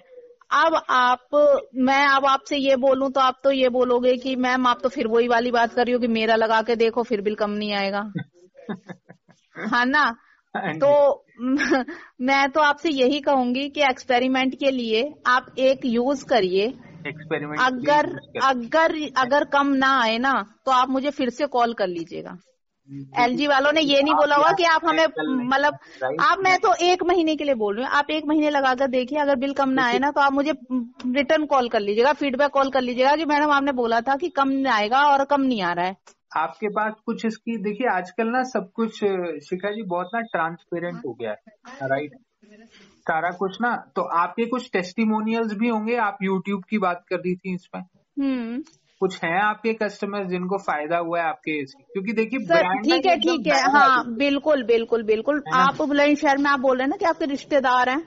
अब 0.50 0.82
आप 0.90 1.28
मैं 1.74 2.06
अब 2.06 2.26
आपसे 2.26 2.56
ये 2.56 2.76
बोलूँ 2.76 3.10
तो 3.10 3.20
आप 3.20 3.40
तो 3.44 3.50
ये 3.50 3.68
बोलोगे 3.68 4.16
कि 4.16 4.36
मैम 4.36 4.66
आप 4.66 4.80
तो 4.82 4.88
फिर 4.88 5.06
वही 5.06 5.28
वाली 5.28 5.50
बात 5.50 5.74
कर 5.74 5.84
रही 5.84 5.92
हो 5.92 6.00
कि 6.00 6.06
मेरा 6.06 6.36
लगा 6.36 6.62
के 6.62 6.76
देखो 6.76 7.02
फिर 7.02 7.20
बिल 7.20 7.34
कम 7.34 7.50
नहीं 7.50 7.72
आएगा। 7.72 8.12
हाँ 9.74 9.84
ना? 9.86 10.16
हाँ 10.56 10.74
तो 10.74 11.24
मैं 12.20 12.50
तो 12.50 12.60
आपसे 12.60 12.90
यही 12.90 13.20
कहूँगी 13.20 13.68
कि 13.68 13.82
एक्सपेरिमेंट 13.82 14.54
के 14.54 14.70
लिए 14.70 15.14
आप 15.26 15.46
एक 15.58 15.80
यूज़ 15.84 16.24
करिए। 16.24 16.66
एक्सपेरिमेंट 17.06 17.60
अगर 17.60 18.06
अगर 18.42 18.96
अगर 19.16 19.44
कम 19.44 19.66
ना 19.66 20.00
आए 20.02 20.18
ना 20.18 20.32
तो 20.66 20.70
आप 20.70 20.88
मुझे 20.88 21.10
फिर 21.10 21.30
से 21.30 21.46
कॉल 21.46 21.72
कर 21.72 21.86
लीजिएगा। 21.86 22.38
एलजी 23.18 23.46
वालों 23.46 23.70
ने 23.72 23.80
ये 23.80 24.00
नहीं 24.02 24.14
बोला 24.14 24.36
होगा 24.36 24.50
कि 24.52 24.64
आप 24.64 24.84
हमें 24.84 25.06
मतलब 25.48 25.78
आप 26.20 26.38
मैं 26.38 26.58
तो 26.60 26.72
एक 26.84 27.02
महीने 27.02 27.36
के 27.36 27.44
लिए 27.44 27.54
बोल 27.54 27.74
रही 27.76 27.84
हूँ। 27.84 27.92
आप 27.92 28.10
एक 28.10 28.24
महीने 28.26 28.50
लगाकर 28.50 28.86
देखिए 28.86 29.18
अगर 29.18 29.36
बिल 29.36 29.52
कम 29.52 29.68
ना 29.68 29.84
आए 29.84 29.98
ना 29.98 30.10
तो 30.10 30.20
आप 30.20 30.32
मुझे 30.32 30.52
रिटर्न 30.72 31.46
कॉल 31.46 31.68
कर 31.68 31.80
लीजिएगा 31.80 32.12
फीडबैक 32.12 32.50
कॉल 32.50 32.70
कर 32.70 32.80
लीजिएगा 32.80 33.14
कि 33.16 33.24
मैडम 33.24 33.50
आपने 33.50 33.72
बोला 33.72 34.00
था 34.00 34.16
कि 34.16 34.28
कम 34.28 34.52
आएगा 34.72 35.02
और 35.06 35.24
कम 35.24 35.40
नहीं 35.40 35.62
आ 35.62 35.72
रहा 35.72 35.86
है। 35.86 35.96
आपके 36.36 36.68
पास 36.68 36.92
कुछ 37.06 37.24
इसकी 37.26 37.56
देखिए 37.62 37.88
आजकल 37.88 38.28
ना 38.28 38.42
सब 38.42 38.70
कुछ 38.74 38.94
शिखा 39.48 39.70
जी 39.70 39.82
बहुत 39.88 40.10
ना 40.14 40.20
ट्रांसपेरेंट 40.32 41.00
हो 41.06 41.12
गया 41.12 41.30
है 41.30 41.88
राइट 41.88 42.16
सारा 43.08 43.30
कुछ 43.30 43.60
ना 43.60 43.74
तो 43.96 44.02
आपके 44.18 44.46
कुछ 44.46 44.70
टेस्टिमोनियल्स 44.72 45.52
भी 45.54 45.68
होंगे 45.68 45.96
आप 46.02 46.18
यूट्यूब 46.22 46.62
की 46.70 46.78
बात 46.78 47.04
कर 47.08 47.16
रही 47.16 47.34
थी 47.36 47.54
इसमें। 47.54 47.82
हम्म। 47.82 48.62
कुछ 49.04 49.18
हैं 49.24 49.40
आपके 49.42 49.72
कस्टमर्स 49.74 50.28
जिनको 50.28 50.58
फ़ायदा 50.58 50.98
हुआ 50.98 51.20
है 51.20 51.26
आपके 51.26 51.64
क्योंकि 51.64 52.12
देखिए 52.12 52.40
सर 52.40 52.68
ठीक 52.78 53.06
है 53.06 53.16
ठीक 53.16 53.46
है। 53.46 53.60
हाँ 53.70 54.14
बिल्कुल 54.14 54.62
बिल्कुल 54.62 55.02
बिल्कुल। 55.02 55.42
आप 55.54 55.82
बुलंदशहर 55.82 56.38
में 56.38 56.50
आप 56.50 56.60
बोल 56.60 56.76
रहे 56.76 56.84
हैं 56.84 56.90
ना 56.90 56.96
कि 56.96 57.04
आपके 57.04 57.24
रिश्तेदार 57.24 57.88
हैं? 57.88 58.02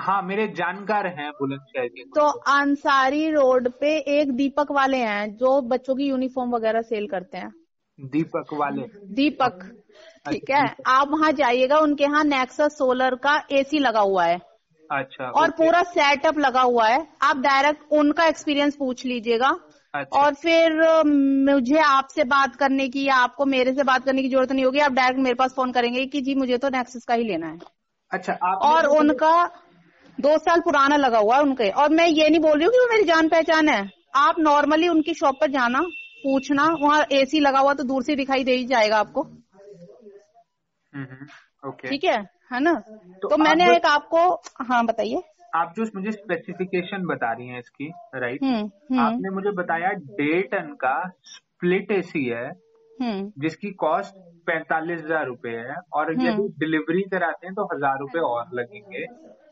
हाँ 0.00 0.22
मेरे 0.22 0.46
जानकार 0.48 1.06
हैं 1.06 1.30
बुलंदशहर 1.30 1.86
के। 1.86 2.04
तो 2.04 2.26
अंसारी 2.52 3.30
रोड 3.30 3.68
पे 3.70 3.96
एक 3.98 4.32
दीपक 4.32 4.70
वाले 4.70 4.96
हैं 4.96 5.36
जो 5.36 5.60
बच्चों 5.60 5.94
की 5.94 6.04
यूनिफॉर्म 6.04 6.54
वगैरह 6.54 6.82
सेल 6.82 7.06
करते 7.06 7.38
हैं। 7.38 7.52
दीपक 8.00 8.54
वाले? 8.54 8.82
दीपक 9.14 9.58
ठीक 10.30 10.50
है। 10.50 10.76
आप 10.86 11.08
वहाँ 11.08 11.32
जाइएगा 11.32 11.78
उनके 11.78 12.04
यहाँ 12.04 12.24
नेक्सस 12.24 12.78
सोलर 12.78 13.14
का 13.14 13.42
एसी 13.52 13.78
लगा 13.78 14.00
हुआ 14.00 14.24
है। 14.24 14.40
अच्छा 14.90 15.24
और 15.24 15.50
पूरा 15.50 15.82
सेटअप 15.82 16.38
लगा 16.38 16.60
हुआ 16.60 16.88
है। 16.88 17.06
आप 17.22 17.36
डायरेक्ट 17.36 17.92
उनका 17.92 18.26
एक्सपीरियंस 18.26 18.76
पूछ 18.76 19.04
लीजिएगा। 19.06 19.50
अच्छा। 19.94 20.20
और 20.20 20.34
फिर 20.34 20.72
मुझे 21.52 21.78
आपसे 21.78 22.24
बात 22.24 22.56
करने 22.56 22.88
की 22.88 23.04
या 23.04 23.14
आपको 23.14 23.46
मेरे 23.46 23.72
से 23.72 23.82
बात 23.82 24.04
करने 24.04 24.22
की 24.22 24.28
ज़रूरत 24.28 24.52
नहीं 24.52 24.64
होगी। 24.64 24.78
आप 24.78 24.92
डायरेक्ट 24.92 25.20
मेरे 25.20 25.34
पास 25.34 25.52
फ़ोन 25.56 25.72
करेंगे 25.72 26.06
कि 26.06 26.20
जी 26.20 26.34
मुझे 26.34 26.58
तो 26.58 26.68
नेक्सस 26.68 27.04
का 27.04 27.14
ही 27.14 27.24
लेना 27.24 27.46
है। 27.46 27.58
अच्छा 28.10 28.32
आप 28.32 28.58
और 28.62 28.86
उनका 28.86 29.46
दो 30.20 30.38
साल 30.38 30.60
पुराना 30.60 30.96
लगा 30.96 31.18
हुआ 31.18 31.36
है 31.36 31.42
उनके। 31.42 31.70
और 31.70 31.88
मैं 31.88 32.06
ये 32.06 32.28
नहीं 32.28 32.40
बोल 32.40 32.52
रही 32.52 32.64
हूँ 32.64 32.72
कि 32.72 32.78
वो 32.78 32.86
मेरी 32.90 33.04
जान 33.04 33.28
पहचान 33.28 33.68
है। 33.68 33.90
आप 34.14 34.38
नॉर्मली 34.38 34.88
उनकी 34.88 35.14
शॉप 35.14 35.40
पर 35.40 35.50
जाना 35.50 35.80
पूछना 36.24 36.68
वहाँ 36.80 37.06
एसी 37.12 37.40
लगा 37.40 37.58
हुआ 37.58 37.74
तो 37.74 37.84
दूर 37.84 38.02
से 38.02 38.16
दिखाई 38.16 38.44
दे 38.44 38.52
ही 38.52 38.64
जाएगा 38.64 38.96
आपको। 38.96 39.22
हम्म, 40.92 41.04
हम्म, 41.04 41.26
ठीक 41.88 42.04
है 42.04 42.18
है 42.52 42.60
ना? 42.60 42.72
तो 43.22 43.28
तो 43.28 43.36
मैंने 43.36 43.76
एक 43.76 43.86
आपको 43.86 44.42
हाँ 44.60 44.84
बताइए। 44.86 45.22
आप 45.54 45.72
जो 45.76 45.84
मुझे 45.94 46.12
स्पेसिफिकेशन 46.12 47.04
बता 47.06 47.32
रही 47.32 47.48
हैं 47.48 47.58
इसकी 47.58 47.92
राइट 48.14 48.42
हम्म 48.42 48.56
हम्म। 48.56 49.00
आपने 49.00 49.30
मुझे 49.30 49.50
बताया 49.50 49.88
डेढ़ 49.92 50.46
टन 50.46 50.72
का 50.74 50.96
स्प्लिट 51.24 51.90
एसी 51.92 52.24
है 52.26 52.46
हम्म। 53.00 53.32
जिसकी 53.38 53.70
कॉस्ट 53.70 54.14
पैंतालीस 54.46 55.02
हज़ार 55.04 55.26
रूपए 55.26 55.50
है 55.50 55.74
और। 55.92 56.12
यदि 56.12 56.48
डिलीवरी 56.58 57.02
कराते 57.02 57.46
हैं 57.46 57.54
तो 57.54 57.64
हज़ार 57.74 57.98
रूपए 57.98 58.18
और 58.18 58.48
लगेंगे। 58.54 59.06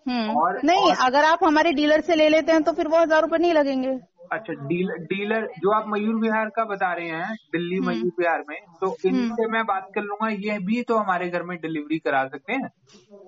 और- 0.09 0.64
नहीं 0.64 0.90
और- 0.90 1.05
अगर 1.07 1.24
आप 1.24 1.38
हमारे 1.44 1.72
डीलर 1.72 2.01
से 2.01 2.14
ले 2.14 2.28
लेते 2.28 2.53
हैं 2.53 2.62
तो 2.62 2.72
फिर 2.72 2.88
वो 2.88 2.98
हज़ार 2.98 3.22
रूपए 3.22 3.38
नहीं 3.38 3.53
लगेंगे। 3.53 3.98
अच्छा 4.32 4.53
डीलर 4.53 4.98
डीलर 5.05 5.46
जो 5.59 5.70
आप 5.70 5.84
मयूर 5.88 6.14
विहार 6.14 6.48
का 6.48 6.64
बता 6.64 6.92
रहे 6.92 7.09
हैं 7.09 7.34
दिल्ली 7.53 7.76
हम्म। 7.76 7.88
मयूर 7.88 8.12
विहार 8.18 8.44
में 8.48 8.57
तो 8.80 8.96
इनसे 9.07 9.46
मैं 9.46 9.64
बात 9.66 9.88
कर 9.94 10.03
लूँगा 10.03 10.28
ये 10.28 10.59
भी 10.59 10.82
तो 10.82 10.96
हमारे 10.96 11.28
घर 11.28 11.42
में 11.42 11.57
डिलीवरी 11.59 11.98
करा 11.98 12.24
सकते 12.26 12.53
हैं। 12.53 12.68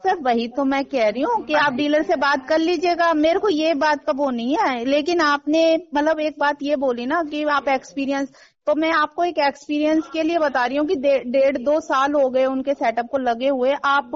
सर 0.05 0.17
वही 0.17 0.47
तो 0.49 0.65
मैं 0.65 0.85
कह 0.85 1.09
रही 1.09 1.23
हूँ 1.23 1.43
कि 1.45 1.55
आप 1.55 1.73
डीलर 1.73 2.03
से 2.03 2.17
बात 2.17 2.47
कर 2.49 2.59
लीजिएगा। 2.59 3.13
मेरे 3.15 3.39
को 3.39 3.49
ये 3.49 3.75
बात 3.75 4.05
का 4.05 4.13
वो 4.13 4.31
नहीं 4.31 4.57
है। 4.61 4.85
लेकिन 4.85 5.21
आपने 5.21 5.65
मतलब 5.95 6.21
एक 6.21 6.37
बात 6.39 6.63
ये 6.63 6.77
बोली 6.77 7.07
ना 7.07 7.23
कि 7.23 7.45
आप 7.45 7.69
एक्सपीरियंस 7.69 8.33
तो 8.67 8.75
मैं 8.75 8.91
आपको 8.93 9.25
एक 9.25 9.39
एक्सपीरियंस 9.39 10.09
के 10.13 10.23
लिए 10.23 10.39
बता 10.39 10.67
रही 10.67 10.77
हूँ 10.77 10.87
कि 10.87 10.97
डेढ़ 10.97 11.57
दो 11.57 11.81
साल 11.81 12.13
हो 12.13 12.29
गए 12.31 12.45
उनके 12.45 12.75
सेटअप 12.75 13.07
को 13.11 13.19
लगे 13.19 13.49
हुए। 13.49 13.73
आप, 13.85 14.11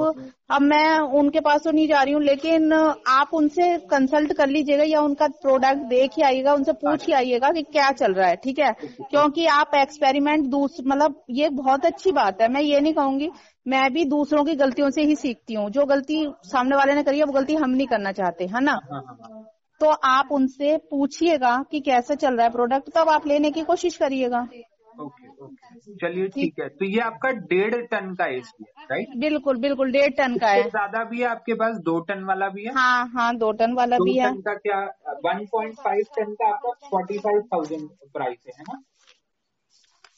अब 0.50 0.62
मैं 0.62 0.98
उनके 0.98 1.40
पास 1.40 1.62
तो 1.64 1.70
नहीं 1.70 1.88
जा 1.88 2.02
रही 2.02 2.12
हूँ, 2.14 2.22
लेकिन 2.22 2.72
आप 2.72 3.30
उनसे 3.34 3.78
कंसल्ट 3.78 4.32
कर 4.32 4.48
लीजिएगा 4.48 4.84
या 4.84 5.00
उनका 5.00 5.26
प्रोडक्ट 5.26 5.78
देख 5.78 6.10
ही 6.16 6.22
आइएगा, 6.22 6.54
उनसे 6.54 6.72
पूछ 6.72 7.06
ही 7.06 7.12
आइएगा 7.12 7.50
कि 7.50 7.62
क्या 7.62 7.90
चल 7.92 8.14
रहा 8.14 8.28
है, 8.28 8.36
ठीक 8.36 8.58
है? 8.58 8.72
क्योंकि 8.82 9.46
आप 9.46 9.74
एक्सपेरिमेंट 9.74 10.54
मतलब 10.86 11.24
ये 11.30 11.48
बहुत 11.48 11.86
अच्छी 11.86 12.12
बात 12.12 12.42
है। 12.42 12.48
मैं 12.48 12.62
ये 12.62 12.80
नहीं 12.80 12.94
कहूँगी, 12.94 13.30
मैं 13.66 13.92
भी 13.92 14.04
दूसरों 14.04 14.44
की 14.44 14.54
गलतियों 14.54 14.90
से 14.90 15.02
ही 15.02 15.16
सीखती 15.16 15.54
हूँ। 15.54 15.70
जो 15.70 15.86
गलती 15.86 16.26
सामने 16.44 16.76
वाले 16.76 16.94
ने 16.94 17.02
करी 17.02 17.18
है, 17.18 17.24
वो 17.24 17.32
गलती 17.32 17.54
हम 17.54 17.70
नहीं 17.70 17.86
करना 17.86 18.12
चाहते, 18.12 18.46
है 18.46 18.64
ना? 18.64 18.80
हाँ 18.92 19.02
हाँ 19.02 19.18
हाँ। 19.22 19.52
तो 19.80 19.88
आप 20.06 20.28
उनसे 20.32 20.76
पूछिएगा 20.90 21.56
कि 21.70 21.80
कैसे 21.80 22.16
चल 22.16 22.36
रहा 22.36 22.46
है 22.46 22.52
प्रोडक्ट 22.52 22.90
तब 22.94 23.08
आप 23.08 23.26
लेने 23.26 23.50
की 23.50 23.62
कोशिश 23.64 23.96
करिएगा। 23.96 24.40
ओके 24.96 25.28
ओके 25.44 25.94
चलिए 25.96 26.28
ठीक 26.28 26.60
है। 26.60 26.68
तो 26.68 26.84
ये 26.84 27.00
आपका 27.00 27.30
डेढ़ 27.50 27.74
टन 27.86 28.14
का 28.14 28.26
एसी 28.26 28.64
है 28.64 28.84
राइट 28.90 29.16
बिल्कुल 29.20 29.56
बिल्कुल 29.56 29.90
डेढ़ 29.92 30.12
टन 30.16 30.36
का 30.38 30.48
है। 30.48 30.62
ज़्यादा 30.62 31.02
भी 31.04 31.20
है 31.20 31.26
आपके 31.26 31.54
पास 31.54 31.76
दो 31.84 31.98
टन 32.00 32.24
वाला 32.24 32.48
भी 32.48 32.64
है? 32.64 32.72
हाँ 32.74 33.06
हाँ 33.14 33.36
दो 33.36 33.50
टन 33.52 33.72
वाला 33.72 33.96
दो 33.98 34.04
भी 34.04 34.16
है। 34.16 34.30
टन 34.30 34.40
का 34.40 34.54
क्या 34.56 34.80
वन 35.24 35.44
पॉइंट 35.52 35.74
फाइव 35.78 36.04
टन 36.16 36.32
का 36.34 36.48
आपका 36.48 36.70
फोर्टी 36.90 37.18
फाइव 37.18 37.42
थाउज़ेंड 37.52 37.88
प्राइस 38.12 38.38
है 38.46 38.52
है 38.58 38.62
ना? 38.62 38.82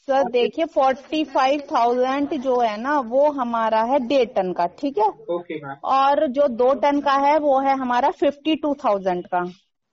सर 0.09 0.29
देखिए 0.31 0.65
फोर्टी 0.65 1.23
फाइव 1.25 1.61
थाउज़ेंड 1.71 2.33
जो 2.41 2.59
है 2.59 2.75
ना 2.81 2.99
वो 3.07 3.29
हमारा 3.31 3.81
है 3.83 3.99
डेढ़ 4.07 4.29
टन 4.35 4.51
का 4.53 4.65
ठीक 4.79 4.97
है? 4.97 5.07
Okay 5.31 5.55
ma'am. 5.57 5.75
और 5.89 6.25
जो 6.29 6.47
दो 6.57 6.73
टन 6.81 7.01
का 7.01 7.13
है 7.25 7.37
वो 7.39 7.59
है 7.59 7.75
हमारा 7.77 8.09
फिफ्टी 8.19 8.55
टू 8.63 8.73
थाउज़ेंड 8.83 9.27
का 9.27 9.43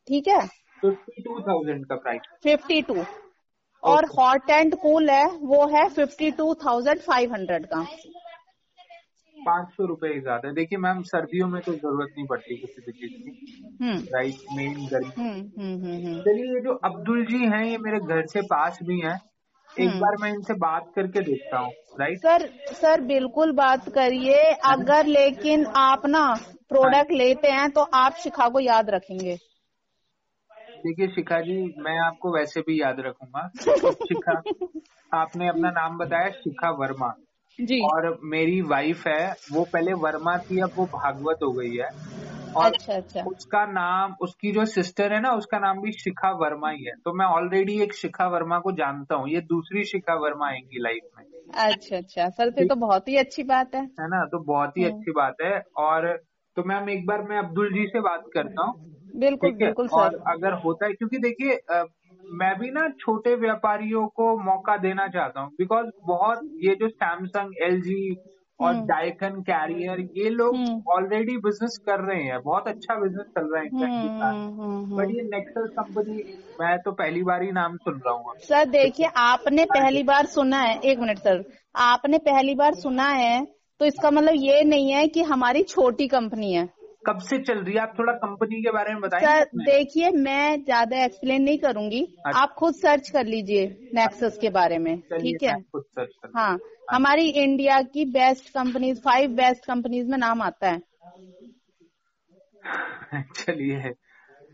ठीक 0.08 0.28
है? 0.28 0.46
फिफ्टी 0.80 1.22
टू 1.22 1.38
थाउज़ेंड 1.42 1.84
का 1.86 1.96
प्राइस 1.96 2.22
फिफ्टी 2.42 2.80
टू 2.82 2.96
और 3.82 4.06
हॉट 4.12 4.50
एंड 4.50 4.74
कूल 4.78 5.10
है 5.10 5.26
वो 5.44 5.66
है 5.68 5.88
fifty 5.90 6.30
two 6.32 6.54
thousand 6.64 7.00
five 7.02 7.32
hundred 7.32 7.66
का। 7.66 7.84
पाँच 9.36 9.68
सौ 9.70 9.86
रुपये 9.86 10.12
ही 10.14 10.20
ज़्यादा 10.20 10.52
देखिए 10.52 10.78
मैम 10.78 11.02
सर्दियों 11.04 11.48
में 11.48 11.60
तो 11.62 11.72
ज़रूरत 11.74 12.14
नहीं 12.16 12.26
पड़ती 12.26 12.56
किसी 12.56 12.82
भी 12.82 12.92
चीज़ 12.92 13.12
की। 13.20 13.30
राइट 14.14 14.36
मेन 14.52 14.86
गर्मी 14.86 15.10
चलिए 16.20 16.52
ये 16.54 16.60
जो 16.62 16.80
अब्दुल 16.84 17.24
जी 17.26 17.44
हैं 17.46 17.64
ये 17.64 17.78
मेरे 17.80 17.98
घर 18.00 18.26
से 18.26 18.42
पास 18.48 18.78
भी 18.82 19.00
हैं। 19.00 19.18
एक 19.81 19.89
हम्म। 19.89 20.01
बार 20.01 20.16
मैं 20.20 20.31
इनसे 20.31 20.55
बात 20.55 20.93
करके 20.97 21.20
देखता 21.20 21.59
हूँ 21.59 21.72
राइट 22.01 22.18
सर 22.18 22.49
सर 22.74 23.01
बिल्कुल 23.01 23.53
बात 23.53 23.89
करिए। 23.89 24.39
अगर 24.64 25.07
लेकिन 25.07 25.66
आप 25.77 26.07
ना 26.07 26.35
प्रोडक्ट 26.68 27.12
लेते 27.12 27.49
हैं 27.49 27.70
तो 27.70 27.81
आप 27.95 28.12
शिखा 28.12 28.49
को 28.49 28.61
याद 28.61 28.91
रखेंगे। 28.91 29.37
देखिए 30.77 31.09
शिखा 31.09 31.41
जी 31.41 31.74
मैं 31.79 31.99
आपको 31.99 32.35
वैसे 32.37 32.61
भी 32.61 32.81
याद 32.83 32.97
रखूँगा। 33.01 33.49
शिखा 33.93 34.43
आपने 35.20 35.49
अपना 35.49 35.70
नाम 35.70 35.99
बताया 35.99 36.31
शिखा 36.31 36.70
वर्मा। 36.70 37.14
जी। 37.61 37.80
और 37.84 38.18
मेरी 38.24 38.61
वाइफ 38.61 39.07
है 39.07 39.34
वो 39.52 39.64
पहले 39.72 39.92
वर्मा 39.92 40.36
थी 40.38 40.61
अब 40.61 40.70
वो 40.76 40.84
भागवत 40.86 41.38
हो 41.42 41.52
गई 41.52 41.76
है। 41.76 41.88
और 42.57 42.66
अच्छा 42.66 42.94
अच्छा। 42.94 43.22
उसका 43.22 43.64
नाम 43.66 44.14
उसकी 44.20 44.52
जो 44.52 44.64
सिस्टर 44.64 45.12
है 45.12 45.20
ना 45.20 45.30
उसका 45.32 45.59
नाम 45.59 45.80
भी 45.80 45.92
शिखा 45.92 46.30
वर्मा 46.30 46.70
ही 46.70 46.84
है। 46.84 46.92
तो 47.04 47.12
मैं 47.12 47.26
ऑलरेडी 47.26 47.80
एक 47.82 47.94
शिखा 47.94 48.26
वर्मा 48.26 48.59
को 48.59 48.72
जानता 48.72 49.14
हूँ 49.14 49.28
ये 49.28 49.40
दूसरी 49.40 49.84
शिखा 49.84 50.14
वर्मा 50.14 50.46
आएँगी 50.46 50.82
लाइफ 50.82 51.02
में। 51.18 51.24
अच्छा 51.54 51.96
अच्छा। 51.96 52.28
सर 52.28 52.50
फिर 52.50 52.66
तो 52.68 52.74
बहुत 52.74 53.09
ही 53.09 53.16
अच्छी 53.16 53.42
बात 53.42 53.74
है। 53.74 53.80
है 53.80 54.09
ना? 54.09 54.24
तो 54.24 54.38
बहुत 54.38 54.76
ही 54.78 54.84
हम्म। 54.84 54.94
अच्छी 54.94 55.11
बात 55.11 55.36
है। 55.42 55.62
और 55.76 56.09
तो 56.57 56.62
मैम 56.64 56.90
एक 56.90 57.07
बार 57.07 57.22
मैं 57.22 57.38
अब्दुल 57.38 57.72
जी 57.72 57.86
से 57.86 58.00
बात 58.00 58.24
करता 58.34 58.64
हूँ। 58.64 58.74
बिल्कुल 59.16 59.50
है? 59.50 59.57
बिल्कुल 59.57 59.88
और 59.92 60.11
सर 60.11 60.30
अगर 60.30 60.52
होता 60.52 60.86
है 60.86 60.92
क्योंकि 60.92 61.18
देखिए 61.18 61.54
मैं 62.31 62.59
भी 62.59 62.70
ना 62.70 62.89
छोटे 63.01 63.35
व्यापारियों 63.35 64.07
को 64.07 64.37
मौका 64.45 64.77
देना 64.77 65.07
चाहता 65.09 65.41
हूँ 65.41 65.51
बिकॉज़ 65.51 65.91
बहुत 66.07 66.41
ये 66.64 66.74
जो 66.74 66.89
सैमसंग 66.89 67.53
एल 67.62 67.81
और 68.61 68.74
हम्म। 68.74 68.87
डाइकन 68.87 69.41
कैरियर 69.43 70.01
ये 70.16 70.29
लोग 70.31 70.57
हम्म। 70.57 70.83
ऑलरेडी 70.89 71.37
बिज़नेस 71.37 71.77
कर 71.87 72.01
रहे 72.01 72.22
हैं 72.22 72.41
बहुत 72.43 72.68
अच्छा 72.68 72.95
बिज़नेस 72.95 73.27
चल 73.39 73.53
रहा 73.53 73.61
है 73.61 73.66
इनका 73.66 73.87
हम्म। 73.87 74.22
हम्म, 74.22 74.62
हम्म, 74.62 74.97
बट 74.97 75.05
हम्म। 75.05 75.16
ये 75.16 75.22
नेक्सल 75.22 75.66
कंपनी 75.66 76.22
मैं 76.61 76.79
तो 76.79 76.93
पहली 76.93 77.22
बार 77.22 77.43
ही 77.43 77.51
नाम 77.53 77.77
सुन 77.77 78.01
रहा 78.07 78.14
हूँ 78.14 78.35
सर 78.39 78.64
देखिए 78.64 79.11
आपने 79.16 79.64
पहली 79.64 80.03
बार 80.03 80.27
सुना 80.27 80.61
है 80.61 80.81
एक 80.81 80.99
मिनट 80.99 81.18
सर 81.18 81.45
आपने 81.74 82.18
पहली 82.18 82.55
बार 82.55 82.74
सुना 82.74 83.09
है 83.09 83.45
तो 83.81 83.85
इसका 83.85 84.11
मतलब 84.11 84.35
ये 84.35 84.62
नहीं 84.64 84.91
है 84.93 85.07
कि 85.09 85.22
हमारी 85.22 85.62
छोटी 85.62 86.09
कंपनी 86.09 86.53
है 86.53 86.68
कब 87.07 87.18
से 87.20 87.38
चल 87.38 87.59
रही 87.59 87.74
है? 87.74 87.80
आप 87.80 87.94
थोड़ा 87.98 88.12
कंपनी 88.12 88.62
के 88.62 88.70
बारे 88.70 88.92
में 88.92 89.00
बताएँगे 89.00 89.44
सर? 89.44 89.62
देखिए 89.64 90.11
मैं 90.11 90.64
ज़्यादा 90.64 91.04
एक्सप्लेन 91.04 91.42
नहीं 91.42 91.59
करूँगी। 91.59 92.02
अच्छा। 92.26 92.40
आप 92.40 92.54
खुद 92.59 92.74
सर्च 92.74 93.09
कर 93.11 93.26
लीजिए 93.26 93.66
नेक्सस 93.94 94.38
के 94.40 94.50
बारे 94.50 94.78
में 94.78 94.96
ठीक 94.98 95.42
है? 95.42 95.54
खुद 95.62 95.82
सर्च 95.82 96.12
करता 96.22 96.40
हाँ 96.40 96.54
अच्छा। 96.54 96.94
हमारी 96.96 97.28
इंडिया 97.44 97.80
की 97.82 98.04
best 98.04 98.48
companies 98.48 99.00
five 99.00 99.30
best 99.36 99.64
companies 99.64 100.09
में 100.09 100.18
नाम 100.18 100.42
आता 100.42 100.70
है। 100.70 100.82
चलिए। 103.36 103.94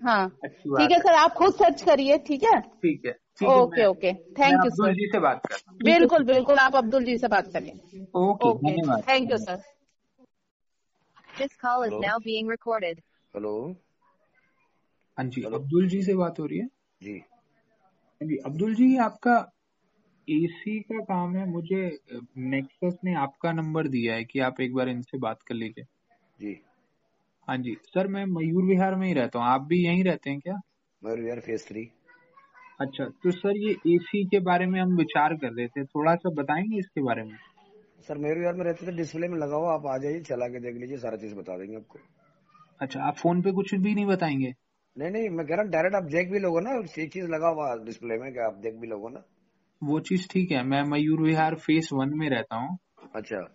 हाँ 0.02 0.28
ठीक 0.54 0.90
है 0.92 0.98
सर 0.98 1.14
आप 1.14 1.32
खुद 1.34 1.54
सर्च 1.54 1.82
करिए 1.82 2.18
ठीक 2.18 2.44
है? 2.44 2.60
ठीक 2.60 3.06
है 3.06 3.16
okay 3.48 3.84
okay 3.86 4.12
thank 4.38 4.64
you 4.64 4.70
sir 4.70 4.92
ji 4.94 5.06
से 5.12 5.18
बात 5.18 5.46
करता 5.46 5.70
हूँ। 5.70 5.78
बिल्कुल 5.82 6.24
बिल्कुल 6.24 6.58
आप 6.58 6.76
अब्दुल 6.76 7.04
जी 7.04 7.16
से 7.18 7.28
बात 7.28 7.50
करिए। 7.52 7.98
Okay 8.22 8.52
thank 9.02 9.30
you 9.30 9.38
sir 9.38 9.62
This 11.38 11.54
call 11.56 11.82
is 11.82 11.90
Hello? 11.90 12.00
now 12.00 12.18
being 12.18 12.46
recorded. 12.46 12.98
Hello 13.34 13.52
हाँ 15.18 15.24
जी 15.26 15.42
हेलो। 15.42 15.56
अब्दुल 15.56 15.86
जी 15.88 16.02
से 16.02 16.14
बात 16.14 16.38
हो 16.40 16.46
रही 16.46 16.58
है? 16.58 16.66
जी। 17.00 17.12
हाँ 17.18 18.28
जी 18.28 18.36
अब्दुल 18.46 18.74
जी 18.74 18.96
आपका 18.96 19.36
एसी 20.28 20.78
का 20.80 20.98
काम 21.04 21.36
है। 21.36 21.46
मुझे 21.50 21.80
नेक्सस 22.38 22.98
ने 23.04 23.14
आपका 23.14 23.52
नंबर 23.52 23.88
दिया 23.88 24.14
है 24.14 24.24
कि 24.24 24.40
आप 24.48 24.60
एक 24.60 24.74
बार 24.74 24.88
इनसे 24.88 25.18
बात 25.18 25.42
कर 25.42 25.54
लीजिए। 25.54 25.84
जी। 26.40 26.60
हाँ 27.48 27.56
जी। 27.58 27.76
सर 27.84 28.06
मैं 28.08 28.24
मयूर 28.26 28.64
विहार 28.64 28.94
में 28.94 29.06
ही 29.08 29.12
रहता 29.14 29.38
हूँ। 29.38 29.46
आप 29.46 29.62
भी 29.68 29.84
यहीं 29.84 30.04
रहते 30.04 30.30
हैं 30.30 30.40
क्या? 30.40 30.60
मैं 31.02 31.16
यार 31.28 31.40
फेस 31.40 31.66
थ्री 31.68 31.88
अच्छा 32.80 33.04
तो 33.22 33.30
सर 33.30 33.56
ये 33.56 33.72
एसी 33.94 34.24
के 34.24 34.38
बारे 34.40 34.66
में 34.66 34.80
हम 34.80 34.96
विचार 34.96 35.34
कर 35.34 35.52
रहे 35.52 35.66
थे। 35.68 35.84
थोड़ा 35.84 36.14
सा 36.14 36.30
बताएँगे 36.42 36.78
इसके 36.78 37.02
बारे 37.02 37.22
में? 37.24 37.36
सर 38.02 38.18
मेरे 38.18 38.44
यार 38.44 38.54
में 38.54 38.64
रहते 38.64 38.86
थे 38.86 38.92
डिस्प्ले 38.96 39.28
में 39.28 39.38
लगा 39.38 39.56
हुआ 39.56 39.74
आप 39.74 39.86
आ 39.86 39.98
जाइए 39.98 40.20
चला 40.20 40.46
के 40.46 40.60
देख 40.60 40.76
लीजिए 40.76 40.96
सारा 40.96 41.16
चीज़ 41.16 41.34
बता 41.34 41.58
देंगे 41.58 41.76
आपको। 41.76 41.98
अच्छा 42.80 43.02
आप 43.02 43.16
फ़ोन 43.16 43.42
पे 43.42 43.52
कुछ 43.52 43.74
भी 43.74 43.94
नहीं 43.94 44.06
बताएँगे? 44.06 44.54
नहीं 44.96 45.10
नहीं 45.10 45.28
मैं 45.28 45.46
कह 45.46 45.54
रहा 45.54 45.62
हूँ 45.62 45.70
डायरेक्ट 45.70 45.96
आप 45.96 46.02
देख 46.02 46.30
भी 46.30 46.38
लोगो 46.38 46.60
ना 46.60 46.70
ये 46.98 47.06
चीज़ 47.06 47.26
लगा 47.26 47.48
हुआ 47.48 47.74
डिस्प्ले 47.84 48.18
में 48.18 48.44
आप 48.44 48.54
देख 48.54 48.74
भी 48.74 48.86
लोगो 48.86 49.08
ना। 49.08 49.22
वो 49.82 50.00
चीज़ 50.00 50.28
ठीक 50.28 50.50
है 50.52 50.62
मैं 50.62 50.82
मयूर 50.82 51.22
विहार 51.22 51.54
फेस 51.54 51.88
वन 51.92 52.10
में 52.14 52.28
रहता 52.30 52.56
हूँ। 52.56 52.78
अच्छा। 53.14 53.54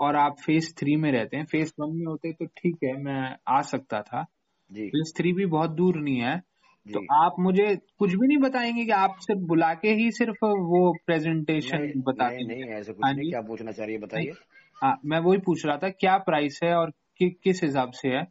और 0.00 0.16
आप 0.16 0.36
फेस 0.46 0.74
थ्री 0.78 0.96
में 0.96 1.12
रहते 1.12 1.36
हैं। 1.36 1.44
फेस 1.44 1.72
वन 1.80 1.96
में 1.96 2.06
होते 2.06 2.32
तो 2.32 2.46
ठीक 2.46 2.76
है 2.84 3.02
मैं 3.02 3.36
आ 3.48 3.62
सकता 3.62 4.02
था। 4.02 4.22
जी। 4.70 4.88
फेस 4.88 5.14
थ्री 5.16 5.32
भी 5.32 5.46
बहुत 5.46 5.70
दूर 5.70 5.96
नहीं 5.96 6.20
है। 6.20 6.42
तो 6.86 7.00
आप 7.14 7.36
मुझे 7.40 7.74
कुछ 7.98 8.10
भी 8.12 8.26
नहीं 8.26 8.38
बताएँगे 8.40 8.84
कि 8.84 8.90
आप 8.92 9.16
सिर्फ़ 9.20 9.40
बुला 9.48 9.72
के 9.76 9.88
ही 9.94 10.10
सिर्फ़ 10.12 10.44
वो 10.44 10.92
प्रेजेंटेशन 11.06 11.78
नहीं 11.78 11.92
बता 12.02 12.24
नहीं 12.24 12.44
नहीं 12.44 12.68
ऐसा 12.72 12.92
कुछ 12.94 13.06
हाँ 13.06 13.12
नहीं 13.12 13.26
क्या 13.26 13.40
पूछना 13.42 13.72
चाह 13.72 13.86
रही 13.86 13.94
है 13.94 14.00
बताइए। 14.00 14.36
हाँ 14.82 14.96
मैं 15.04 15.18
वही 15.20 15.38
पूछ 15.40 15.64
रहा 15.66 15.76
था 15.78 15.88
क्या 15.90 16.16
प्राइस 16.22 16.60
है 16.62 16.74
और 16.76 16.90
कि, 17.18 17.30
किस 17.44 17.62
हिसाब 17.62 17.92
से 17.94 18.08
है? 18.08 18.26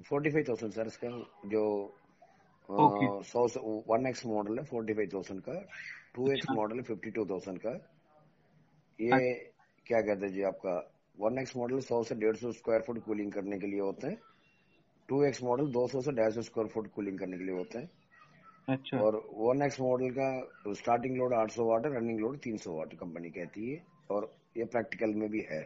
फोर्टी 0.00 0.30
फाइव 0.30 0.44
थाउज़ेंड 0.48 0.72
सर 0.72 0.86
इसका 0.86 1.08
जो 1.48 1.62
सौ 3.24 3.46
वन 3.88 4.06
एक्स 4.06 4.24
मॉडल 4.26 4.58
है 4.58 4.64
फोर्टी 4.66 4.94
फाइव 4.94 5.08
थाउज़ेंड 5.14 5.40
का 5.42 5.52
टू 6.14 6.30
एक्स 6.30 6.50
मॉडल 6.52 6.76
है 6.76 6.82
फिफ्टी 6.84 7.10
टू 7.10 7.24
थाउज़ेंड 7.26 7.58
का। 7.60 7.70
ये 8.98 9.12
अच्छा 9.12 9.46
क्या 9.86 10.00
कहते 10.00 10.26
हैं 10.26 10.32
जी 10.32 10.42
आपका 10.44 10.72
वन 11.18 11.38
एक्स 11.38 11.56
मॉडल 11.56 11.80
सौ 11.82 12.02
से 12.04 12.14
डेढ़ 12.16 12.36
सौ 12.36 12.52
स्क्वायर 12.52 12.82
फुट 12.82 13.04
कूलिंग 13.04 13.32
करने 13.32 13.58
के 13.58 13.66
लिए 13.66 13.80
होते 13.80 14.06
हैं। 14.06 14.18
टू 15.08 15.22
एक्स 15.24 15.42
मॉडल 15.42 15.66
दो 15.72 15.86
सौ 15.88 16.00
से 16.00 16.12
ढाई 16.12 16.30
सौ 16.30 16.42
स्क्वायर 16.42 16.68
फुट 16.68 16.90
कूलिंग 16.92 17.18
करने 17.18 17.38
के 17.38 17.44
लिए 17.44 17.54
होते 17.54 17.78
हैं। 17.78 17.90
अच्छा। 18.68 18.98
और 18.98 19.16
वन 19.34 19.62
एक्स 19.62 19.80
मॉडल 19.80 20.10
का 20.18 20.72
स्टार्टिंग 20.72 21.16
लोड 21.16 21.34
800 21.34 21.66
वाट 21.66 21.86
है 21.86 21.96
रनिंग 21.96 22.20
लोड 22.20 22.38
300 22.38 22.76
वाट 22.76 22.94
कंपनी 22.94 23.30
कहती 23.30 23.70
है 23.70 23.82
और 24.10 24.32
ये 24.56 24.64
प्रैक्टिकल 24.64 25.14
में 25.14 25.28
भी 25.30 25.40
है। 25.40 25.60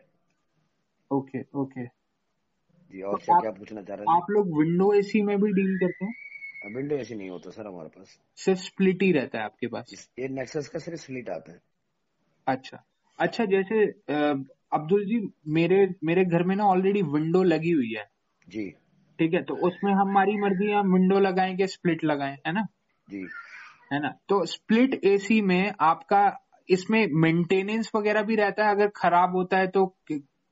ओके 1.11 1.41
ओके। 1.55 1.87
जी 2.91 3.03
और 3.03 3.19
तो 3.19 3.25
क्या 3.25 3.35
आप 3.37 3.43
क्या 3.43 3.51
पूछना 3.51 3.83
चाह 3.83 3.97
रहे 3.97 4.07
हैं? 4.07 4.17
आप 4.17 4.31
लोग 4.31 4.59
विंडो 4.59 4.93
एसी 4.93 5.23
में 5.23 5.41
भी 5.41 5.53
डील 5.53 5.77
करते 5.79 6.05
हैं? 6.05 6.75
विंडो 6.75 6.97
ऐसी 6.97 7.15
नहीं 7.15 7.31
होता 7.31 7.51
सर 7.51 7.67
हमारे 7.67 7.89
पास। 7.89 8.19
सिर्फ़ 8.37 8.61
स्प्लिट 8.61 9.03
ही 9.03 9.13
रहता 9.13 9.39
है 9.39 9.45
आपके 9.45 9.67
पास? 9.67 10.09
ये 10.19 10.29
नेक्सस 10.29 10.69
का 10.69 10.79
सिर्फ़ 10.79 11.01
स्लिट 11.01 11.31
आता 11.31 11.53
है। 11.53 11.61
अच्छा। 12.47 12.85
अच्छा 13.19 13.45
जैसे 13.45 13.85
अब्दुल 14.73 15.05
जी 15.05 15.21
मेरे 15.49 15.95
मेरे 16.05 16.25
घर 16.25 16.43
में 16.43 16.57
ना 16.57 16.65
ऑलरेडी 16.65 17.03
विंडो 17.03 17.43
लगी 17.43 17.71
हुई 17.71 17.93
है। 17.93 18.11
जी। 18.49 18.73
ठीक 19.21 19.35
है? 19.35 19.43
तो 19.43 19.55
उसमें 19.55 19.93
हमारी 19.93 20.37
मर्ज़ी 20.37 20.71
हम 20.73 20.93
विंडो 20.93 21.19
लगाएँ 21.19 21.57
कि 21.57 21.67
स्प्लिट 21.67 22.05
लगाएँ 22.05 22.37
है 22.47 22.53
ना? 22.53 22.67
जी। 23.09 23.27
है 23.93 24.01
ना? 24.03 24.15
तो 24.29 24.45
स्प्लिट 24.47 25.01
एसी 25.05 25.41
में 25.41 25.73
आपका 25.81 26.23
इसमें 26.69 27.07
मेंटेनेंस 27.13 27.91
वगैरह 27.95 28.23
भी 28.23 28.37
रहता 28.37 28.65
है? 28.65 28.71
अगर 28.71 28.89
खराब 28.97 29.35
होता 29.37 29.59
है 29.59 29.67
तो 29.67 29.85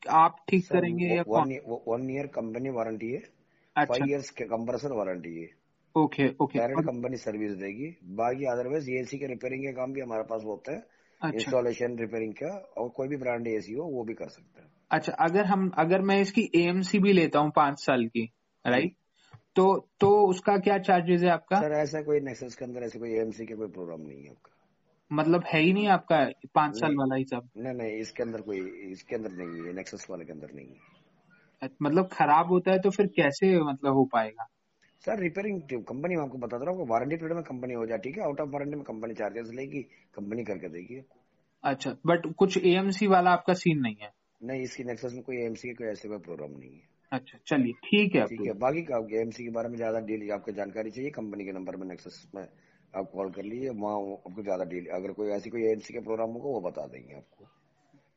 आप 0.09 0.37
ठीक 0.49 0.67
करेंगे 0.71 1.07
या 1.07 1.23
वन 1.29 2.11
ईयर 2.11 2.27
कंपनी 2.27 2.71
वारंटी 2.71 3.11
है। 3.13 3.19
अच्छा। 3.19 3.95
फाइव 3.95 4.11
इयर्स 4.11 4.31
के 4.31 4.45
कंप्रेसर 4.45 4.93
वारंटी 4.93 5.35
है। 5.41 5.49
Okay 5.95 6.29
okay 6.41 6.59
direct 6.59 6.81
company 6.81 7.17
service 7.17 7.53
देगी। 7.53 7.89
बाकी 8.17 8.45
अदरवाइज़ 8.45 8.91
एसी 8.91 9.19
के 9.19 9.27
रिपेयरिंग 9.27 9.63
के 9.63 9.73
काम 9.73 9.93
भी 9.93 10.01
हमारे 10.01 10.23
पास 10.23 10.43
होता 10.45 10.73
है। 10.73 10.79
अच्छा। 10.79 11.37
इंस्टॉलेशन 11.37 11.99
रिपेयरिंग 11.99 12.33
का 12.33 12.57
और 12.79 12.89
कोई 12.89 13.09
भी 13.09 13.17
ब्रांड 13.17 13.47
एसी 13.49 13.73
हो 13.73 13.85
वो 13.85 14.05
भी 14.05 14.15
कर 14.15 14.29
सकता 14.29 14.63
है। 14.63 14.71
अच्छा 14.91 15.13
अगर 15.13 15.45
हम 15.45 15.71
अगर 15.79 16.03
मैं 16.03 16.21
इसकी 16.21 16.51
एएमसी 16.55 16.99
भी 16.99 17.13
लेता 17.13 17.39
हूँ 17.39 17.53
पाँच 17.57 17.81
साल 17.81 18.07
की 18.07 18.31
राइट 18.69 18.95
तो 19.57 19.89
तो 20.01 20.27
उसका 20.27 20.59
क्या 20.59 20.79
चार्जेस 20.79 21.23
है 21.23 21.29
आपका? 21.29 21.61
सर 21.61 21.73
ऐसा 21.73 22.03
कोई 22.03 22.21
नेक्सस 22.21 22.55
के 22.55 22.65
अंदर 22.65 22.83
ऐसे 22.83 22.99
कोई 22.99 23.11
एएमसी 23.11 23.47
का 23.47 23.55
कोई 23.55 23.69
प्रोग्राम 23.69 24.01
नहीं 24.01 24.25
है 24.25 24.31
आपका। 24.31 24.55
मतलब 25.11 25.45
है 25.45 25.61
ही 25.61 25.73
नहीं 25.73 25.89
आपका 25.89 26.31
पाँच 26.55 26.81
साल 26.81 26.97
वाला 26.97 27.15
ही 27.15 27.25
सब? 27.25 27.49
नहीं 27.57 27.75
नहीं 27.75 27.93
इसके 27.93 28.23
अंदर 28.23 28.41
कोई 28.41 28.61
इसके 28.93 29.17
अंदर 29.17 29.31
नहीं 29.31 29.67
है 29.67 29.73
नेक्सस 29.73 30.07
वाले 30.11 30.25
के 30.25 30.33
अंदर 30.33 30.53
नहीं 30.55 30.67
है। 30.67 31.71
मतलब 31.83 32.09
खराब 32.13 32.49
होता 32.49 32.71
है 32.71 32.79
तो 32.79 32.91
फिर 32.91 33.07
कैसे 33.07 33.61
मतलब 33.61 33.95
हो 33.95 34.05
पाएगा? 34.05 34.47
सर 35.05 35.19
रिपेयरिंग 35.19 35.63
कंपनी 35.63 36.15
आपको 36.15 36.39
बता 36.39 36.57
रहा 36.57 36.71
हूँ 36.71 36.89
वारंटी 36.89 37.17
पीरियड 37.17 37.35
में 37.35 37.45
कंपनी 37.45 37.75
हो 37.75 37.87
जाए 37.87 37.99
ठीक 37.99 38.17
है? 38.19 38.25
आउट 38.25 38.41
ऑफ़ 38.41 38.49
वारंटी 38.49 38.77
में 38.77 38.85
कंपनी 38.85 39.15
चार्जेस 39.15 39.51
लेगी 39.51 39.83
कंपनी 40.15 40.45
करके 40.45 40.69
देगी। 40.69 41.03
अच्छा 41.65 41.97
बट 42.07 42.35
कुछ 42.35 42.59
एएमसी 42.59 43.07
वाला 43.07 43.31
आपका 43.31 43.55
सीन 43.55 43.79
नहीं 43.79 43.97
है? 44.03 44.13
नहीं 44.43 44.63
इसकी 44.63 44.85
नेक्सस 44.85 45.13
में 45.13 45.23
कोई 45.23 45.37
एएमसी 45.37 45.69
का 45.69 45.75
कोई 45.75 45.87
ऐसे 45.87 46.09
कोई 46.09 46.19
प्रोग्राम 46.19 46.51
नहीं 46.51 46.71
है। 46.71 46.98
अच्छा 47.13 47.39
चलिए 47.47 47.73
ठीक 47.85 48.15
है 48.15 48.27
ठीक 48.27 48.41
है 48.47 48.53
बाकी 48.53 48.83
का 48.83 48.97
एएमसी 49.13 49.45
के 49.45 49.51
बारे 49.51 49.69
में 49.69 49.77
ज़्यादा 49.77 50.01
डील 50.01 50.31
आपको 50.33 50.53
जानकारी 50.53 50.91
चाहिए 50.91 51.11
कंपनी 51.11 51.45
के 51.45 51.53
नंबर 51.53 51.77
में 51.77 51.87
नेक्सस 51.87 52.27
में 52.35 52.43
आप 52.97 53.11
कॉल 53.15 53.31
कर 53.31 53.43
लीजिए 53.43 53.71
वहाँ 53.71 53.95
आपको 54.13 54.43
ज़्यादा 54.43 54.65
डील 54.65 54.87
अगर 54.87 55.13
कोई 55.13 55.29
ऐसी 55.29 55.51
कोई 55.51 55.63
एएमसी 55.63 55.95
का 55.95 56.01
प्रोग्राम 56.01 56.31
होगा 56.31 56.49
वो 56.49 56.61
बता 56.61 56.87
देंगे 56.87 57.15
आपको। 57.15 57.45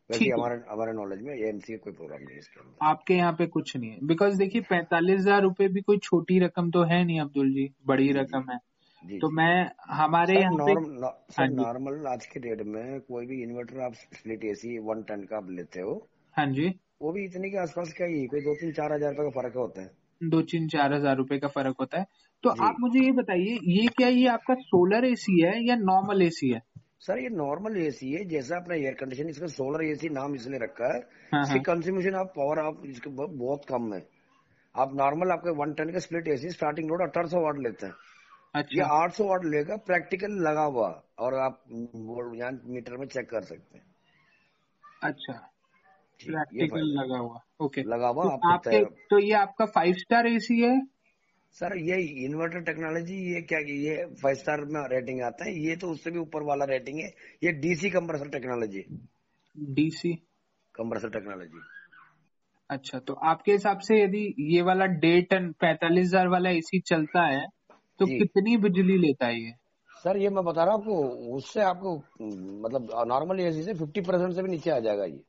वैसे 0.09 0.29
हमारे 0.29 0.55
हमारे 0.69 0.93
नॉलेज 0.93 1.21
में 1.21 1.33
एएमसी 1.35 1.73
का 1.73 1.83
कोई 1.83 1.93
प्रोग्राम 1.93 2.21
नहीं 2.21 2.33
है 2.33 2.39
इसके 2.39 2.59
अंदर। 2.59 2.85
आपके 2.85 3.13
यहाँ 3.13 3.33
पे 3.33 3.47
कुछ 3.47 3.75
नहीं 3.77 3.89
है। 3.91 3.97
बिकॉज़ 4.03 4.37
देखिए 4.37 4.61
पैंतालीस 4.61 5.19
हज़ार 5.19 5.41
रुपये 5.41 5.67
भी 5.67 5.81
कोई 5.81 5.97
छोटी 5.97 6.39
रकम 6.39 6.71
तो 6.71 6.83
है 6.83 7.03
नहीं 7.05 7.19
अब्दुल 7.21 7.53
जी। 7.53 7.69
बड़ी 7.87 8.07
जी 8.07 8.13
रकम 8.13 8.49
है। 8.51 8.57
जी 9.03 9.19
तो 9.19 9.29
जी। 9.29 9.35
मैं 9.35 9.71
हमारे 9.91 10.39
यहाँ 10.39 10.51
पे 10.51 10.73
नॉर्म 10.73 10.89
नॉ- 10.91 11.13
हाँ 11.37 11.47
नॉर्मल 11.47 12.07
आज 12.07 12.25
के 12.25 12.39
डेट 12.39 12.61
में 12.61 12.99
कोई 13.01 13.25
भी 13.25 13.41
इन्वर्टर 13.43 13.79
आप 13.79 13.93
स्प्लिट 13.93 14.43
एसी 14.43 14.77
वन 14.79 15.03
टन 15.03 15.23
का 15.23 15.37
आप 15.37 15.49
लेते 15.49 15.81
हो 15.81 16.09
हाँ 16.35 16.45
जी। 16.45 16.73
वो 17.01 17.11
भी 17.11 17.23
इतने 17.25 17.49
के 17.49 17.57
आसपास 17.59 17.93
का 17.93 18.05
ही 18.05 18.25
कोई 18.27 18.41
दो 18.41 18.53
तीन 18.55 18.71
चार 18.73 18.93
हज़ार 18.93 19.11
रुपए 19.11 19.23
का 19.23 19.41
फ़र्क 19.41 19.55
होता 19.57 19.81
है। 19.81 19.89
दो 20.21 20.41
तीन 20.43 20.67
चार 20.67 20.93
हज़ार 20.93 21.15
रुपए 21.17 21.37
का 21.39 21.47
फ़र्क 21.49 21.75
होता 21.79 21.99
है। 21.99 22.05
तो 22.43 22.49
आप 22.63 22.75
मुझे 22.79 23.05
ये 23.05 23.11
बताइए 23.13 23.57
ये 23.71 23.87
क्या 23.97 24.07
ये 24.09 24.27
आपका 24.29 24.53
सोलर 24.61 25.05
एसी 25.05 25.39
है 25.41 25.53
या 25.65 25.75
नॉर्मल 25.77 26.21
एसी 26.21 26.49
है? 26.49 26.61
सर 27.01 27.19
ये 27.19 27.29
नॉर्मल 27.31 27.77
एसी 27.77 28.11
है 28.11 28.23
जैसा 28.29 28.55
अपना 28.57 28.75
एयर 28.75 28.93
कंडीशन 28.93 29.29
इसका 29.29 29.47
सोलर 29.49 29.83
एसी 29.83 30.09
नाम 30.11 30.35
इसलिए 30.35 30.59
रखा 30.59 30.93
है। 30.93 30.99
हाँ 31.31 31.41
इसकी 31.43 31.53
हाँ 31.53 31.63
कंज्यूमेशन 31.65 32.15
आप 32.15 32.33
पावर 32.35 32.59
आप 32.59 32.81
इसके 32.85 33.09
बहुत 33.09 33.65
कम 33.69 33.93
है। 33.93 34.05
आप 34.75 34.93
नॉर्मल 34.95 35.31
आपका 35.31 35.51
वन 35.57 35.73
टन 35.73 35.91
का 35.91 35.99
स्प्लिट 35.99 36.27
एसी 36.29 36.49
स्टार्टिंग 36.49 36.89
लोड 36.89 37.01
अठारह 37.01 37.27
सौ 37.27 37.41
वाट 37.41 37.59
लेता 37.59 37.87
है। 37.87 37.91
ये 37.91 38.59
अच्छा 38.59 38.85
आठ 38.93 39.13
सौ 39.13 39.25
वाट 39.25 39.45
लेगा 39.45 39.75
प्रैक्टिकल 39.85 40.31
लगा 40.47 40.63
हुआ 40.65 40.89
और 41.19 41.33
आप 41.39 41.63
यहाँ 41.71 42.51
मीटर 42.65 42.97
में 42.97 43.05
चेक 43.07 43.29
कर 43.29 43.41
सकते 43.43 43.77
हैं। 43.77 43.85
अच्छा। 45.03 45.33
प्रैक्टिकल 46.23 46.87
लगा 46.95 47.17
हुआ। 47.17 47.39
ओके 47.61 47.81
लगा 47.85 48.07
हुआ 48.09 48.23
तो 48.25 48.49
आपके 48.49 48.83
तो 49.09 49.19
ये 49.19 49.33
आपका 49.35 49.65
फाइव 49.73 49.93
स्टार 49.97 50.27
एसी 50.27 50.59
है? 50.61 50.79
सर 51.55 51.77
ये 51.79 51.97
इन्वर्टर 52.25 52.61
टेक्नोलॉजी 52.63 53.15
ये 53.33 53.41
क्या 53.43 53.59
ये 53.61 53.95
फाइव 54.21 54.35
स्टार 54.37 54.61
में 54.67 54.81
रेटिंग 54.89 55.21
आता 55.23 55.45
है 55.45 55.53
ये 55.59 55.75
तो 55.75 55.89
उससे 55.91 56.11
भी 56.11 56.19
ऊपर 56.19 56.43
वाला 56.43 56.65
रेटिंग 56.65 56.99
है। 56.99 57.07
ये 57.43 57.51
DC 57.61 57.89
compressor 57.89 58.29
technology 58.29 58.83
DC 59.75 60.13
compressor 60.75 61.09
technology 61.09 61.61
अच्छा 62.69 62.99
तो 62.99 63.13
आपके 63.25 63.51
हिसाब 63.51 63.79
से 63.79 64.01
यदि 64.01 64.23
ये 64.49 64.61
वाला 64.61 64.85
डेढ़ 64.99 65.23
टन 65.29 65.51
पैतालीस 65.61 66.05
हज़ार 66.05 66.27
वाला 66.27 66.49
एसी 66.51 66.79
चलता 66.81 67.25
है 67.25 67.45
तो 67.99 68.05
कितनी 68.07 68.55
बिजली 68.59 68.97
लेता 68.97 69.27
है 69.27 69.41
ये? 69.41 69.51
सर 69.95 70.17
ये 70.17 70.29
मैं 70.29 70.43
बता 70.45 70.63
रहा 70.63 70.73
हूँ 70.73 70.81
आपको 70.81 71.35
उससे 71.35 71.61
आपको 71.63 71.95
मतलब 72.61 72.87
नॉर्मल 73.07 73.39
एसी 73.41 73.63
से 73.63 73.73
फिफ्टी 73.73 74.01
परसेंट 74.01 74.33
से 74.35 74.41
भी 74.41 74.49
नीचे 74.49 74.71
आ 74.71 74.79
जाएगा 74.79 75.05
ये। 75.05 75.19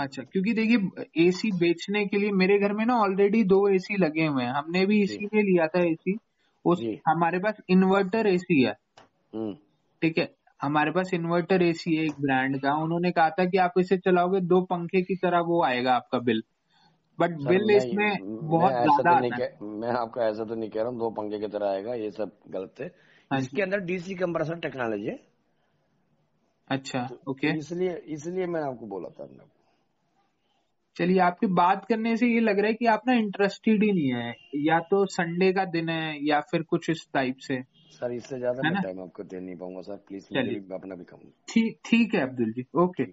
अच्छा 0.00 0.22
क्योंकि 0.22 0.52
देखिए 0.52 1.26
एसी 1.28 1.50
बेचने 1.52 2.06
के 2.06 2.18
लिए 2.18 2.30
मेरे 2.30 2.58
घर 2.58 2.72
में 2.72 2.84
ना 2.86 2.98
ऑलरेडी 2.98 3.44
दो 3.44 3.68
एसी 3.68 3.96
लगे 3.96 4.26
हुए 4.26 4.44
हैं। 4.44 4.50
हमने 4.50 4.86
भी। 4.86 5.02
इसीलिए 5.02 5.42
लिया 5.42 5.66
था 5.66 5.80
एसी 5.80 6.18
उस 6.64 6.82
हमारे 7.08 7.38
पास 7.38 7.56
इन्वर्टर 7.70 8.26
एसी 8.26 8.62
है। 8.62 8.76
हम्म। 9.34 9.54
ठीक 10.02 10.18
है? 10.18 10.34
हमारे 10.62 10.90
पास 10.90 11.14
इन्वर्टर 11.14 11.62
एसी 11.62 11.94
है 11.96 12.04
एक 12.04 12.20
ब्रांड 12.20 12.60
का। 12.60 12.74
उन्होंने 12.74 13.10
कहा 13.10 13.30
था 13.30 13.44
कि 13.44 13.58
आप 13.58 13.72
इसे 13.78 13.98
चलाओगे 13.98 14.40
दो 14.40 14.60
पंखे 14.60 15.02
की 15.02 15.16
तरह 15.16 15.40
वो 15.40 15.62
आएगा 15.64 15.94
आपका 15.94 16.18
बिल। 16.18 16.42
बट 17.18 17.30
बिल 17.30 17.70
इसमें 17.70 18.18
बहुत 18.22 18.72
ज़्यादा 18.72 19.20
तो 19.20 19.28
कह, 19.28 19.64
मैं 19.64 19.90
आपको 19.90 20.20
ऐसा 20.20 20.44
तो 20.44 20.54
नहीं 20.54 20.70
कह 20.70 20.80
रहा 20.80 20.90
हूँ 20.90 20.98
दो 20.98 21.10
पंखे 21.10 21.38
की 21.38 21.46
तरह 21.46 21.68
आएगा 21.68 21.94
ये 21.94 22.10
सब 22.10 22.32
गलत 22.48 22.80
है। 22.80 22.86
हाँ 23.30 23.40
इसके 23.40 23.62
अंदर 23.62 23.80
डीसी 23.80 24.14
कंप्रेसर 24.14 24.58
टेक्नोलॉजी 24.58 25.06
है। 25.06 25.18
अच्छा 26.70 27.08
ओके 27.28 27.58
इसलिए 27.58 27.94
इसलिए 28.06 28.46
मैं 28.46 28.60
आपको 28.60 28.86
बोला 28.86 29.08
था 29.08 29.24
चलिए 30.96 31.18
आपके 31.20 31.46
बात 31.54 31.84
करने 31.84 32.16
से 32.16 32.26
ये 32.26 32.40
लग 32.40 32.58
रहा 32.58 32.66
है 32.66 32.74
कि 32.74 32.86
आप 32.86 33.02
ना 33.06 33.14
इंटरेस्टेड 33.14 33.82
ही 33.84 33.92
नहीं 33.92 34.12
है। 34.14 34.34
या 34.62 34.78
तो 34.90 35.04
संडे 35.10 35.52
का 35.52 35.64
दिन 35.70 35.88
है 35.88 36.26
या 36.26 36.40
फिर 36.50 36.62
कुछ 36.64 36.90
इस 36.90 37.06
टाइप 37.14 37.36
से। 37.40 37.62
सर 37.92 38.12
इससे 38.12 38.38
ज़्यादा 38.38 38.62
मैं 38.64 38.82
टाइम 38.82 39.00
आपको 39.00 39.22
दे 39.24 39.40
नहीं 39.40 39.56
पाऊँगा 39.56 39.80
सर। 39.82 39.96
प्लीज़ 40.08 40.72
अपना 40.72 40.94
भी 40.94 41.04
कहूँ 41.04 41.32
ठीक 41.48 41.78
ठीक 41.84 42.14
है 42.14 42.20
अब्दुल 42.20 42.52
जी। 42.52 42.64
ओके 42.76 43.04